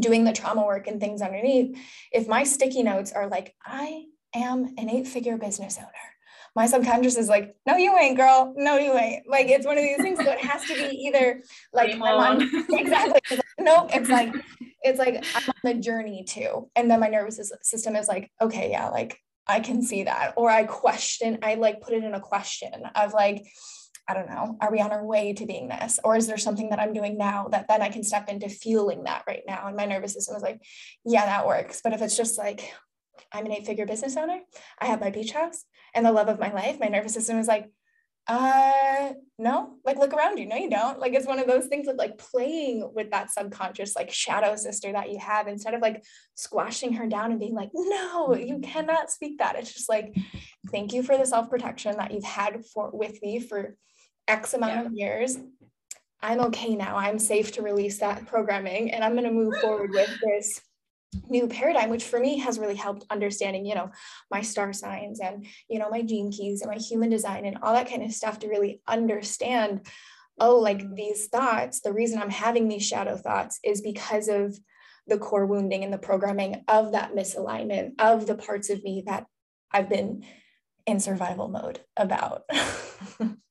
doing 0.00 0.24
the 0.24 0.32
trauma 0.32 0.64
work 0.64 0.88
and 0.88 1.00
things 1.00 1.22
underneath, 1.22 1.78
if 2.12 2.26
my 2.26 2.42
sticky 2.42 2.82
notes 2.82 3.12
are 3.12 3.28
like, 3.28 3.54
I 3.64 4.06
am 4.34 4.74
an 4.78 4.90
eight 4.90 5.06
figure 5.06 5.38
business 5.38 5.78
owner 5.78 6.15
my 6.56 6.66
subconscious 6.66 7.18
is 7.18 7.28
like, 7.28 7.54
no, 7.66 7.76
you 7.76 7.96
ain't, 7.98 8.16
girl. 8.16 8.54
No, 8.56 8.78
you 8.78 8.96
ain't. 8.96 9.28
Like 9.28 9.48
it's 9.48 9.66
one 9.66 9.76
of 9.76 9.84
these 9.84 9.98
things. 9.98 10.18
So 10.18 10.30
it 10.30 10.40
has 10.40 10.64
to 10.64 10.74
be 10.74 10.96
either 11.06 11.42
like 11.74 11.94
I'm 11.94 12.02
on 12.02 12.42
exactly. 12.70 13.38
nope. 13.60 13.90
It's 13.92 14.08
like 14.08 14.34
it's 14.82 14.98
like 14.98 15.22
I'm 15.34 15.42
on 15.48 15.54
the 15.62 15.74
journey 15.74 16.24
too. 16.26 16.70
And 16.74 16.90
then 16.90 16.98
my 16.98 17.08
nervous 17.08 17.52
system 17.62 17.94
is 17.94 18.08
like, 18.08 18.30
okay, 18.40 18.70
yeah, 18.70 18.88
like 18.88 19.20
I 19.46 19.60
can 19.60 19.82
see 19.82 20.04
that. 20.04 20.32
Or 20.38 20.50
I 20.50 20.64
question, 20.64 21.38
I 21.42 21.56
like 21.56 21.82
put 21.82 21.92
it 21.92 22.02
in 22.02 22.14
a 22.14 22.20
question 22.20 22.72
of 22.94 23.12
like, 23.12 23.46
I 24.08 24.14
don't 24.14 24.30
know, 24.30 24.56
are 24.62 24.72
we 24.72 24.80
on 24.80 24.92
our 24.92 25.04
way 25.04 25.34
to 25.34 25.44
being 25.44 25.68
this? 25.68 25.98
Or 26.04 26.16
is 26.16 26.26
there 26.26 26.38
something 26.38 26.70
that 26.70 26.80
I'm 26.80 26.94
doing 26.94 27.18
now 27.18 27.48
that 27.48 27.68
then 27.68 27.82
I 27.82 27.90
can 27.90 28.02
step 28.02 28.30
into 28.30 28.48
feeling 28.48 29.04
that 29.04 29.24
right 29.26 29.42
now? 29.46 29.66
And 29.66 29.76
my 29.76 29.84
nervous 29.84 30.14
system 30.14 30.36
is 30.36 30.42
like, 30.42 30.62
yeah, 31.04 31.26
that 31.26 31.46
works. 31.46 31.82
But 31.84 31.92
if 31.92 32.00
it's 32.00 32.16
just 32.16 32.38
like, 32.38 32.72
I'm 33.32 33.46
an 33.46 33.52
eight 33.52 33.66
figure 33.66 33.86
business 33.86 34.16
owner, 34.16 34.40
I 34.78 34.86
have 34.86 35.00
my 35.00 35.10
beach 35.10 35.32
house, 35.32 35.64
and 35.96 36.06
the 36.06 36.12
love 36.12 36.28
of 36.28 36.38
my 36.38 36.52
life, 36.52 36.78
my 36.78 36.86
nervous 36.86 37.14
system 37.14 37.38
is 37.38 37.48
like, 37.48 37.70
uh, 38.28 39.12
no, 39.38 39.76
like 39.84 39.98
look 39.98 40.12
around 40.12 40.38
you. 40.38 40.46
No, 40.46 40.56
you 40.56 40.68
don't. 40.68 40.98
Like 40.98 41.14
it's 41.14 41.26
one 41.26 41.38
of 41.38 41.46
those 41.46 41.66
things 41.66 41.88
of 41.88 41.96
like 41.96 42.18
playing 42.18 42.90
with 42.94 43.10
that 43.12 43.30
subconscious, 43.30 43.96
like 43.96 44.12
shadow 44.12 44.56
sister 44.56 44.92
that 44.92 45.10
you 45.10 45.18
have 45.18 45.46
instead 45.46 45.74
of 45.74 45.80
like 45.80 46.04
squashing 46.34 46.94
her 46.94 47.06
down 47.06 47.30
and 47.30 47.40
being 47.40 47.54
like, 47.54 47.70
no, 47.72 48.34
you 48.34 48.58
cannot 48.58 49.10
speak 49.10 49.38
that. 49.38 49.56
It's 49.56 49.72
just 49.72 49.88
like, 49.88 50.16
thank 50.70 50.92
you 50.92 51.02
for 51.02 51.16
the 51.16 51.24
self 51.24 51.48
protection 51.48 51.96
that 51.96 52.12
you've 52.12 52.24
had 52.24 52.64
for 52.66 52.90
with 52.92 53.22
me 53.22 53.38
for 53.40 53.76
X 54.28 54.54
amount 54.54 54.74
yeah. 54.74 54.86
of 54.86 54.92
years. 54.92 55.38
I'm 56.20 56.40
okay 56.40 56.74
now. 56.74 56.96
I'm 56.96 57.20
safe 57.20 57.52
to 57.52 57.62
release 57.62 58.00
that 58.00 58.26
programming 58.26 58.90
and 58.90 59.04
I'm 59.04 59.12
going 59.12 59.24
to 59.24 59.30
move 59.30 59.56
forward 59.60 59.90
with 59.90 60.10
this 60.22 60.60
new 61.28 61.46
paradigm 61.46 61.90
which 61.90 62.04
for 62.04 62.18
me 62.18 62.38
has 62.38 62.58
really 62.58 62.74
helped 62.74 63.04
understanding 63.10 63.64
you 63.66 63.74
know 63.74 63.90
my 64.30 64.40
star 64.40 64.72
signs 64.72 65.20
and 65.20 65.46
you 65.68 65.78
know 65.78 65.90
my 65.90 66.02
gene 66.02 66.30
keys 66.30 66.62
and 66.62 66.70
my 66.70 66.78
human 66.78 67.10
design 67.10 67.44
and 67.44 67.58
all 67.62 67.72
that 67.72 67.88
kind 67.88 68.02
of 68.02 68.12
stuff 68.12 68.38
to 68.38 68.48
really 68.48 68.80
understand 68.86 69.86
oh 70.40 70.58
like 70.58 70.82
these 70.94 71.28
thoughts 71.28 71.80
the 71.80 71.92
reason 71.92 72.20
i'm 72.20 72.30
having 72.30 72.68
these 72.68 72.86
shadow 72.86 73.16
thoughts 73.16 73.58
is 73.64 73.80
because 73.80 74.28
of 74.28 74.58
the 75.06 75.18
core 75.18 75.46
wounding 75.46 75.84
and 75.84 75.92
the 75.92 75.98
programming 75.98 76.64
of 76.68 76.92
that 76.92 77.14
misalignment 77.14 77.92
of 77.98 78.26
the 78.26 78.34
parts 78.34 78.70
of 78.70 78.82
me 78.82 79.02
that 79.06 79.26
i've 79.72 79.88
been 79.88 80.24
in 80.86 81.00
survival 81.00 81.48
mode 81.48 81.80
about 81.96 82.42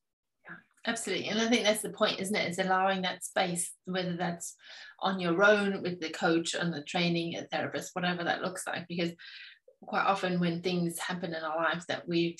absolutely 0.88 1.28
and 1.28 1.40
i 1.40 1.48
think 1.48 1.64
that's 1.64 1.82
the 1.82 1.90
point 1.90 2.20
isn't 2.20 2.36
it? 2.36 2.48
It's 2.48 2.60
allowing 2.60 3.02
that 3.02 3.24
space 3.24 3.72
whether 3.86 4.16
that's 4.16 4.56
on 5.00 5.20
your 5.20 5.44
own 5.44 5.82
with 5.82 6.00
the 6.00 6.10
coach 6.10 6.54
and 6.54 6.74
the 6.74 6.84
training 6.84 7.36
a 7.36 7.44
therapist 7.44 7.92
whatever 7.94 8.24
that 8.24 8.42
looks 8.42 8.66
like 8.68 8.88
because 8.88 9.12
quite 9.82 10.06
often 10.06 10.40
when 10.40 10.62
things 10.62 11.00
happen 11.00 11.34
in 11.34 11.44
our 11.44 11.58
lives 11.58 11.86
that 11.88 12.08
we've 12.08 12.40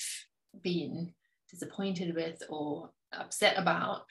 been 0.62 1.14
disappointed 1.52 2.16
with 2.16 2.42
or 2.50 2.90
upset 3.14 3.58
about 3.58 4.04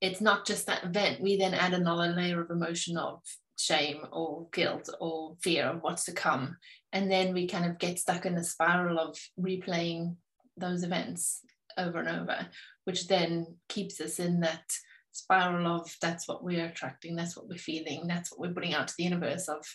it's 0.00 0.20
not 0.20 0.46
just 0.46 0.66
that 0.66 0.84
event. 0.84 1.22
We 1.22 1.38
then 1.38 1.54
add 1.54 1.72
another 1.72 2.08
layer 2.08 2.40
of 2.40 2.50
emotion 2.50 2.98
of 2.98 3.22
shame 3.58 4.02
or 4.12 4.46
guilt 4.52 4.90
or 5.00 5.36
fear 5.42 5.64
of 5.64 5.82
what's 5.82 6.04
to 6.04 6.12
come 6.12 6.56
and 6.92 7.10
then 7.10 7.32
we 7.32 7.46
kind 7.46 7.64
of 7.64 7.78
get 7.78 7.98
stuck 7.98 8.26
in 8.26 8.36
a 8.36 8.44
spiral 8.44 8.98
of 8.98 9.16
replaying 9.40 10.16
those 10.58 10.82
events 10.82 11.40
over 11.78 11.98
and 11.98 12.08
over 12.08 12.46
which 12.86 13.08
then 13.08 13.56
keeps 13.68 14.00
us 14.00 14.20
in 14.20 14.40
that 14.40 14.62
spiral 15.10 15.66
of 15.66 15.92
that's 16.00 16.28
what 16.28 16.44
we're 16.44 16.66
attracting, 16.66 17.16
that's 17.16 17.36
what 17.36 17.48
we're 17.48 17.58
feeling, 17.58 18.06
that's 18.06 18.30
what 18.30 18.40
we're 18.40 18.54
putting 18.54 18.74
out 18.74 18.86
to 18.86 18.94
the 18.96 19.04
universe 19.04 19.48
of, 19.48 19.66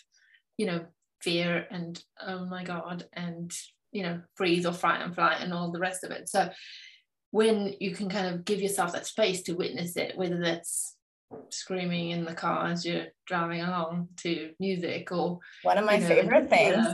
you 0.56 0.64
know, 0.64 0.86
fear 1.20 1.66
and 1.70 2.02
oh 2.26 2.46
my 2.46 2.64
God, 2.64 3.04
and, 3.12 3.52
you 3.92 4.02
know, 4.02 4.22
freeze 4.34 4.64
or 4.64 4.72
fright 4.72 5.02
and 5.02 5.14
flight 5.14 5.42
and 5.42 5.52
all 5.52 5.70
the 5.70 5.78
rest 5.78 6.04
of 6.04 6.10
it. 6.10 6.30
So 6.30 6.48
when 7.32 7.74
you 7.80 7.94
can 7.94 8.08
kind 8.08 8.34
of 8.34 8.46
give 8.46 8.62
yourself 8.62 8.92
that 8.92 9.06
space 9.06 9.42
to 9.42 9.52
witness 9.52 9.94
it, 9.98 10.16
whether 10.16 10.38
that's 10.38 10.96
screaming 11.50 12.12
in 12.12 12.24
the 12.24 12.34
car 12.34 12.68
as 12.68 12.86
you're 12.86 13.08
driving 13.26 13.60
along 13.60 14.08
to 14.18 14.52
music 14.58 15.12
or 15.12 15.38
one 15.64 15.76
of 15.76 15.84
my 15.84 15.96
you 15.96 16.00
know, 16.00 16.08
favorite 16.08 16.48
things. 16.48 16.86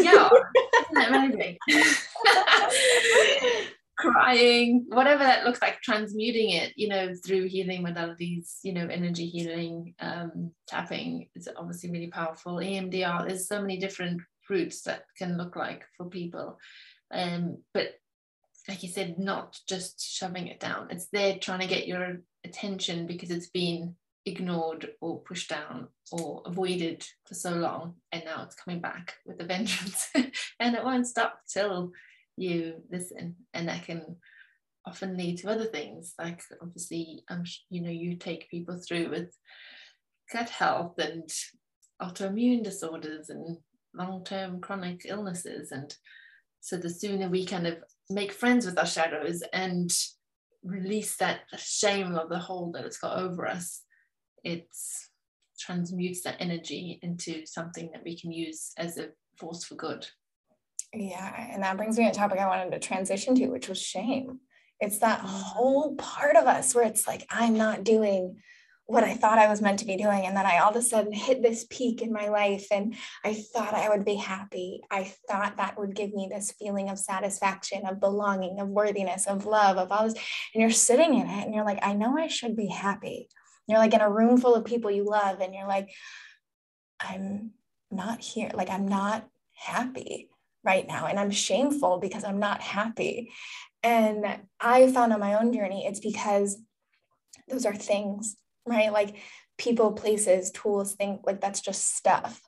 yeah, 0.00 0.28
isn't 0.28 0.94
that 0.94 1.12
amazing? 1.12 1.58
crying, 4.00 4.86
whatever 4.88 5.24
that 5.24 5.44
looks 5.44 5.60
like, 5.60 5.80
transmuting 5.82 6.50
it, 6.50 6.72
you 6.76 6.88
know, 6.88 7.14
through 7.14 7.48
healing 7.48 7.84
modalities, 7.84 8.58
you 8.62 8.72
know, 8.72 8.86
energy 8.86 9.26
healing, 9.26 9.94
um, 10.00 10.52
tapping 10.66 11.28
is 11.34 11.48
obviously 11.56 11.90
really 11.90 12.08
powerful. 12.08 12.56
EMDR, 12.56 13.28
there's 13.28 13.48
so 13.48 13.60
many 13.60 13.78
different 13.78 14.20
routes 14.48 14.82
that 14.82 15.04
can 15.16 15.36
look 15.36 15.56
like 15.56 15.84
for 15.96 16.06
people. 16.06 16.58
Um, 17.12 17.58
but 17.74 17.94
like 18.68 18.82
you 18.82 18.88
said, 18.88 19.18
not 19.18 19.58
just 19.68 20.00
shoving 20.00 20.48
it 20.48 20.60
down. 20.60 20.88
It's 20.90 21.08
there 21.12 21.38
trying 21.38 21.60
to 21.60 21.66
get 21.66 21.86
your 21.86 22.20
attention 22.44 23.06
because 23.06 23.30
it's 23.30 23.50
been 23.50 23.94
ignored 24.26 24.90
or 25.00 25.20
pushed 25.20 25.48
down 25.48 25.88
or 26.12 26.42
avoided 26.44 27.06
for 27.26 27.34
so 27.34 27.50
long 27.50 27.94
and 28.12 28.22
now 28.24 28.42
it's 28.44 28.54
coming 28.54 28.80
back 28.80 29.14
with 29.24 29.40
a 29.40 29.44
vengeance 29.44 30.10
and 30.60 30.74
it 30.74 30.84
won't 30.84 31.06
stop 31.06 31.40
till 31.48 31.92
you 32.40 32.82
listen 32.90 33.36
and 33.54 33.68
that 33.68 33.84
can 33.84 34.16
often 34.86 35.16
lead 35.16 35.38
to 35.38 35.50
other 35.50 35.66
things. 35.66 36.14
Like 36.18 36.42
obviously 36.62 37.24
um, 37.28 37.44
you 37.68 37.82
know 37.82 37.90
you 37.90 38.16
take 38.16 38.50
people 38.50 38.80
through 38.80 39.10
with 39.10 39.36
gut 40.32 40.48
health 40.48 40.98
and 40.98 41.28
autoimmune 42.00 42.64
disorders 42.64 43.28
and 43.30 43.58
long-term 43.94 44.60
chronic 44.60 45.02
illnesses. 45.04 45.72
And 45.72 45.94
so 46.60 46.76
the 46.76 46.90
sooner 46.90 47.28
we 47.28 47.44
kind 47.44 47.66
of 47.66 47.78
make 48.08 48.32
friends 48.32 48.64
with 48.66 48.78
our 48.78 48.86
shadows 48.86 49.42
and 49.52 49.92
release 50.62 51.16
that 51.16 51.40
shame 51.56 52.14
of 52.14 52.28
the 52.28 52.38
hold 52.38 52.74
that 52.74 52.84
it's 52.84 52.98
got 52.98 53.18
over 53.18 53.46
us 53.46 53.82
it 54.44 54.68
transmutes 55.58 56.22
that 56.22 56.36
energy 56.40 56.98
into 57.02 57.44
something 57.46 57.90
that 57.92 58.02
we 58.04 58.18
can 58.18 58.32
use 58.32 58.72
as 58.78 58.98
a 58.98 59.08
force 59.36 59.64
for 59.64 59.74
good 59.74 60.06
yeah, 60.92 61.48
and 61.52 61.62
that 61.62 61.76
brings 61.76 61.98
me 61.98 62.04
to 62.04 62.10
a 62.10 62.14
topic 62.14 62.38
I 62.38 62.48
wanted 62.48 62.72
to 62.72 62.78
transition 62.80 63.34
to, 63.36 63.48
which 63.48 63.68
was 63.68 63.80
shame. 63.80 64.40
It's 64.80 64.98
that 64.98 65.20
mm. 65.20 65.26
whole 65.26 65.94
part 65.96 66.36
of 66.36 66.46
us 66.46 66.74
where 66.74 66.84
it's 66.86 67.06
like, 67.06 67.26
I'm 67.30 67.56
not 67.56 67.84
doing 67.84 68.38
what 68.86 69.04
I 69.04 69.14
thought 69.14 69.38
I 69.38 69.48
was 69.48 69.62
meant 69.62 69.78
to 69.80 69.84
be 69.84 69.96
doing. 69.96 70.26
And 70.26 70.36
then 70.36 70.46
I 70.46 70.58
all 70.58 70.70
of 70.70 70.76
a 70.76 70.82
sudden 70.82 71.12
hit 71.12 71.42
this 71.42 71.64
peak 71.70 72.02
in 72.02 72.12
my 72.12 72.28
life 72.28 72.66
and 72.72 72.96
I 73.24 73.34
thought 73.34 73.72
I 73.72 73.88
would 73.88 74.04
be 74.04 74.16
happy. 74.16 74.80
I 74.90 75.14
thought 75.28 75.58
that 75.58 75.78
would 75.78 75.94
give 75.94 76.12
me 76.12 76.28
this 76.28 76.52
feeling 76.58 76.88
of 76.88 76.98
satisfaction, 76.98 77.86
of 77.86 78.00
belonging, 78.00 78.58
of 78.58 78.66
worthiness, 78.66 79.28
of 79.28 79.46
love, 79.46 79.76
of 79.76 79.92
all 79.92 80.08
this. 80.08 80.14
And 80.54 80.60
you're 80.60 80.70
sitting 80.70 81.14
in 81.14 81.28
it 81.28 81.44
and 81.44 81.54
you're 81.54 81.64
like, 81.64 81.78
I 81.82 81.92
know 81.92 82.18
I 82.18 82.26
should 82.26 82.56
be 82.56 82.66
happy. 82.66 83.28
You're 83.68 83.78
like 83.78 83.94
in 83.94 84.00
a 84.00 84.10
room 84.10 84.38
full 84.38 84.56
of 84.56 84.64
people 84.64 84.90
you 84.90 85.04
love 85.04 85.40
and 85.40 85.54
you're 85.54 85.68
like, 85.68 85.90
I'm 86.98 87.52
not 87.92 88.20
here. 88.20 88.50
Like, 88.52 88.70
I'm 88.70 88.88
not 88.88 89.24
happy 89.54 90.30
right 90.64 90.86
now. 90.86 91.06
And 91.06 91.18
I'm 91.18 91.30
shameful 91.30 91.98
because 91.98 92.24
I'm 92.24 92.38
not 92.38 92.60
happy. 92.60 93.32
And 93.82 94.26
I 94.60 94.90
found 94.92 95.12
on 95.12 95.20
my 95.20 95.34
own 95.34 95.52
journey, 95.52 95.86
it's 95.86 96.00
because 96.00 96.60
those 97.48 97.66
are 97.66 97.74
things 97.74 98.36
right? 98.66 98.92
Like 98.92 99.16
people, 99.58 99.92
places, 99.92 100.50
tools, 100.50 100.94
think 100.94 101.20
like 101.24 101.40
that's 101.40 101.60
just 101.60 101.96
stuff 101.96 102.40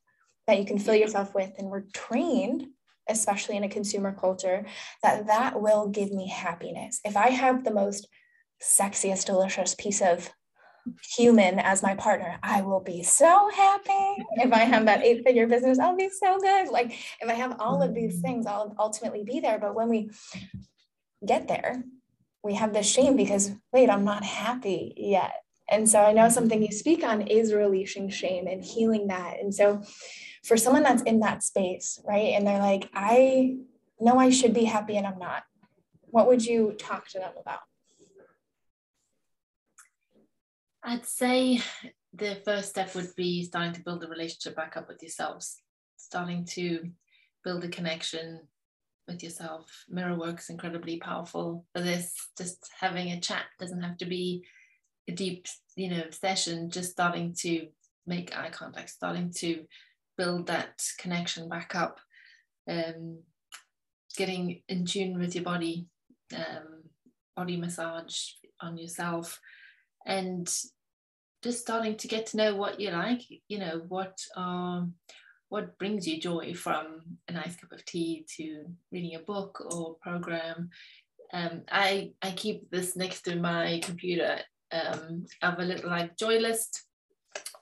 that 0.46 0.58
you 0.58 0.64
can 0.64 0.78
fill 0.78 0.94
yourself 0.94 1.34
with. 1.34 1.52
And 1.58 1.68
we're 1.68 1.84
trained, 1.92 2.66
especially 3.08 3.56
in 3.56 3.64
a 3.64 3.68
consumer 3.68 4.16
culture, 4.18 4.64
that 5.02 5.26
that 5.26 5.60
will 5.60 5.88
give 5.88 6.12
me 6.12 6.28
happiness. 6.28 7.00
If 7.04 7.16
I 7.16 7.30
have 7.30 7.64
the 7.64 7.74
most 7.74 8.08
sexiest, 8.62 9.26
delicious 9.26 9.74
piece 9.74 10.00
of 10.00 10.30
human 11.16 11.58
as 11.58 11.82
my 11.82 11.94
partner, 11.94 12.38
I 12.42 12.62
will 12.62 12.80
be 12.80 13.02
so 13.02 13.50
happy. 13.54 14.24
If 14.36 14.52
I 14.52 14.60
have 14.60 14.86
that 14.86 15.02
eight 15.02 15.24
figure 15.24 15.46
business, 15.46 15.78
I'll 15.78 15.96
be 15.96 16.10
so 16.10 16.38
good. 16.38 16.68
Like 16.68 16.92
if 17.20 17.28
I 17.28 17.34
have 17.34 17.60
all 17.60 17.82
of 17.82 17.94
these 17.94 18.18
mm. 18.18 18.22
things, 18.22 18.46
I'll 18.46 18.74
ultimately 18.78 19.24
be 19.24 19.40
there. 19.40 19.58
But 19.58 19.74
when 19.74 19.88
we 19.88 20.10
get 21.26 21.48
there, 21.48 21.84
we 22.42 22.54
have 22.54 22.72
this 22.72 22.90
shame 22.90 23.16
because, 23.16 23.52
wait, 23.72 23.88
I'm 23.88 24.04
not 24.04 24.24
happy 24.24 24.94
yet. 24.96 25.34
And 25.70 25.88
so 25.88 26.00
I 26.00 26.12
know 26.12 26.22
mm-hmm. 26.22 26.32
something 26.32 26.62
you 26.62 26.72
speak 26.72 27.04
on 27.04 27.22
is 27.22 27.54
releasing 27.54 28.10
shame 28.10 28.46
and 28.46 28.64
healing 28.64 29.06
that. 29.08 29.38
And 29.40 29.54
so 29.54 29.82
for 30.44 30.56
someone 30.56 30.82
that's 30.82 31.02
in 31.02 31.20
that 31.20 31.42
space, 31.42 32.00
right, 32.04 32.34
and 32.34 32.46
they're 32.46 32.58
like, 32.58 32.90
I 32.94 33.56
know 34.00 34.18
I 34.18 34.30
should 34.30 34.52
be 34.52 34.64
happy 34.64 34.96
and 34.96 35.06
I'm 35.06 35.18
not, 35.18 35.44
what 36.02 36.26
would 36.26 36.44
you 36.44 36.74
talk 36.78 37.08
to 37.10 37.18
them 37.18 37.32
about? 37.40 37.60
I'd 40.84 41.06
say 41.06 41.60
the 42.12 42.40
first 42.44 42.70
step 42.70 42.94
would 42.94 43.14
be 43.16 43.44
starting 43.44 43.72
to 43.74 43.82
build 43.82 44.04
a 44.04 44.08
relationship 44.08 44.56
back 44.56 44.76
up 44.76 44.88
with 44.88 45.02
yourselves, 45.02 45.60
starting 45.96 46.44
to 46.46 46.90
build 47.44 47.64
a 47.64 47.68
connection 47.68 48.40
with 49.06 49.22
yourself. 49.22 49.84
Mirror 49.88 50.18
work 50.18 50.40
is 50.40 50.50
incredibly 50.50 50.98
powerful 50.98 51.64
for 51.72 51.82
this. 51.82 52.14
Just 52.36 52.68
having 52.80 53.12
a 53.12 53.20
chat 53.20 53.44
doesn't 53.58 53.82
have 53.82 53.96
to 53.98 54.06
be 54.06 54.44
a 55.08 55.12
deep 55.12 55.46
you 55.76 55.88
know 55.88 56.04
session 56.10 56.70
just 56.70 56.90
starting 56.90 57.34
to 57.34 57.66
make 58.06 58.36
eye 58.36 58.50
contact 58.50 58.90
starting 58.90 59.32
to 59.32 59.64
build 60.16 60.46
that 60.46 60.82
connection 60.98 61.48
back 61.48 61.74
up 61.74 61.98
um, 62.68 63.18
getting 64.16 64.62
in 64.68 64.84
tune 64.84 65.18
with 65.18 65.34
your 65.34 65.44
body 65.44 65.86
um, 66.36 66.82
body 67.36 67.56
massage 67.56 68.32
on 68.60 68.76
yourself 68.76 69.40
and 70.06 70.52
just 71.42 71.60
starting 71.60 71.96
to 71.96 72.08
get 72.08 72.26
to 72.26 72.36
know 72.36 72.54
what 72.54 72.78
you 72.78 72.90
like 72.90 73.22
you 73.48 73.58
know 73.58 73.82
what 73.88 74.16
um 74.36 74.94
what 75.52 75.76
brings 75.76 76.08
you 76.08 76.18
joy 76.18 76.54
from 76.54 77.02
a 77.28 77.32
nice 77.32 77.54
cup 77.56 77.72
of 77.72 77.84
tea 77.84 78.24
to 78.36 78.64
reading 78.90 79.16
a 79.16 79.18
book 79.18 79.62
or 79.70 79.96
program. 80.00 80.70
Um, 81.34 81.64
I, 81.70 82.12
I 82.22 82.30
keep 82.30 82.70
this 82.70 82.96
next 82.96 83.20
to 83.24 83.36
my 83.36 83.78
computer. 83.84 84.38
Um, 84.72 85.26
I 85.42 85.50
have 85.50 85.58
a 85.58 85.64
little 85.64 85.90
like 85.90 86.16
joy 86.16 86.38
list 86.38 86.86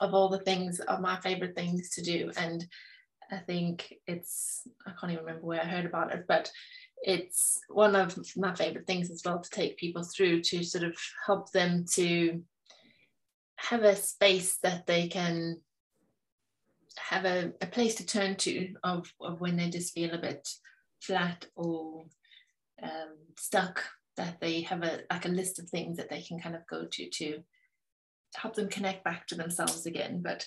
of 0.01 0.15
all 0.15 0.29
the 0.29 0.39
things 0.39 0.79
of 0.79 1.01
my 1.01 1.19
favorite 1.19 1.57
things 1.57 1.91
to 1.97 2.03
do. 2.03 2.31
And 2.37 2.65
I 3.31 3.39
think 3.39 3.95
it's 4.07 4.67
I 4.87 4.93
can't 4.99 5.13
even 5.13 5.25
remember 5.25 5.47
where 5.47 5.61
I 5.61 5.67
heard 5.67 5.87
about 5.87 6.13
it 6.13 6.25
but 6.27 6.51
it's 7.03 7.59
one 7.69 7.97
of 7.97 8.17
my 8.37 8.55
favorite 8.55 8.87
things 8.87 9.11
as 9.11 9.23
well 9.25 9.41
to 9.41 9.51
take 9.51 9.79
people 9.79 10.03
through 10.03 10.43
to 10.43 10.63
sort 10.63 10.85
of 10.85 10.97
help 11.27 11.51
them 11.53 11.87
to 11.95 12.43
have 13.57 13.83
a 13.83 13.97
space 13.97 14.59
that 14.63 14.87
they 14.87 15.09
can 15.09 15.61
have 16.97 17.25
a, 17.25 17.53
a 17.61 17.67
place 17.67 17.95
to 17.97 18.07
turn 18.07 18.37
to 18.37 18.75
of, 18.85 19.13
of 19.21 19.41
when 19.41 19.57
they 19.57 19.71
just 19.71 19.95
feel 19.95 20.13
a 20.13 20.19
bit 20.19 20.49
flat 21.01 21.47
or 21.57 22.05
um, 22.83 23.17
stuck 23.39 23.85
that 24.17 24.41
they 24.41 24.63
have 24.63 24.83
a 24.83 25.01
like 25.11 25.25
a 25.25 25.29
list 25.29 25.59
of 25.59 25.69
things 25.69 25.97
that 25.97 26.11
they 26.11 26.21
can 26.21 26.39
kind 26.39 26.55
of 26.55 26.67
go 26.67 26.85
to 26.91 27.09
to 27.09 27.39
help 28.35 28.55
them 28.55 28.69
connect 28.69 29.05
back 29.05 29.27
to 29.27 29.35
themselves 29.35 29.87
again. 29.87 30.21
But 30.23 30.47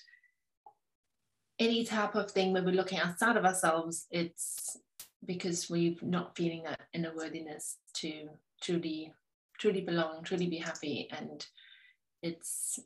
any 1.64 1.84
type 1.84 2.16
of 2.16 2.32
thing 2.32 2.54
where 2.54 2.64
we're 2.64 2.76
looking 2.76 3.00
outside 3.00 3.38
of 3.38 3.46
ourselves 3.46 4.08
it's 4.12 4.78
because 5.26 5.70
we're 5.70 5.96
not 6.02 6.36
feeling 6.36 6.64
that 6.64 6.82
inner 6.94 7.14
worthiness 7.16 7.78
to 7.94 8.28
truly 8.62 9.14
truly 9.60 9.82
belong 9.82 10.24
truly 10.24 10.48
be 10.48 10.58
happy. 10.58 11.08
And 11.12 11.46
it's 12.22 12.80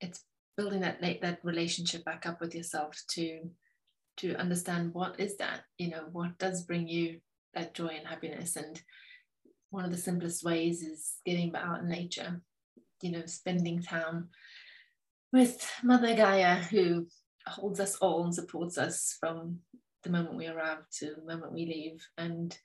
it's 0.00 0.24
building 0.56 0.80
that 0.80 1.00
that 1.20 1.40
relationship 1.42 2.04
back 2.04 2.26
up 2.26 2.40
with 2.40 2.54
yourself 2.54 3.00
to 3.10 3.50
to 4.18 4.34
understand 4.36 4.92
what 4.92 5.18
is 5.18 5.36
that 5.38 5.62
you 5.78 5.90
know 5.90 6.04
what 6.12 6.38
does 6.38 6.62
bring 6.62 6.86
you 6.88 7.20
that 7.54 7.74
joy 7.74 7.88
and 7.88 8.06
happiness. 8.06 8.56
And 8.56 8.80
one 9.70 9.84
of 9.84 9.90
the 9.90 9.96
simplest 9.96 10.44
ways 10.44 10.82
is 10.82 11.14
getting 11.24 11.54
out 11.54 11.80
in 11.80 11.88
nature, 11.88 12.40
you 13.00 13.10
know, 13.12 13.26
spending 13.26 13.82
time 13.82 14.28
with 15.32 15.70
Mother 15.82 16.14
Gaia, 16.14 16.56
who 16.56 17.06
holds 17.46 17.80
us 17.80 17.96
all 17.96 18.24
and 18.24 18.34
supports 18.34 18.78
us 18.78 19.16
from 19.18 19.58
the 20.02 20.10
moment 20.10 20.36
we 20.36 20.46
arrive 20.46 20.88
to 20.98 21.14
the 21.14 21.24
moment 21.24 21.52
we 21.52 21.66
leave. 21.66 22.06
And 22.18 22.56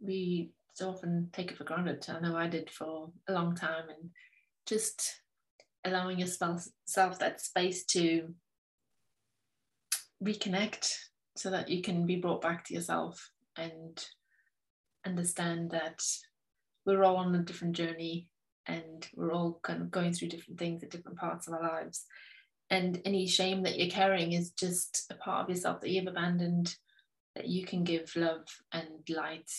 we 0.00 0.50
so 0.74 0.90
often 0.90 1.28
take 1.32 1.50
it 1.50 1.58
for 1.58 1.64
granted. 1.64 2.04
I 2.08 2.20
know 2.20 2.36
I 2.36 2.48
did 2.48 2.70
for 2.70 3.10
a 3.28 3.32
long 3.32 3.54
time, 3.54 3.84
and 3.88 4.10
just 4.66 5.20
allowing 5.84 6.18
yourself 6.18 6.66
that 7.18 7.40
space 7.40 7.84
to 7.86 8.28
reconnect 10.22 10.94
so 11.36 11.50
that 11.50 11.68
you 11.68 11.82
can 11.82 12.06
be 12.06 12.16
brought 12.16 12.40
back 12.40 12.64
to 12.64 12.74
yourself 12.74 13.30
and 13.56 14.04
understand 15.04 15.70
that 15.70 16.00
we're 16.86 17.04
all 17.04 17.16
on 17.16 17.34
a 17.34 17.42
different 17.42 17.74
journey 17.74 18.28
and 18.66 19.08
we're 19.16 19.32
all 19.32 19.58
kind 19.62 19.82
of 19.82 19.90
going 19.90 20.12
through 20.12 20.28
different 20.28 20.58
things 20.58 20.82
at 20.82 20.90
different 20.90 21.18
parts 21.18 21.48
of 21.48 21.54
our 21.54 21.62
lives. 21.62 22.04
And 22.72 23.02
any 23.04 23.26
shame 23.26 23.62
that 23.64 23.78
you're 23.78 23.90
carrying 23.90 24.32
is 24.32 24.52
just 24.52 25.06
a 25.10 25.14
part 25.14 25.44
of 25.44 25.50
yourself 25.50 25.82
that 25.82 25.90
you've 25.90 26.06
abandoned, 26.06 26.74
that 27.34 27.46
you 27.46 27.66
can 27.66 27.84
give 27.84 28.16
love 28.16 28.46
and 28.72 28.88
light 29.10 29.52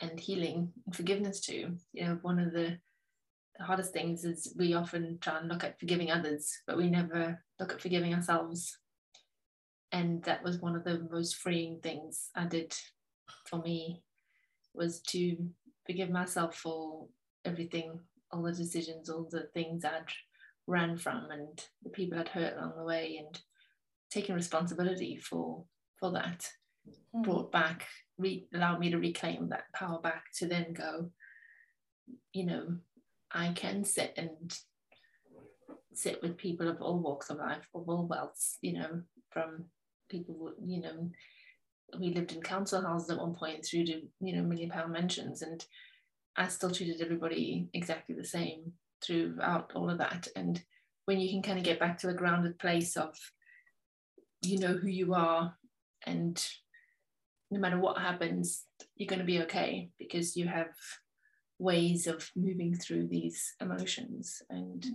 and 0.00 0.20
healing 0.20 0.70
and 0.86 0.94
forgiveness 0.94 1.40
to. 1.46 1.76
You 1.92 2.04
know, 2.04 2.18
one 2.22 2.38
of 2.38 2.52
the, 2.52 2.78
the 3.58 3.64
hardest 3.64 3.92
things 3.92 4.24
is 4.24 4.54
we 4.56 4.72
often 4.74 5.18
try 5.20 5.40
and 5.40 5.48
look 5.48 5.64
at 5.64 5.80
forgiving 5.80 6.12
others, 6.12 6.56
but 6.64 6.76
we 6.76 6.88
never 6.88 7.42
look 7.58 7.72
at 7.72 7.82
forgiving 7.82 8.14
ourselves. 8.14 8.78
And 9.90 10.22
that 10.22 10.44
was 10.44 10.60
one 10.60 10.76
of 10.76 10.84
the 10.84 11.08
most 11.10 11.38
freeing 11.38 11.80
things 11.82 12.30
I 12.36 12.46
did 12.46 12.72
for 13.46 13.60
me 13.60 14.04
was 14.74 15.00
to 15.08 15.36
forgive 15.84 16.10
myself 16.10 16.54
for 16.54 17.08
everything, 17.44 17.98
all 18.30 18.44
the 18.44 18.52
decisions, 18.52 19.10
all 19.10 19.26
the 19.28 19.48
things 19.54 19.84
I'd 19.84 20.04
ran 20.68 20.96
from 20.98 21.30
and 21.30 21.64
the 21.82 21.90
people 21.90 22.18
I'd 22.18 22.28
hurt 22.28 22.56
along 22.56 22.74
the 22.76 22.84
way 22.84 23.16
and 23.18 23.40
taking 24.10 24.34
responsibility 24.34 25.16
for 25.16 25.64
for 25.98 26.12
that 26.12 26.48
mm. 27.14 27.24
brought 27.24 27.50
back 27.50 27.86
re- 28.18 28.46
allowed 28.54 28.78
me 28.78 28.90
to 28.90 28.98
reclaim 28.98 29.48
that 29.48 29.72
power 29.74 30.00
back 30.00 30.24
to 30.36 30.46
then 30.46 30.72
go 30.74 31.10
you 32.32 32.46
know 32.46 32.76
I 33.32 33.52
can 33.52 33.84
sit 33.84 34.14
and 34.16 34.56
sit 35.94 36.22
with 36.22 36.36
people 36.36 36.68
of 36.68 36.80
all 36.80 37.00
walks 37.00 37.30
of 37.30 37.38
life 37.38 37.66
of 37.74 37.88
all 37.88 38.06
wealths 38.08 38.58
you 38.60 38.74
know 38.74 39.02
from 39.30 39.64
people 40.10 40.52
you 40.64 40.82
know 40.82 41.10
we 41.98 42.12
lived 42.12 42.32
in 42.32 42.42
council 42.42 42.82
houses 42.82 43.10
at 43.10 43.18
one 43.18 43.34
point 43.34 43.64
through 43.64 43.86
to 43.86 44.02
you 44.20 44.36
know 44.36 44.42
million 44.42 44.68
pound 44.68 44.92
mansions 44.92 45.40
and 45.40 45.64
I 46.36 46.46
still 46.48 46.70
treated 46.70 47.00
everybody 47.00 47.68
exactly 47.72 48.14
the 48.14 48.24
same 48.24 48.74
throughout 49.04 49.72
all 49.74 49.90
of 49.90 49.98
that 49.98 50.28
and 50.36 50.62
when 51.04 51.18
you 51.20 51.30
can 51.30 51.42
kind 51.42 51.58
of 51.58 51.64
get 51.64 51.80
back 51.80 51.98
to 51.98 52.08
a 52.08 52.14
grounded 52.14 52.58
place 52.58 52.96
of 52.96 53.16
you 54.42 54.58
know 54.58 54.74
who 54.74 54.88
you 54.88 55.14
are 55.14 55.54
and 56.06 56.48
no 57.50 57.58
matter 57.58 57.78
what 57.78 57.98
happens 57.98 58.64
you're 58.96 59.08
going 59.08 59.18
to 59.18 59.24
be 59.24 59.40
okay 59.40 59.88
because 59.98 60.36
you 60.36 60.46
have 60.46 60.68
ways 61.58 62.06
of 62.06 62.30
moving 62.36 62.74
through 62.74 63.08
these 63.08 63.54
emotions 63.60 64.42
and 64.50 64.86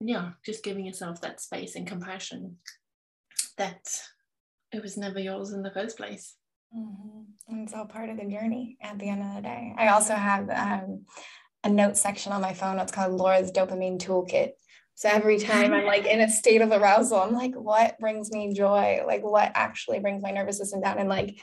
yeah 0.00 0.30
just 0.44 0.62
giving 0.62 0.84
yourself 0.84 1.20
that 1.20 1.40
space 1.40 1.74
and 1.74 1.86
compassion 1.86 2.56
that 3.56 3.86
it 4.74 4.82
was 4.82 4.96
never 4.96 5.20
yours 5.20 5.52
in 5.52 5.62
the 5.62 5.70
first 5.70 5.96
place. 5.96 6.34
Mm-hmm. 6.76 7.20
And 7.48 7.64
it's 7.64 7.74
all 7.74 7.86
part 7.86 8.10
of 8.10 8.16
the 8.16 8.24
journey 8.24 8.76
at 8.82 8.98
the 8.98 9.08
end 9.08 9.22
of 9.22 9.36
the 9.36 9.42
day. 9.42 9.72
I 9.78 9.88
also 9.88 10.14
have 10.14 10.50
um, 10.50 11.04
a 11.64 11.70
note 11.70 11.96
section 11.96 12.32
on 12.32 12.42
my 12.42 12.52
phone. 12.52 12.78
It's 12.78 12.92
called 12.92 13.14
Laura's 13.14 13.50
Dopamine 13.50 13.98
Toolkit, 13.98 14.52
So 14.94 15.08
every 15.08 15.38
time 15.38 15.72
I'm 15.72 15.86
like 15.86 16.06
in 16.06 16.20
a 16.20 16.24
ah. 16.24 16.28
state 16.28 16.60
of 16.60 16.70
arousal, 16.70 17.20
I'm 17.20 17.32
like, 17.32 17.54
what 17.54 17.98
brings 17.98 18.30
me 18.30 18.52
joy? 18.54 19.02
Like 19.06 19.22
what 19.22 19.50
actually 19.54 19.98
brings 19.98 20.22
my 20.22 20.30
nervous 20.30 20.58
system 20.58 20.82
down? 20.82 20.98
And 20.98 21.08
like 21.08 21.40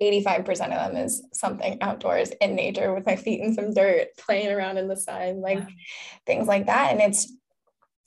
85% 0.00 0.50
of 0.50 0.92
them 0.92 0.96
is 0.96 1.26
something 1.32 1.78
outdoors 1.80 2.30
in 2.40 2.54
nature 2.54 2.94
with 2.94 3.06
my 3.06 3.16
feet 3.16 3.40
in 3.40 3.54
some 3.54 3.72
dirt, 3.72 4.08
playing 4.18 4.52
around 4.52 4.76
in 4.76 4.88
the 4.88 4.96
sun, 4.96 5.40
like 5.40 5.58
yeah. 5.58 5.66
things 6.26 6.46
like 6.46 6.66
that. 6.66 6.92
And 6.92 7.00
it's 7.00 7.32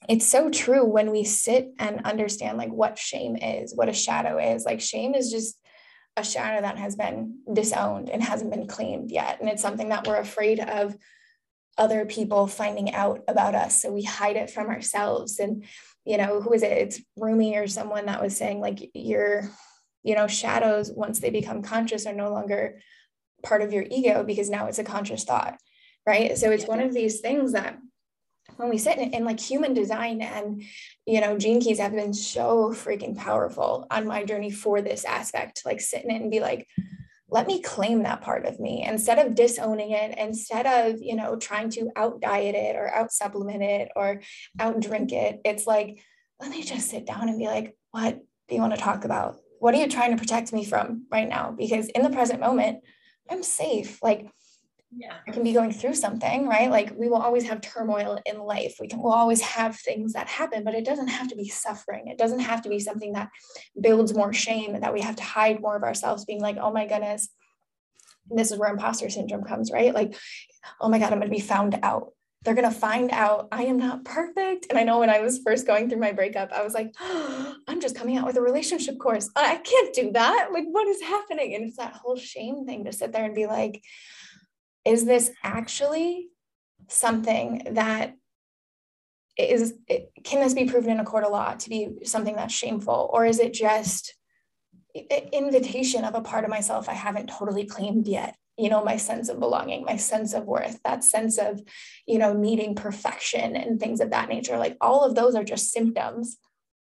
it's 0.07 0.27
so 0.27 0.51
true 0.51 0.85
when 0.85 1.09
we 1.09 1.23
sit 1.23 1.69
and 1.79 2.05
understand 2.05 2.59
like 2.59 2.69
what 2.69 2.99
shame 2.99 3.35
is, 3.37 3.73
what 3.73 3.89
a 3.89 3.93
shadow 3.93 4.37
is. 4.37 4.63
Like 4.63 4.79
shame 4.79 5.15
is 5.15 5.31
just 5.31 5.59
a 6.15 6.23
shadow 6.23 6.61
that 6.61 6.77
has 6.77 6.95
been 6.95 7.39
disowned 7.51 8.09
and 8.09 8.21
hasn't 8.21 8.51
been 8.51 8.67
claimed 8.67 9.09
yet. 9.09 9.39
And 9.39 9.49
it's 9.49 9.63
something 9.63 9.89
that 9.89 10.07
we're 10.07 10.17
afraid 10.17 10.59
of 10.59 10.95
other 11.77 12.05
people 12.05 12.47
finding 12.47 12.93
out 12.93 13.23
about 13.27 13.55
us. 13.55 13.81
So 13.81 13.91
we 13.91 14.03
hide 14.03 14.35
it 14.35 14.49
from 14.49 14.67
ourselves. 14.67 15.39
And, 15.39 15.65
you 16.05 16.17
know, 16.17 16.41
who 16.41 16.53
is 16.53 16.63
it? 16.63 16.71
It's 16.71 17.01
Rumi 17.17 17.57
or 17.57 17.67
someone 17.67 18.05
that 18.05 18.21
was 18.21 18.35
saying, 18.37 18.61
like, 18.61 18.91
your, 18.93 19.49
you 20.03 20.15
know, 20.15 20.27
shadows, 20.27 20.91
once 20.91 21.19
they 21.19 21.29
become 21.29 21.61
conscious, 21.61 22.05
are 22.05 22.13
no 22.13 22.31
longer 22.31 22.79
part 23.43 23.61
of 23.61 23.73
your 23.73 23.85
ego 23.89 24.23
because 24.23 24.49
now 24.49 24.67
it's 24.67 24.79
a 24.79 24.83
conscious 24.83 25.23
thought. 25.23 25.57
Right. 26.05 26.37
So 26.37 26.51
it's 26.51 26.67
one 26.67 26.81
of 26.81 26.93
these 26.93 27.19
things 27.19 27.53
that 27.53 27.79
when 28.57 28.69
we 28.69 28.77
sit 28.77 28.97
in, 28.97 29.13
in, 29.13 29.25
like 29.25 29.39
human 29.39 29.73
design 29.73 30.21
and 30.21 30.63
you 31.05 31.19
know 31.19 31.37
gene 31.37 31.59
keys 31.59 31.79
have 31.79 31.93
been 31.93 32.13
so 32.13 32.69
freaking 32.69 33.17
powerful 33.17 33.87
on 33.89 34.07
my 34.07 34.23
journey 34.23 34.51
for 34.51 34.81
this 34.81 35.03
aspect 35.03 35.63
like 35.65 35.81
sitting 35.81 36.11
in 36.11 36.23
and 36.23 36.31
be 36.31 36.39
like 36.39 36.67
let 37.35 37.47
me 37.47 37.61
claim 37.61 38.03
that 38.03 38.21
part 38.21 38.45
of 38.45 38.61
me 38.61 38.85
instead 38.87 39.19
of 39.19 39.35
disowning 39.35 39.91
it 39.91 40.17
instead 40.17 40.65
of 40.65 41.01
you 41.01 41.17
know 41.17 41.35
trying 41.35 41.69
to 41.69 41.91
out 41.97 42.21
diet 42.21 42.55
it 42.55 42.77
or 42.77 42.87
out 42.95 43.11
supplement 43.11 43.61
it 43.61 43.89
or 43.93 44.21
out 44.57 44.79
drink 44.79 45.11
it. 45.11 45.41
It's 45.43 45.67
like 45.67 46.01
let 46.39 46.49
me 46.49 46.63
just 46.63 46.89
sit 46.89 47.05
down 47.05 47.27
and 47.27 47.37
be 47.37 47.47
like 47.47 47.75
what 47.91 48.21
do 48.47 48.55
you 48.55 48.61
want 48.61 48.73
to 48.73 48.79
talk 48.79 49.03
about? 49.03 49.35
What 49.59 49.75
are 49.75 49.77
you 49.77 49.89
trying 49.89 50.11
to 50.11 50.17
protect 50.17 50.53
me 50.53 50.63
from 50.63 51.07
right 51.11 51.27
now? 51.27 51.53
Because 51.57 51.87
in 51.87 52.03
the 52.03 52.09
present 52.09 52.39
moment 52.39 52.79
i'm 53.29 53.43
safe. 53.43 54.01
Like 54.01 54.29
yeah 54.95 55.15
I 55.27 55.31
can 55.31 55.43
be 55.43 55.53
going 55.53 55.71
through 55.71 55.95
something 55.95 56.47
right 56.47 56.69
like 56.69 56.93
we 56.97 57.09
will 57.09 57.21
always 57.21 57.47
have 57.47 57.61
turmoil 57.61 58.19
in 58.25 58.39
life 58.39 58.77
we 58.79 58.87
can 58.87 59.01
we'll 59.01 59.13
always 59.13 59.41
have 59.41 59.75
things 59.75 60.13
that 60.13 60.27
happen 60.27 60.63
but 60.63 60.73
it 60.73 60.85
doesn't 60.85 61.09
have 61.09 61.27
to 61.29 61.35
be 61.35 61.49
suffering 61.49 62.07
it 62.07 62.17
doesn't 62.17 62.39
have 62.39 62.61
to 62.63 62.69
be 62.69 62.79
something 62.79 63.13
that 63.13 63.29
builds 63.79 64.13
more 64.13 64.33
shame 64.33 64.79
that 64.79 64.93
we 64.93 65.01
have 65.01 65.15
to 65.17 65.23
hide 65.23 65.61
more 65.61 65.75
of 65.75 65.83
ourselves 65.83 66.25
being 66.25 66.41
like 66.41 66.57
oh 66.57 66.71
my 66.71 66.85
goodness 66.85 67.29
this 68.29 68.51
is 68.51 68.57
where 68.57 68.71
imposter 68.71 69.09
syndrome 69.09 69.43
comes 69.43 69.71
right 69.71 69.93
like 69.93 70.15
oh 70.79 70.89
my 70.89 70.97
god 70.97 71.11
i'm 71.11 71.21
to 71.21 71.27
be 71.27 71.39
found 71.39 71.77
out 71.83 72.13
they're 72.45 72.53
to 72.53 72.71
find 72.71 73.09
out 73.11 73.47
I 73.51 73.63
am 73.63 73.77
not 73.77 74.05
perfect. 74.05 74.67
And 74.69 74.77
I 74.77 74.83
know 74.83 74.99
when 74.99 75.09
I 75.09 75.19
was 75.19 75.39
first 75.43 75.65
going 75.65 75.89
through 75.89 75.99
my 75.99 76.11
breakup, 76.11 76.53
I 76.53 76.63
was 76.63 76.75
like, 76.75 76.93
oh, 76.99 77.55
I'm 77.67 77.81
just 77.81 77.95
coming 77.95 78.17
out 78.17 78.25
with 78.27 78.37
a 78.37 78.41
relationship 78.41 78.99
course. 78.99 79.29
I 79.35 79.57
can't 79.57 79.95
do 79.95 80.11
that. 80.11 80.49
Like, 80.53 80.65
what 80.69 80.87
is 80.87 81.01
happening? 81.01 81.55
And 81.55 81.65
it's 81.65 81.77
that 81.77 81.93
whole 81.93 82.15
shame 82.15 82.65
thing 82.65 82.85
to 82.85 82.93
sit 82.93 83.11
there 83.11 83.25
and 83.25 83.33
be 83.33 83.47
like, 83.47 83.83
is 84.85 85.05
this 85.05 85.31
actually 85.43 86.29
something 86.87 87.67
that 87.71 88.15
is 89.37 89.73
can 90.23 90.39
this 90.39 90.53
be 90.53 90.65
proven 90.65 90.91
in 90.91 90.99
a 90.99 91.05
court 91.05 91.25
of 91.25 91.31
law 91.31 91.55
to 91.55 91.69
be 91.69 91.89
something 92.05 92.35
that's 92.35 92.53
shameful? 92.53 93.09
Or 93.11 93.25
is 93.25 93.39
it 93.39 93.53
just 93.53 94.15
invitation 95.33 96.05
of 96.05 96.15
a 96.15 96.21
part 96.21 96.45
of 96.45 96.49
myself 96.49 96.87
i 96.87 96.93
haven't 96.93 97.27
totally 97.27 97.65
claimed 97.65 98.07
yet? 98.07 98.35
You 98.57 98.69
know 98.69 98.83
my 98.83 98.95
sense 98.95 99.27
of 99.27 99.39
belonging 99.39 99.83
my 99.83 99.97
sense 99.97 100.33
of 100.33 100.45
worth 100.45 100.79
that 100.85 101.03
sense 101.03 101.37
of 101.37 101.61
you 102.07 102.17
know 102.17 102.31
needing 102.31 102.75
perfection 102.75 103.57
and 103.57 103.79
things 103.79 103.99
of 103.99 104.11
that 104.11 104.29
nature. 104.29 104.57
Like 104.57 104.77
all 104.79 105.03
of 105.03 105.15
those 105.15 105.35
are 105.35 105.43
just 105.43 105.71
symptoms 105.71 106.37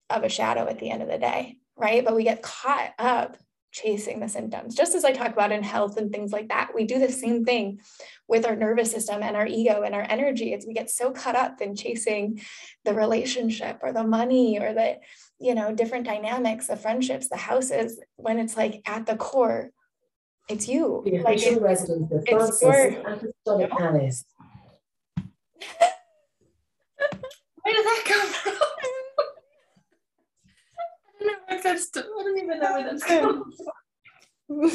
of 0.09 0.22
a 0.22 0.28
shadow 0.28 0.68
at 0.68 0.78
the 0.78 0.90
end 0.90 1.03
of 1.03 1.09
the 1.09 1.18
day 1.18 1.59
right? 1.76 2.05
But 2.05 2.14
we 2.14 2.24
get 2.24 2.42
caught 2.42 2.92
up 2.99 3.36
chasing 3.77 4.20
the 4.20 4.29
symptoms. 4.29 4.74
Just 4.74 4.95
as 4.95 5.05
I 5.05 5.12
talk 5.12 5.33
about 5.33 5.53
in 5.53 5.62
health 5.62 5.99
and 5.99 6.11
things 6.11 6.33
like 6.33 6.49
that, 6.49 6.70
we 6.74 6.85
do 6.85 6.99
the 6.99 7.12
same 7.12 7.45
thing 7.45 7.81
with 8.27 8.47
our 8.47 8.57
nervous 8.57 8.91
system 8.91 9.22
and 9.22 9.37
our 9.37 9.47
ego 9.47 9.83
and 9.83 9.95
our 9.95 10.07
energy. 10.09 10.55
It's 10.55 10.66
we 10.66 10.72
get 10.72 10.89
so 10.89 11.11
caught 11.11 11.37
up 11.37 11.61
in 11.61 11.77
chasing 11.77 12.41
the 12.87 12.95
relationship 12.95 13.81
or 13.83 13.93
the 13.93 14.03
money 14.03 14.59
or 14.59 14.72
the, 14.72 14.97
you 15.39 15.55
know, 15.55 15.74
different 15.74 16.07
dynamics, 16.07 16.68
the 16.68 16.77
friendships, 16.77 17.29
the 17.29 17.37
houses, 17.37 18.01
when 18.16 18.39
it's 18.39 18.57
like 18.57 18.81
at 18.87 19.05
the 19.05 19.16
core, 19.16 19.70
it's 20.49 20.66
you. 20.66 21.03
The 21.05 21.18
like 21.18 21.43
it, 21.43 21.61
residence 21.61 22.11
of 22.11 22.24
Francis 22.27 22.62
your, 22.62 23.20
no. 23.47 23.68
Alice. 23.79 24.24
Where 27.62 27.74
did 27.74 27.85
that 27.85 28.03
come 28.07 28.29
from? 28.29 28.53
That's 31.67 31.91
I 31.97 32.01
don't 32.01 32.39
even 32.39 32.61
know 32.61 32.73
where 32.73 32.85
that's 32.85 33.05
from. 33.05 33.53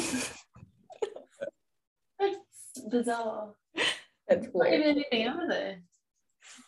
that's 2.18 2.90
bizarre. 2.90 3.54
That's 4.28 4.46
Not 4.54 4.72
even 4.72 4.82
anything 4.82 5.28
over 5.28 5.46
there. 5.48 5.82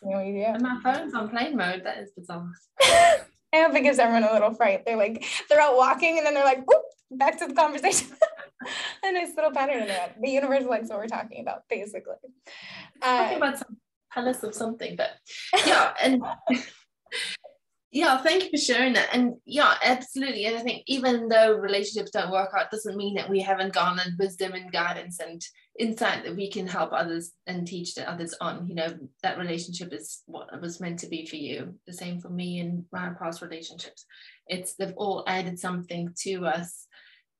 No 0.03 0.17
idea. 0.17 0.53
And 0.53 0.63
my 0.63 0.79
phone's 0.81 1.13
on 1.13 1.29
plane 1.29 1.55
mode. 1.55 1.83
That 1.83 1.99
is 1.99 2.11
bizarre. 2.11 2.51
I 2.81 3.25
hope 3.53 3.75
it 3.75 3.83
gives 3.83 3.99
everyone 3.99 4.23
a 4.23 4.33
little 4.33 4.53
fright. 4.53 4.85
They're 4.85 4.97
like, 4.97 5.25
they're 5.49 5.61
out 5.61 5.77
walking 5.77 6.17
and 6.17 6.25
then 6.25 6.33
they're 6.33 6.43
like, 6.43 6.65
whoop, 6.67 6.83
back 7.11 7.39
to 7.39 7.47
the 7.47 7.53
conversation. 7.53 8.09
a 9.03 9.11
nice 9.11 9.35
little 9.35 9.51
pattern 9.51 9.83
in 9.83 9.87
that. 9.87 10.21
The 10.21 10.29
universe 10.29 10.65
likes 10.65 10.89
what 10.89 10.99
we're 10.99 11.07
talking 11.07 11.41
about, 11.41 11.63
basically. 11.69 12.15
Uh, 13.01 13.23
talking 13.23 13.37
about 13.37 13.59
some 13.59 13.77
palace 14.11 14.43
of 14.43 14.53
something, 14.53 14.95
but 14.95 15.11
yeah, 15.65 15.93
and 16.01 16.21
yeah 17.95 18.17
thank 18.17 18.43
you 18.43 18.49
for 18.49 18.57
sharing 18.57 18.91
that. 18.93 19.07
And 19.13 19.35
yeah 19.45 19.75
absolutely. 19.81 20.45
And 20.45 20.57
i 20.57 20.59
think 20.59 20.83
even 20.85 21.29
though 21.29 21.57
relationships 21.57 22.11
don't 22.11 22.31
work 22.31 22.51
out 22.55 22.69
doesn't 22.69 22.97
mean 22.97 23.15
that 23.15 23.29
we 23.29 23.39
haven't 23.39 23.73
garnered 23.73 24.15
wisdom 24.19 24.51
and 24.51 24.71
guidance 24.71 25.19
and 25.19 25.41
insight 25.79 26.23
that 26.23 26.35
we 26.35 26.51
can 26.51 26.67
help 26.67 26.91
others 26.91 27.31
and 27.47 27.65
teach 27.65 27.95
the 27.95 28.09
others 28.09 28.35
on. 28.41 28.67
You 28.67 28.75
know 28.75 28.93
that 29.23 29.37
relationship 29.37 29.93
is 29.93 30.23
what 30.25 30.49
it 30.53 30.61
was 30.61 30.81
meant 30.81 30.99
to 30.99 31.07
be 31.07 31.25
for 31.25 31.37
you. 31.37 31.75
The 31.87 31.93
same 31.93 32.19
for 32.19 32.29
me 32.29 32.59
and 32.59 32.83
my 32.91 33.11
past 33.17 33.41
relationships. 33.41 34.05
It's 34.47 34.75
they've 34.75 34.93
all 34.97 35.23
added 35.25 35.57
something 35.57 36.09
to 36.23 36.45
us 36.45 36.87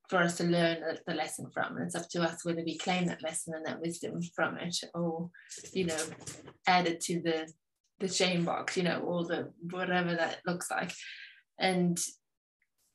for 0.08 0.18
us 0.18 0.38
to 0.38 0.44
learn 0.44 0.78
the 1.06 1.14
lesson 1.14 1.50
from. 1.52 1.76
And 1.76 1.86
it's 1.86 1.96
up 1.96 2.08
to 2.10 2.22
us 2.22 2.44
whether 2.44 2.62
we 2.64 2.78
claim 2.78 3.06
that 3.06 3.22
lesson 3.22 3.52
and 3.54 3.66
that 3.66 3.80
wisdom 3.80 4.20
from 4.34 4.56
it 4.56 4.76
or 4.94 5.28
you 5.74 5.84
know 5.84 5.98
add 6.66 6.86
it 6.86 7.00
to 7.02 7.20
the 7.20 7.46
the 7.98 8.08
shame 8.08 8.44
box, 8.44 8.76
you 8.76 8.82
know, 8.82 9.00
or 9.00 9.24
the 9.24 9.52
whatever 9.70 10.14
that 10.14 10.38
looks 10.46 10.70
like. 10.70 10.92
And 11.58 11.98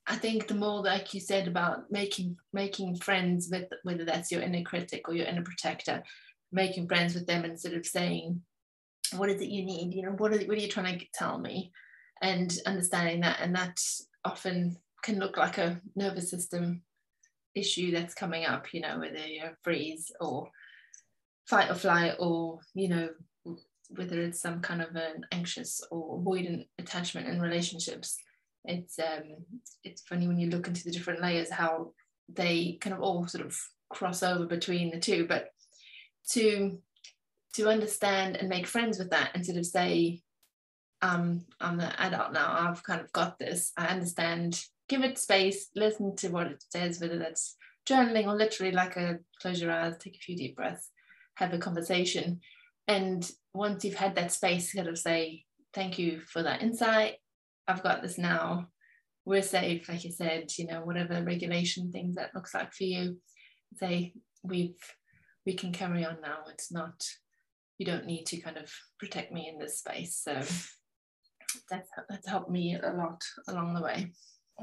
I 0.08 0.16
think 0.16 0.48
the 0.48 0.56
more 0.56 0.82
like 0.82 1.14
you 1.14 1.20
said 1.20 1.48
about 1.48 1.92
making 1.92 2.38
making 2.54 2.98
friends 2.98 3.50
with 3.52 3.66
whether 3.84 4.06
that's 4.06 4.32
your 4.32 4.42
inner 4.42 4.64
critic 4.64 5.08
or 5.08 5.14
your 5.14 5.28
inner 5.28 5.44
protector, 5.44 6.04
making 6.52 6.88
friends 6.88 7.14
with 7.14 7.28
them 7.28 7.46
instead 7.46 7.74
of 7.74 7.86
saying, 7.86 8.42
what 9.16 9.30
is 9.30 9.42
it 9.42 9.50
you 9.50 9.64
need? 9.64 9.94
You 9.94 10.04
know, 10.04 10.12
what 10.12 10.34
are, 10.34 10.40
what 10.40 10.58
are 10.58 10.62
you 10.62 10.68
trying 10.68 11.00
to 11.00 11.06
tell 11.14 11.38
me? 11.38 11.72
And 12.22 12.56
understanding 12.66 13.22
that, 13.22 13.40
and 13.42 13.56
that 13.56 13.80
often 14.24 14.78
can 15.02 15.20
look 15.20 15.38
like 15.38 15.58
a 15.58 15.82
nervous 15.96 16.30
system 16.30 16.84
issue 17.56 17.92
that's 17.92 18.14
coming 18.14 18.46
up, 18.46 18.74
you 18.74 18.82
know, 18.82 19.00
whether 19.00 19.26
you're 19.28 19.58
freeze 19.64 20.12
or 20.20 20.50
fight 21.46 21.70
or 21.70 21.76
flight 21.76 22.14
or, 22.20 22.60
you 22.74 22.88
know, 22.88 23.10
whether 23.96 24.22
it's 24.22 24.42
some 24.42 24.62
kind 24.62 24.82
of 24.82 24.96
an 24.96 25.26
anxious 25.32 25.82
or 25.92 26.20
avoidant 26.20 26.68
attachment 26.80 27.28
in 27.28 27.42
relationships 27.42 28.18
it's 28.66 29.00
um 29.00 29.36
it's 29.84 30.02
funny 30.04 30.28
when 30.28 30.40
you 30.40 30.50
look 30.50 30.68
into 30.68 30.84
the 30.84 30.92
different 30.92 31.22
layers 31.22 31.50
how 31.50 31.92
they 32.30 32.78
kind 32.82 32.96
of 32.96 33.02
all 33.02 33.28
sort 33.28 33.46
of 33.46 33.58
cross 33.90 34.24
over 34.24 34.46
between 34.46 34.92
the 34.92 35.00
two. 35.00 35.26
But 35.28 35.50
to 36.32 36.80
to 37.56 37.68
understand 37.68 38.38
and 38.38 38.48
make 38.48 38.68
friends 38.68 38.98
with 38.98 39.10
that 39.10 39.32
and 39.34 39.46
sort 39.46 39.58
of 39.58 39.66
say 39.66 40.22
um 41.02 41.44
i'm 41.60 41.80
an 41.82 41.92
adult 41.98 42.32
now 42.32 42.56
i've 42.58 42.82
kind 42.84 43.02
of 43.02 43.12
got 43.12 43.38
this 43.38 43.72
i 43.78 43.88
understand. 43.88 44.64
Give 44.88 45.04
it 45.04 45.18
space 45.18 45.70
listen 45.74 46.18
to 46.18 46.28
what 46.30 46.48
it 46.48 46.64
says 46.70 47.00
whether 47.00 47.18
that's 47.18 47.56
journaling 47.88 48.28
or 48.28 48.36
literally 48.36 48.74
like 48.74 48.98
a 48.98 49.20
close 49.42 49.62
your 49.62 49.72
eyes 49.72 49.96
take 49.98 50.16
a 50.16 50.20
few 50.20 50.36
deep 50.36 50.58
breaths 50.58 50.90
have 51.36 51.54
a 51.54 51.58
conversation 51.58 52.42
and 52.92 53.32
once 53.54 53.84
you've 53.84 53.96
had 53.96 54.16
that 54.16 54.32
space 54.32 54.74
kind 54.74 54.88
of 54.88 54.98
say 54.98 55.44
thank 55.74 55.98
you 55.98 56.22
for 56.32 56.44
that 56.44 56.62
insight. 56.62 57.16
I've 57.68 57.84
got 57.84 58.02
this 58.02 58.18
now. 58.18 58.68
We're 59.26 59.42
safe 59.42 59.88
like 59.88 60.04
you 60.04 60.12
said 60.12 60.52
you 60.58 60.68
know 60.68 60.82
whatever 60.82 61.24
regulation 61.24 61.92
things 61.92 62.16
that 62.16 62.34
looks 62.36 62.54
like 62.54 62.74
for 62.74 62.84
you 62.84 63.18
say 63.78 64.14
we've 64.44 64.76
we 65.46 65.54
can 65.54 65.72
carry 65.72 66.06
on 66.06 66.18
now. 66.22 66.40
It's 66.52 66.72
not 66.72 67.04
you 67.78 67.86
don't 67.86 68.06
need 68.06 68.26
to 68.28 68.42
kind 68.42 68.58
of 68.58 68.72
protect 69.00 69.32
me 69.32 69.50
in 69.52 69.58
this 69.58 69.80
space. 69.80 70.20
So 70.24 70.34
that's 71.70 71.90
that's 72.10 72.28
helped 72.28 72.52
me 72.52 72.78
a 72.82 72.94
lot 72.94 73.22
along 73.48 73.74
the 73.74 73.82
way 73.82 74.12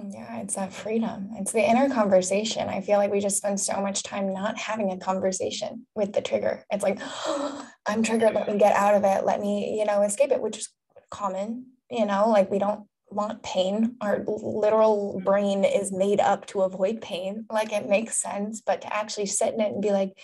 yeah, 0.07 0.41
it's 0.41 0.55
that 0.55 0.73
freedom. 0.73 1.31
It's 1.35 1.53
the 1.53 1.69
inner 1.69 1.89
conversation. 1.89 2.69
I 2.69 2.81
feel 2.81 2.99
like 2.99 3.11
we 3.11 3.21
just 3.21 3.37
spend 3.37 3.61
so 3.61 3.81
much 3.81 4.03
time 4.03 4.33
not 4.33 4.59
having 4.59 4.93
a 4.93 4.99
conversation 4.99 5.87
with 5.95 6.13
the 6.13 6.21
trigger. 6.21 6.65
It's 6.71 6.83
like, 6.83 6.99
oh, 7.03 7.69
I'm 7.87 8.03
triggered. 8.03 8.35
Let 8.35 8.49
me 8.49 8.59
get 8.59 8.75
out 8.75 8.95
of 8.95 9.05
it. 9.05 9.25
Let 9.25 9.41
me, 9.41 9.79
you 9.79 9.85
know, 9.85 10.03
escape 10.03 10.31
it, 10.31 10.41
which 10.41 10.59
is 10.59 10.69
common, 11.11 11.67
you 11.91 12.07
know, 12.07 12.29
like 12.29 12.51
we 12.51 12.59
don't 12.59 12.87
want 13.11 13.43
pain. 13.43 13.97
Our 14.01 14.25
literal 14.27 15.21
brain 15.25 15.65
is 15.65 15.91
made 15.93 16.21
up 16.21 16.47
to 16.49 16.63
avoid 16.63 17.01
pain. 17.01 17.47
Like 17.51 17.73
it 17.73 17.89
makes 17.89 18.21
sense, 18.21 18.61
but 18.61 18.83
to 18.83 18.95
actually 18.95 19.27
sit 19.27 19.55
in 19.55 19.61
it 19.61 19.73
and 19.73 19.83
be 19.83 19.91
like, 19.91 20.19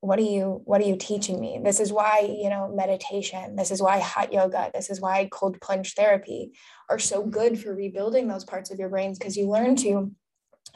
what 0.00 0.18
are 0.18 0.22
you 0.22 0.62
what 0.64 0.80
are 0.80 0.86
you 0.86 0.96
teaching 0.96 1.40
me? 1.40 1.60
This 1.62 1.78
is 1.78 1.92
why 1.92 2.20
you 2.20 2.48
know 2.48 2.72
meditation 2.74 3.56
this 3.56 3.70
is 3.70 3.82
why 3.82 4.00
hot 4.00 4.32
yoga 4.32 4.70
this 4.74 4.90
is 4.90 5.00
why 5.00 5.28
cold 5.30 5.60
plunge 5.60 5.94
therapy 5.94 6.52
are 6.88 6.98
so 6.98 7.24
good 7.24 7.58
for 7.58 7.74
rebuilding 7.74 8.26
those 8.26 8.44
parts 8.44 8.70
of 8.70 8.78
your 8.78 8.88
brains 8.88 9.18
because 9.18 9.36
you 9.36 9.48
learn 9.48 9.76
to 9.76 10.12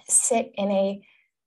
sit 0.08 0.52
in 0.54 0.70
a 0.70 1.00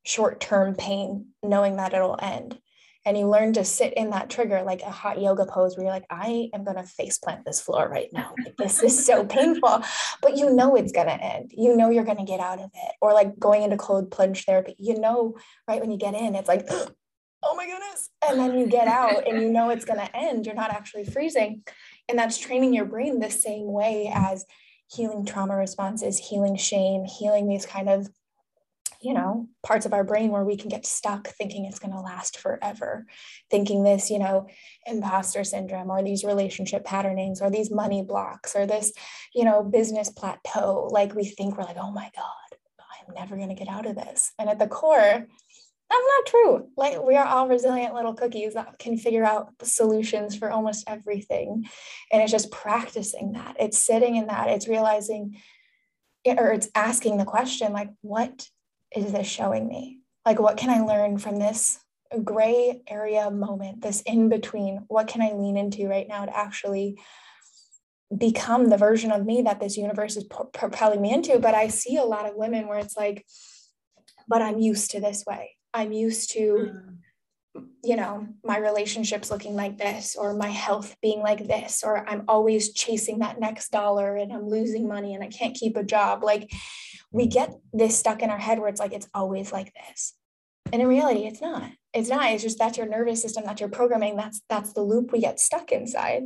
short-term 0.05 0.73
pain 0.73 1.27
knowing 1.43 1.75
that 1.77 1.93
it'll 1.93 2.17
end. 2.19 2.59
And 3.05 3.17
you 3.17 3.29
learn 3.29 3.53
to 3.53 3.63
sit 3.63 3.93
in 3.93 4.09
that 4.09 4.29
trigger 4.29 4.63
like 4.63 4.81
a 4.81 4.89
hot 4.89 5.21
yoga 5.21 5.45
pose 5.45 5.77
where 5.77 5.85
you're 5.85 5.93
like 5.93 6.07
i 6.09 6.49
am 6.53 6.65
going 6.65 6.75
to 6.75 6.83
face 6.83 7.17
plant 7.19 7.45
this 7.45 7.61
floor 7.61 7.87
right 7.87 8.09
now. 8.11 8.33
Like, 8.43 8.57
this 8.57 8.83
is 8.83 9.05
so 9.05 9.23
painful. 9.37 9.81
But 10.21 10.35
you 10.35 10.53
know 10.53 10.75
it's 10.75 10.91
going 10.91 11.07
to 11.07 11.23
end. 11.23 11.51
You 11.55 11.77
know 11.77 11.89
you're 11.89 12.03
going 12.03 12.17
to 12.17 12.25
get 12.25 12.41
out 12.41 12.59
of 12.59 12.69
it. 12.73 12.93
Or 13.01 13.13
like 13.13 13.37
going 13.39 13.63
into 13.63 13.77
cold 13.77 14.11
plunge 14.11 14.43
therapy 14.45 14.75
you 14.79 14.99
know 14.99 15.35
right 15.67 15.79
when 15.79 15.91
you 15.91 15.97
get 15.97 16.15
in 16.15 16.35
it's 16.35 16.49
like 16.49 16.67
oh 17.43 17.55
my 17.55 17.65
goodness 17.65 18.09
and 18.27 18.39
then 18.39 18.57
you 18.57 18.67
get 18.67 18.87
out 18.87 19.27
and 19.27 19.41
you 19.41 19.49
know 19.49 19.69
it's 19.69 19.85
going 19.85 19.99
to 19.99 20.15
end 20.15 20.45
you're 20.45 20.55
not 20.55 20.71
actually 20.71 21.05
freezing 21.05 21.63
and 22.09 22.17
that's 22.17 22.37
training 22.37 22.73
your 22.73 22.85
brain 22.85 23.19
the 23.19 23.29
same 23.29 23.71
way 23.71 24.11
as 24.13 24.45
healing 24.89 25.25
trauma 25.25 25.55
responses 25.55 26.17
healing 26.17 26.55
shame 26.55 27.05
healing 27.05 27.47
these 27.47 27.65
kind 27.65 27.89
of 27.89 28.09
you 29.01 29.13
know, 29.13 29.47
parts 29.63 29.85
of 29.85 29.93
our 29.93 30.03
brain 30.03 30.31
where 30.31 30.43
we 30.43 30.57
can 30.57 30.69
get 30.69 30.85
stuck 30.85 31.27
thinking 31.27 31.65
it's 31.65 31.79
going 31.79 31.93
to 31.93 31.99
last 31.99 32.39
forever, 32.39 33.05
thinking 33.49 33.83
this, 33.83 34.09
you 34.09 34.17
know, 34.17 34.47
imposter 34.85 35.43
syndrome 35.43 35.89
or 35.89 36.01
these 36.01 36.23
relationship 36.23 36.83
patternings 36.83 37.41
or 37.41 37.49
these 37.49 37.69
money 37.69 38.01
blocks 38.01 38.55
or 38.55 38.65
this, 38.65 38.91
you 39.35 39.43
know, 39.43 39.63
business 39.63 40.09
plateau. 40.09 40.89
Like 40.91 41.13
we 41.13 41.25
think 41.25 41.57
we're 41.57 41.63
like, 41.63 41.77
oh 41.79 41.91
my 41.91 42.09
God, 42.15 42.57
I'm 43.07 43.13
never 43.13 43.35
going 43.35 43.49
to 43.49 43.55
get 43.55 43.69
out 43.69 43.85
of 43.85 43.95
this. 43.95 44.31
And 44.39 44.49
at 44.49 44.59
the 44.59 44.67
core, 44.67 45.27
that's 45.89 46.03
not 46.05 46.25
true. 46.25 46.69
Like 46.75 47.01
we 47.01 47.15
are 47.15 47.25
all 47.25 47.47
resilient 47.47 47.93
little 47.93 48.13
cookies 48.13 48.55
that 48.55 48.77
can 48.77 48.97
figure 48.97 49.23
out 49.23 49.57
the 49.57 49.65
solutions 49.65 50.35
for 50.35 50.51
almost 50.51 50.83
everything. 50.87 51.65
And 52.11 52.21
it's 52.21 52.31
just 52.31 52.51
practicing 52.51 53.33
that. 53.33 53.55
It's 53.59 53.77
sitting 53.77 54.15
in 54.15 54.27
that. 54.27 54.49
It's 54.49 54.67
realizing 54.67 55.37
or 56.25 56.51
it's 56.51 56.69
asking 56.75 57.17
the 57.17 57.25
question 57.25 57.71
like 57.71 57.89
what 58.01 58.49
is 58.95 59.11
this 59.11 59.27
showing 59.27 59.67
me? 59.67 59.99
Like, 60.25 60.39
what 60.39 60.57
can 60.57 60.69
I 60.69 60.81
learn 60.81 61.17
from 61.17 61.39
this 61.39 61.79
gray 62.23 62.81
area 62.87 63.29
moment, 63.29 63.81
this 63.81 64.01
in 64.01 64.29
between? 64.29 64.83
What 64.87 65.07
can 65.07 65.21
I 65.21 65.33
lean 65.33 65.57
into 65.57 65.87
right 65.87 66.07
now 66.07 66.25
to 66.25 66.37
actually 66.37 66.99
become 68.15 68.69
the 68.69 68.77
version 68.77 69.11
of 69.11 69.25
me 69.25 69.41
that 69.43 69.59
this 69.59 69.77
universe 69.77 70.17
is 70.17 70.25
propelling 70.53 71.01
me 71.01 71.13
into? 71.13 71.39
But 71.39 71.55
I 71.55 71.67
see 71.67 71.97
a 71.97 72.03
lot 72.03 72.27
of 72.27 72.35
women 72.35 72.67
where 72.67 72.79
it's 72.79 72.97
like, 72.97 73.25
but 74.27 74.41
I'm 74.41 74.59
used 74.59 74.91
to 74.91 74.99
this 74.99 75.23
way. 75.25 75.56
I'm 75.73 75.91
used 75.91 76.31
to, 76.31 76.71
mm. 77.55 77.67
you 77.83 77.95
know, 77.95 78.27
my 78.43 78.57
relationships 78.57 79.31
looking 79.31 79.55
like 79.55 79.77
this, 79.77 80.15
or 80.15 80.33
my 80.33 80.49
health 80.49 80.95
being 81.01 81.19
like 81.19 81.47
this, 81.47 81.83
or 81.83 82.07
I'm 82.07 82.23
always 82.27 82.73
chasing 82.73 83.19
that 83.19 83.39
next 83.39 83.69
dollar 83.69 84.15
and 84.15 84.31
I'm 84.31 84.49
losing 84.49 84.87
money 84.87 85.13
and 85.13 85.23
I 85.23 85.27
can't 85.27 85.55
keep 85.55 85.75
a 85.77 85.83
job. 85.83 86.23
Like, 86.23 86.51
we 87.11 87.27
mm. 87.27 87.31
get 87.31 87.53
this 87.73 87.97
stuck 87.97 88.21
in 88.21 88.29
our 88.29 88.37
head 88.37 88.59
where 88.59 88.69
it's 88.69 88.79
like 88.79 88.93
it's 88.93 89.09
always 89.13 89.51
like 89.51 89.73
this 89.73 90.13
and 90.71 90.81
in 90.81 90.87
reality 90.87 91.25
it's 91.25 91.41
not. 91.41 91.71
It's 91.93 92.09
not. 92.09 92.31
It's 92.31 92.43
just 92.43 92.59
that's 92.59 92.77
your 92.77 92.87
nervous 92.87 93.21
system 93.21 93.43
that's 93.45 93.61
your 93.61 93.69
programming 93.69 94.15
that's 94.15 94.41
that's 94.49 94.73
the 94.73 94.81
loop 94.81 95.11
we 95.11 95.19
get 95.19 95.39
stuck 95.39 95.71
inside. 95.71 96.23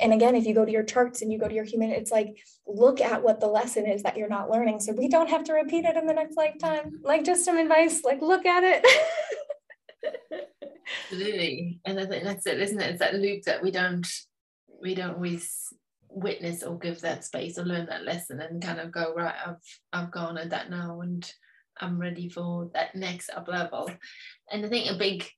And 0.00 0.12
again 0.12 0.34
if 0.34 0.46
you 0.46 0.54
go 0.54 0.64
to 0.64 0.72
your 0.72 0.82
charts 0.82 1.22
and 1.22 1.32
you 1.32 1.38
go 1.38 1.48
to 1.48 1.54
your 1.54 1.64
human 1.64 1.90
it's 1.90 2.10
like 2.10 2.36
look 2.66 3.00
at 3.00 3.22
what 3.22 3.40
the 3.40 3.46
lesson 3.46 3.86
is 3.86 4.02
that 4.02 4.16
you're 4.16 4.28
not 4.28 4.50
learning. 4.50 4.80
So 4.80 4.92
we 4.92 5.08
don't 5.08 5.30
have 5.30 5.44
to 5.44 5.52
repeat 5.52 5.84
it 5.84 5.96
in 5.96 6.06
the 6.06 6.14
next 6.14 6.36
lifetime. 6.36 7.00
Like 7.02 7.24
just 7.24 7.44
some 7.44 7.58
advice 7.58 8.02
like 8.04 8.20
look 8.20 8.46
at 8.46 8.64
it. 8.64 8.86
Absolutely. 11.10 11.80
And 11.84 12.00
I 12.00 12.06
think 12.06 12.24
that's 12.24 12.46
it 12.46 12.60
isn't 12.60 12.80
it? 12.80 12.90
It's 12.90 12.98
that 13.00 13.14
loop 13.14 13.42
that 13.44 13.62
we 13.62 13.70
don't 13.70 14.06
we 14.80 14.94
don't 14.94 15.14
always 15.14 15.72
witness 16.08 16.62
or 16.62 16.78
give 16.78 17.00
that 17.00 17.24
space 17.24 17.58
or 17.58 17.64
learn 17.64 17.86
that 17.86 18.04
lesson 18.04 18.38
and 18.40 18.62
kind 18.62 18.78
of 18.78 18.92
go 18.92 19.14
right 19.16 19.34
i've 19.46 19.56
i've 19.92 20.10
gone 20.10 20.36
at 20.36 20.50
that 20.50 20.70
now. 20.70 21.00
And 21.00 21.30
i'm 21.80 21.98
ready 21.98 22.28
for 22.28 22.70
that 22.74 22.94
next 22.94 23.30
up 23.30 23.48
level. 23.48 23.90
And 24.50 24.64
i 24.64 24.68
think 24.68 24.90
a 24.90 24.98
big 24.98 25.28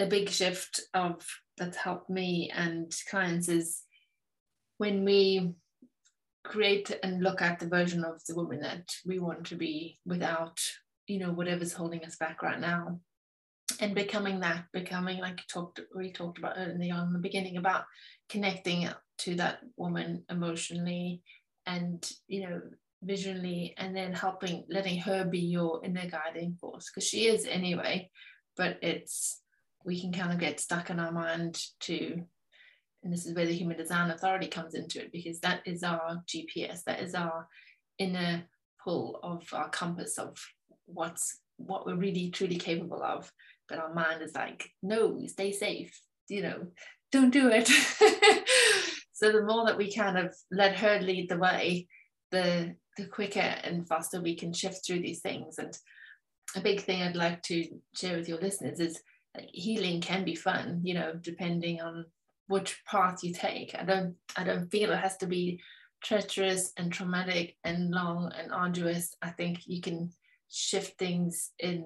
a 0.00 0.06
big 0.06 0.28
shift 0.28 0.80
of 0.94 1.26
that's 1.56 1.76
helped 1.76 2.08
me 2.08 2.50
and 2.54 2.94
clients 3.10 3.48
is 3.48 3.82
when 4.76 5.04
we 5.04 5.54
create 6.44 6.96
and 7.02 7.22
look 7.22 7.42
at 7.42 7.58
the 7.58 7.68
version 7.68 8.04
of 8.04 8.24
the 8.26 8.34
woman 8.34 8.60
that 8.60 8.88
we 9.04 9.18
want 9.18 9.44
to 9.44 9.56
be 9.56 9.98
without 10.06 10.58
you 11.08 11.18
know 11.18 11.32
whatever's 11.32 11.72
holding 11.72 12.04
us 12.04 12.16
back 12.16 12.42
right 12.42 12.60
now. 12.60 13.00
And 13.80 13.94
becoming 13.94 14.40
that 14.40 14.64
becoming 14.72 15.18
like 15.18 15.38
you 15.38 15.44
talked 15.52 15.80
we 15.94 16.12
talked 16.12 16.38
about 16.38 16.56
earlier 16.56 16.94
on 16.94 17.08
in 17.08 17.12
the 17.12 17.18
beginning 17.18 17.56
about 17.56 17.84
connecting 18.28 18.88
to 19.18 19.34
that 19.36 19.58
woman 19.76 20.24
emotionally 20.30 21.22
and 21.66 22.10
you 22.28 22.48
know 22.48 22.60
visually 23.02 23.74
and 23.78 23.94
then 23.94 24.12
helping 24.12 24.64
letting 24.68 24.98
her 24.98 25.24
be 25.24 25.38
your 25.38 25.80
inner 25.84 26.08
guiding 26.08 26.56
force 26.60 26.90
because 26.90 27.06
she 27.08 27.26
is 27.26 27.46
anyway 27.46 28.10
but 28.56 28.76
it's 28.82 29.40
we 29.84 30.00
can 30.00 30.12
kind 30.12 30.32
of 30.32 30.38
get 30.38 30.58
stuck 30.58 30.90
in 30.90 30.98
our 30.98 31.12
mind 31.12 31.60
to 31.78 32.20
and 33.04 33.12
this 33.12 33.24
is 33.24 33.36
where 33.36 33.46
the 33.46 33.54
human 33.54 33.76
design 33.76 34.10
authority 34.10 34.48
comes 34.48 34.74
into 34.74 35.00
it 35.00 35.12
because 35.12 35.38
that 35.40 35.60
is 35.64 35.84
our 35.84 36.22
gps 36.26 36.82
that 36.84 37.00
is 37.00 37.14
our 37.14 37.46
inner 37.98 38.42
pull 38.82 39.20
of 39.22 39.42
our 39.52 39.68
compass 39.68 40.18
of 40.18 40.36
what's 40.86 41.40
what 41.58 41.84
we're 41.86 41.96
really 41.96 42.30
truly 42.30 42.56
capable 42.56 43.02
of. 43.02 43.30
But 43.68 43.78
our 43.78 43.92
mind 43.92 44.22
is 44.22 44.34
like 44.34 44.70
no 44.82 45.20
stay 45.26 45.52
safe 45.52 46.00
you 46.28 46.42
know 46.42 46.66
don't 47.12 47.30
do 47.30 47.50
it. 47.52 47.70
So 49.18 49.32
the 49.32 49.42
more 49.42 49.66
that 49.66 49.76
we 49.76 49.92
kind 49.92 50.16
of 50.16 50.32
let 50.52 50.76
her 50.76 51.00
lead 51.00 51.28
the 51.28 51.38
way 51.38 51.88
the 52.30 52.74
the 52.96 53.06
quicker 53.06 53.40
and 53.40 53.88
faster 53.88 54.20
we 54.20 54.36
can 54.36 54.52
shift 54.52 54.86
through 54.86 55.00
these 55.00 55.20
things. 55.20 55.58
And 55.58 55.76
a 56.56 56.60
big 56.60 56.80
thing 56.80 57.02
i'd 57.02 57.14
like 57.14 57.42
to 57.42 57.62
share 57.94 58.16
with 58.16 58.26
your 58.26 58.38
listeners 58.38 58.80
is 58.80 59.02
healing 59.52 60.00
can 60.00 60.24
be 60.24 60.34
fun 60.34 60.80
you 60.82 60.94
know 60.94 61.12
depending 61.20 61.78
on 61.78 62.06
which 62.46 62.82
path 62.86 63.22
you 63.22 63.32
take. 63.32 63.74
I 63.78 63.84
don't 63.84 64.14
i 64.36 64.42
don't 64.42 64.70
feel 64.70 64.90
it 64.90 64.98
has 64.98 65.16
to 65.18 65.26
be 65.26 65.60
treacherous 66.02 66.72
and 66.76 66.92
traumatic 66.92 67.56
and 67.64 67.90
long 67.90 68.32
and 68.36 68.52
arduous. 68.52 69.14
I 69.20 69.30
think 69.30 69.60
you 69.66 69.80
can 69.80 70.10
shift 70.48 70.98
things 70.98 71.50
in 71.58 71.84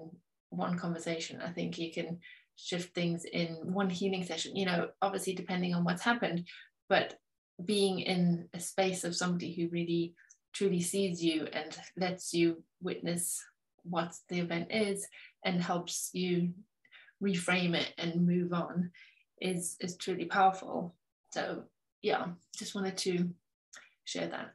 one 0.50 0.78
conversation. 0.78 1.40
I 1.40 1.50
think 1.50 1.78
you 1.78 1.92
can 1.92 2.20
shift 2.56 2.94
things 2.94 3.24
in 3.24 3.56
one 3.62 3.90
healing 3.90 4.22
session 4.22 4.54
you 4.54 4.66
know 4.66 4.88
obviously 5.00 5.34
depending 5.34 5.74
on 5.74 5.84
what's 5.84 6.02
happened 6.02 6.46
but 6.88 7.14
being 7.64 8.00
in 8.00 8.46
a 8.52 8.60
space 8.60 9.04
of 9.04 9.16
somebody 9.16 9.54
who 9.54 9.68
really 9.70 10.14
truly 10.52 10.80
sees 10.80 11.22
you 11.22 11.46
and 11.52 11.76
lets 11.96 12.32
you 12.34 12.62
witness 12.80 13.42
what 13.84 14.14
the 14.28 14.38
event 14.38 14.68
is 14.70 15.06
and 15.44 15.62
helps 15.62 16.10
you 16.12 16.50
reframe 17.22 17.74
it 17.74 17.92
and 17.98 18.26
move 18.26 18.52
on 18.52 18.90
is 19.40 19.76
is 19.80 19.96
truly 19.96 20.24
powerful. 20.24 20.94
So 21.32 21.64
yeah 22.02 22.26
just 22.56 22.74
wanted 22.74 22.96
to 22.98 23.30
share 24.04 24.28
that. 24.28 24.52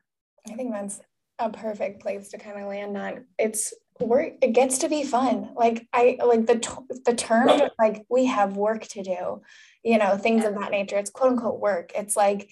I 0.49 0.55
think 0.55 0.71
that's 0.71 1.01
a 1.39 1.49
perfect 1.49 2.01
place 2.01 2.29
to 2.29 2.37
kind 2.37 2.59
of 2.59 2.67
land 2.67 2.97
on. 2.97 3.25
It's 3.37 3.73
work 3.99 4.33
it 4.41 4.53
gets 4.53 4.79
to 4.79 4.89
be 4.89 5.03
fun. 5.03 5.49
Like 5.55 5.87
i 5.93 6.17
like 6.23 6.45
the 6.45 6.99
the 7.05 7.13
term 7.15 7.69
like 7.79 8.05
we 8.09 8.25
have 8.25 8.55
work 8.55 8.85
to 8.87 9.03
do 9.03 9.41
you 9.83 9.97
know 9.97 10.17
things 10.17 10.45
of 10.45 10.55
that 10.55 10.71
nature. 10.71 10.97
It's 10.97 11.09
quote 11.09 11.31
unquote 11.31 11.59
work. 11.59 11.91
It's 11.95 12.15
like 12.15 12.49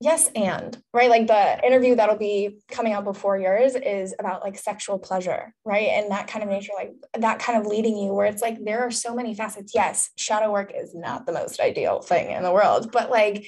yes 0.00 0.30
and 0.34 0.80
right 0.92 1.08
like 1.08 1.26
the 1.26 1.66
interview 1.66 1.94
that'll 1.94 2.16
be 2.16 2.58
coming 2.70 2.92
out 2.92 3.04
before 3.04 3.38
yours 3.38 3.74
is 3.74 4.14
about 4.18 4.42
like 4.42 4.58
sexual 4.58 4.98
pleasure 4.98 5.54
right? 5.64 5.88
And 5.88 6.10
that 6.10 6.28
kind 6.28 6.42
of 6.42 6.50
nature 6.50 6.72
like 6.76 6.92
that 7.18 7.38
kind 7.38 7.58
of 7.58 7.66
leading 7.66 7.96
you 7.96 8.12
where 8.12 8.26
it's 8.26 8.42
like 8.42 8.62
there 8.64 8.80
are 8.80 8.90
so 8.90 9.14
many 9.14 9.34
facets. 9.34 9.72
Yes 9.74 10.10
shadow 10.16 10.52
work 10.52 10.72
is 10.74 10.94
not 10.94 11.26
the 11.26 11.32
most 11.32 11.60
ideal 11.60 12.00
thing 12.00 12.30
in 12.30 12.42
the 12.42 12.52
world 12.52 12.92
but 12.92 13.10
like 13.10 13.46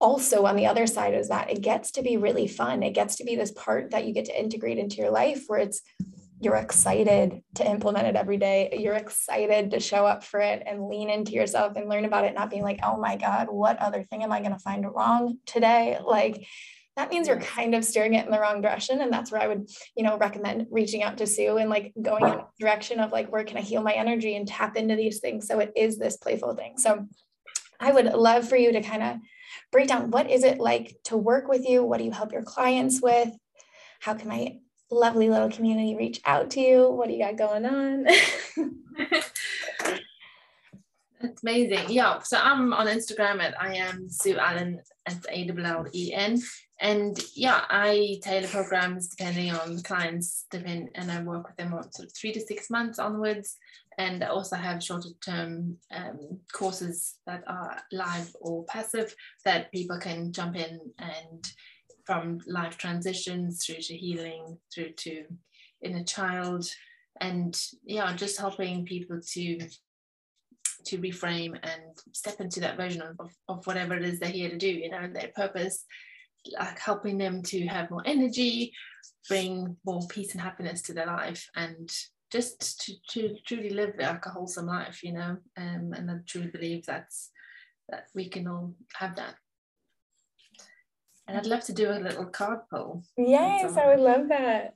also 0.00 0.46
on 0.46 0.56
the 0.56 0.66
other 0.66 0.86
side 0.86 1.14
is 1.14 1.28
that 1.28 1.50
it 1.50 1.60
gets 1.60 1.90
to 1.92 2.02
be 2.02 2.16
really 2.16 2.48
fun. 2.48 2.82
It 2.82 2.94
gets 2.94 3.16
to 3.16 3.24
be 3.24 3.36
this 3.36 3.52
part 3.52 3.90
that 3.90 4.06
you 4.06 4.14
get 4.14 4.24
to 4.26 4.38
integrate 4.40 4.78
into 4.78 4.96
your 4.96 5.10
life 5.10 5.44
where 5.46 5.60
it's 5.60 5.82
you're 6.40 6.56
excited 6.56 7.42
to 7.56 7.70
implement 7.70 8.06
it 8.06 8.16
every 8.16 8.38
day. 8.38 8.76
You're 8.78 8.94
excited 8.94 9.72
to 9.72 9.80
show 9.80 10.06
up 10.06 10.24
for 10.24 10.40
it 10.40 10.62
and 10.66 10.88
lean 10.88 11.10
into 11.10 11.32
yourself 11.32 11.76
and 11.76 11.88
learn 11.88 12.06
about 12.06 12.24
it, 12.24 12.34
not 12.34 12.50
being 12.50 12.62
like, 12.62 12.80
oh 12.82 12.96
my 12.96 13.16
God, 13.16 13.48
what 13.50 13.78
other 13.78 14.04
thing 14.04 14.22
am 14.22 14.32
I 14.32 14.40
going 14.40 14.52
to 14.52 14.58
find 14.58 14.86
wrong 14.90 15.36
today? 15.44 15.98
Like, 16.02 16.46
that 16.96 17.10
means 17.10 17.28
you're 17.28 17.40
kind 17.40 17.74
of 17.74 17.84
steering 17.84 18.14
it 18.14 18.24
in 18.24 18.32
the 18.32 18.40
wrong 18.40 18.62
direction. 18.62 19.00
And 19.00 19.12
that's 19.12 19.30
where 19.30 19.40
I 19.40 19.48
would, 19.48 19.68
you 19.94 20.02
know, 20.02 20.16
recommend 20.16 20.66
reaching 20.70 21.02
out 21.02 21.18
to 21.18 21.26
Sue 21.26 21.58
and 21.58 21.70
like 21.70 21.92
going 22.00 22.24
in 22.24 22.30
the 22.30 22.46
direction 22.58 23.00
of 23.00 23.12
like, 23.12 23.30
where 23.30 23.44
can 23.44 23.58
I 23.58 23.62
heal 23.62 23.82
my 23.82 23.92
energy 23.92 24.34
and 24.34 24.48
tap 24.48 24.76
into 24.76 24.96
these 24.96 25.20
things? 25.20 25.46
So 25.46 25.60
it 25.60 25.72
is 25.76 25.98
this 25.98 26.16
playful 26.16 26.54
thing. 26.54 26.78
So 26.78 27.06
I 27.78 27.92
would 27.92 28.06
love 28.06 28.48
for 28.48 28.56
you 28.56 28.72
to 28.72 28.82
kind 28.82 29.02
of 29.02 29.16
break 29.72 29.88
down 29.88 30.10
what 30.10 30.30
is 30.30 30.42
it 30.42 30.58
like 30.58 30.96
to 31.04 31.16
work 31.16 31.48
with 31.48 31.66
you? 31.68 31.84
What 31.84 31.98
do 31.98 32.04
you 32.04 32.12
help 32.12 32.32
your 32.32 32.42
clients 32.42 33.00
with? 33.00 33.30
How 34.00 34.14
can 34.14 34.28
my 34.28 34.58
lovely 34.90 35.28
little 35.28 35.50
community 35.50 35.96
reach 35.96 36.20
out 36.24 36.50
to 36.50 36.60
you? 36.60 36.90
What 36.90 37.08
do 37.08 37.14
you 37.14 37.24
got 37.24 37.36
going 37.36 37.66
on? 37.66 38.04
That's 41.20 41.42
amazing. 41.42 41.90
Yeah. 41.90 42.20
So 42.20 42.38
I'm 42.38 42.72
on 42.72 42.86
Instagram 42.86 43.42
at 43.42 43.60
I 43.60 43.74
am 43.74 44.08
Sue 44.08 44.38
Allen 44.38 44.80
at 45.06 45.24
A 45.28 45.46
W 45.46 45.66
L 45.66 45.86
E 45.92 46.12
N. 46.14 46.40
And 46.80 47.20
yeah, 47.34 47.64
I 47.68 48.18
tailor 48.22 48.48
programs 48.48 49.08
depending 49.08 49.52
on 49.52 49.76
the 49.76 49.82
clients, 49.82 50.46
depend, 50.50 50.88
and 50.94 51.12
I 51.12 51.22
work 51.22 51.46
with 51.46 51.56
them 51.56 51.74
on 51.74 51.92
sort 51.92 52.08
of 52.08 52.14
three 52.14 52.32
to 52.32 52.40
six 52.40 52.70
months 52.70 52.98
onwards. 52.98 53.58
And 53.98 54.24
I 54.24 54.28
also 54.28 54.56
have 54.56 54.82
shorter 54.82 55.10
term 55.22 55.76
um, 55.92 56.40
courses 56.52 57.16
that 57.26 57.44
are 57.46 57.76
live 57.92 58.34
or 58.40 58.64
passive 58.64 59.14
that 59.44 59.70
people 59.72 59.98
can 59.98 60.32
jump 60.32 60.56
in 60.56 60.80
and 60.98 61.52
from 62.10 62.40
life 62.48 62.76
transitions 62.76 63.64
through 63.64 63.76
to 63.76 63.96
healing, 63.96 64.58
through 64.74 64.90
to 64.90 65.26
inner 65.80 66.02
child, 66.02 66.68
and 67.20 67.56
yeah, 67.84 68.12
just 68.16 68.36
helping 68.36 68.84
people 68.84 69.20
to 69.34 69.60
to 70.86 70.98
reframe 70.98 71.56
and 71.62 71.82
step 72.12 72.40
into 72.40 72.58
that 72.58 72.76
version 72.76 73.00
of, 73.02 73.30
of 73.48 73.64
whatever 73.64 73.94
it 73.94 74.02
is 74.02 74.18
they're 74.18 74.30
here 74.30 74.48
to 74.48 74.58
do, 74.58 74.66
you 74.66 74.90
know, 74.90 75.08
their 75.12 75.30
purpose, 75.36 75.84
like 76.58 76.80
helping 76.80 77.16
them 77.16 77.42
to 77.42 77.64
have 77.66 77.90
more 77.92 78.02
energy, 78.04 78.72
bring 79.28 79.76
more 79.84 80.00
peace 80.08 80.32
and 80.32 80.40
happiness 80.40 80.82
to 80.82 80.94
their 80.94 81.06
life 81.06 81.48
and 81.54 81.92
just 82.32 82.80
to, 82.80 82.94
to 83.10 83.36
truly 83.46 83.70
live 83.70 83.92
like 83.98 84.24
a 84.24 84.30
wholesome 84.30 84.66
life, 84.66 85.02
you 85.04 85.12
know, 85.12 85.36
um, 85.58 85.92
and 85.94 86.10
I 86.10 86.14
truly 86.26 86.48
believe 86.48 86.86
that's 86.86 87.30
that 87.90 88.06
we 88.14 88.28
can 88.28 88.48
all 88.48 88.74
have 88.94 89.16
that. 89.16 89.34
And 91.30 91.38
I'd 91.38 91.46
love 91.46 91.62
to 91.66 91.72
do 91.72 91.92
a 91.92 91.94
little 91.94 92.26
card 92.26 92.58
pull. 92.68 93.04
Yes, 93.16 93.76
I 93.76 93.86
would 93.86 94.00
love 94.00 94.28
that. 94.30 94.74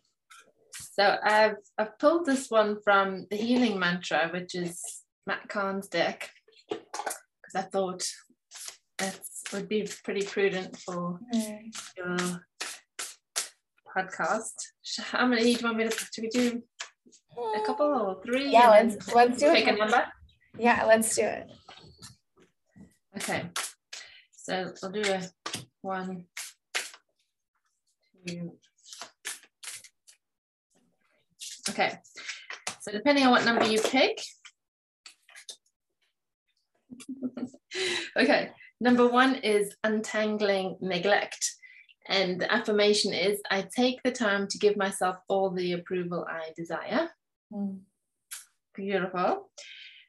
So 0.93 1.17
I've 1.21 1.57
I've 1.77 1.99
pulled 1.99 2.27
this 2.27 2.49
one 2.49 2.77
from 2.85 3.27
the 3.29 3.37
healing 3.37 3.77
mantra, 3.77 4.31
which 4.33 4.55
is 4.55 4.81
Matt 5.27 5.49
Kahn's 5.49 5.89
deck 5.89 6.31
because 6.69 7.57
I 7.57 7.63
thought 7.63 8.07
that 8.99 9.19
would 9.53 9.69
be 9.69 9.89
pretty 10.05 10.25
prudent 10.25 10.77
for 10.77 11.19
mm. 11.35 11.59
your 11.97 12.47
podcast. 13.97 14.53
How 14.99 15.27
many 15.27 15.43
do 15.43 15.51
you 15.51 15.59
want 15.65 15.77
me 15.77 15.89
to, 15.89 16.07
do 16.15 16.23
we 16.23 16.29
do 16.29 16.63
a 17.57 17.67
couple 17.67 17.87
or 17.87 18.23
three? 18.25 18.53
Yeah, 18.53 18.71
let's 18.71 19.13
let's 19.13 19.41
do 19.41 19.53
it. 19.53 19.67
a 19.67 19.73
number. 19.73 20.05
Yeah, 20.57 20.85
let's 20.85 21.17
do 21.17 21.23
it. 21.23 21.51
Okay, 23.17 23.51
so 24.31 24.73
I'll 24.85 24.93
do 24.93 25.03
a 25.03 25.21
one. 25.83 26.27
Okay, 31.71 31.99
so 32.81 32.93
depending 32.93 33.25
on 33.25 33.31
what 33.31 33.45
number 33.45 33.67
you 33.67 33.81
pick, 33.81 34.21
okay, 38.17 38.51
number 38.81 39.07
one 39.07 39.37
is 39.37 39.75
untangling 39.83 40.77
neglect. 40.81 41.51
And 42.07 42.39
the 42.39 42.53
affirmation 42.53 43.15
is 43.15 43.41
I 43.51 43.67
take 43.75 44.03
the 44.03 44.13
time 44.13 44.47
to 44.49 44.59
give 44.59 44.77
myself 44.77 45.17
all 45.29 45.51
the 45.51 45.73
approval 45.73 46.27
I 46.29 46.51
desire. 46.55 47.09
Mm. 47.53 47.81
Beautiful. 48.75 49.49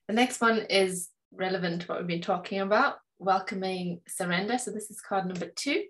The 0.08 0.14
next 0.14 0.42
one 0.42 0.66
is 0.70 1.10
relevant 1.32 1.82
to 1.82 1.88
what 1.88 2.00
we've 2.00 2.08
been 2.08 2.22
talking 2.22 2.60
about 2.60 2.96
welcoming 3.18 4.02
surrender. 4.08 4.58
So 4.58 4.72
this 4.72 4.92
is 4.92 5.00
card 5.00 5.26
number 5.26 5.48
two. 5.56 5.84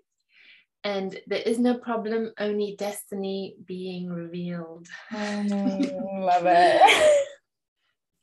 And 0.86 1.18
there 1.26 1.40
is 1.40 1.58
no 1.58 1.78
problem, 1.78 2.32
only 2.38 2.76
destiny 2.78 3.56
being 3.66 4.08
revealed. 4.08 4.86
Mm, 5.12 6.20
love 6.24 6.44
it. 6.46 7.16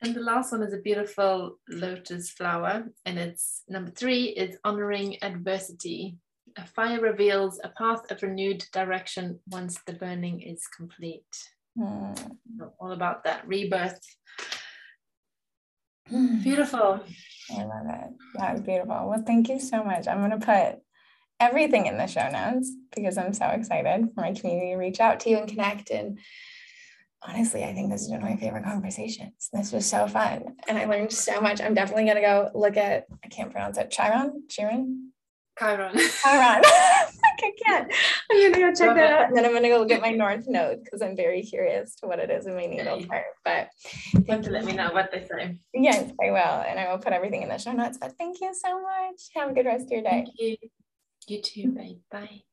And 0.02 0.16
the 0.16 0.22
last 0.22 0.54
one 0.54 0.64
is 0.64 0.72
a 0.72 0.78
beautiful 0.78 1.60
lotus 1.68 2.30
flower. 2.30 2.86
And 3.06 3.20
it's 3.20 3.64
number 3.68 3.92
three 3.92 4.28
is 4.28 4.56
honoring 4.64 5.22
adversity. 5.22 6.16
A 6.58 6.66
fire 6.66 7.02
reveals 7.02 7.60
a 7.66 7.70
path 7.78 8.10
of 8.10 8.24
renewed 8.24 8.64
direction 8.72 9.42
once 9.48 9.80
the 9.86 9.94
burning 9.94 10.40
is 10.40 10.66
complete. 10.68 11.36
Mm. 11.78 12.38
All 12.80 12.94
about 12.94 13.26
that 13.26 13.46
rebirth. 13.46 14.00
Beautiful. 16.10 17.04
I 17.52 17.64
love 17.64 17.88
it. 17.90 18.10
That 18.36 18.54
was 18.54 18.62
beautiful. 18.62 19.10
Well, 19.10 19.24
thank 19.28 19.50
you 19.50 19.60
so 19.60 19.84
much. 19.84 20.08
I'm 20.08 20.20
going 20.20 20.40
to 20.40 20.46
put 20.46 20.82
everything 21.44 21.86
in 21.86 21.98
the 21.98 22.08
show 22.08 22.30
notes 22.30 22.72
because 22.96 23.18
I'm 23.18 23.34
so 23.34 23.48
excited 23.48 24.10
for 24.14 24.22
my 24.22 24.34
community 24.34 24.72
to 24.72 24.78
reach 24.78 25.00
out 25.00 25.20
to 25.22 25.30
you 25.30 25.38
and 25.38 25.48
connect 25.48 25.92
and 25.92 26.20
honestly, 27.28 27.64
I 27.64 27.74
think 27.74 27.92
this 27.92 28.02
is 28.02 28.10
one 28.10 28.22
of 28.22 28.30
my 28.30 28.36
favorite 28.36 28.64
conversations. 28.64 29.50
This 29.52 29.72
was 29.72 29.86
so 29.86 30.08
fun. 30.08 30.56
And 30.68 30.78
I 30.78 30.86
learned 30.86 31.12
so 31.12 31.40
much. 31.40 31.62
I'm 31.62 31.74
definitely 31.74 32.06
going 32.06 32.16
to 32.16 32.22
go 32.22 32.52
look 32.54 32.78
at, 32.78 33.06
I 33.24 33.28
can't 33.28 33.52
pronounce 33.52 33.78
it, 33.78 33.92
Chiron? 33.92 34.44
Chiron? 34.50 35.12
Chiron. 35.58 35.98
Chiron. 35.98 36.62
I 37.44 37.52
can't. 37.66 37.92
I'm 38.32 38.38
going 38.40 38.54
to 38.54 38.60
go 38.60 38.74
check 38.74 38.96
that 38.96 39.12
out. 39.12 39.28
And 39.28 39.38
then 39.38 39.46
I'm 39.46 39.52
going 39.52 39.64
to 39.64 39.70
go 39.70 39.80
look 39.80 39.92
at 39.92 40.02
my 40.02 40.12
North 40.12 40.46
Node 40.48 40.84
because 40.84 41.02
I'm 41.02 41.16
very 41.16 41.42
curious 41.44 41.96
to 41.96 42.08
what 42.08 42.20
it 42.20 42.30
is 42.30 42.48
in 42.48 42.56
my 42.56 42.66
yeah. 42.66 43.00
chart. 43.06 43.26
But 43.44 43.70
you 44.14 44.26
have 44.30 44.42
to 44.44 44.52
let 44.52 44.66
me 44.66 44.74
know 44.74 44.92
what 44.92 45.12
they 45.12 45.26
say. 45.26 45.60
Yes, 45.74 46.12
I 46.24 46.32
will. 46.32 46.38
And 46.38 46.80
I 46.80 46.90
will 46.92 47.00
put 47.00 47.14
everything 47.14 47.44
in 47.44 47.50
the 47.50 47.58
show 47.58 47.74
notes. 47.74 47.98
But 48.00 48.14
thank 48.18 48.42
you 48.42 48.54
so 48.54 48.82
much. 48.82 49.22
Have 49.36 49.52
a 49.52 49.54
good 49.54 49.66
rest 49.66 49.86
of 49.86 49.92
your 49.92 50.02
day. 50.02 50.26
You 51.28 51.42
too, 51.42 51.72
babe. 51.72 52.02
Bye. 52.12 52.44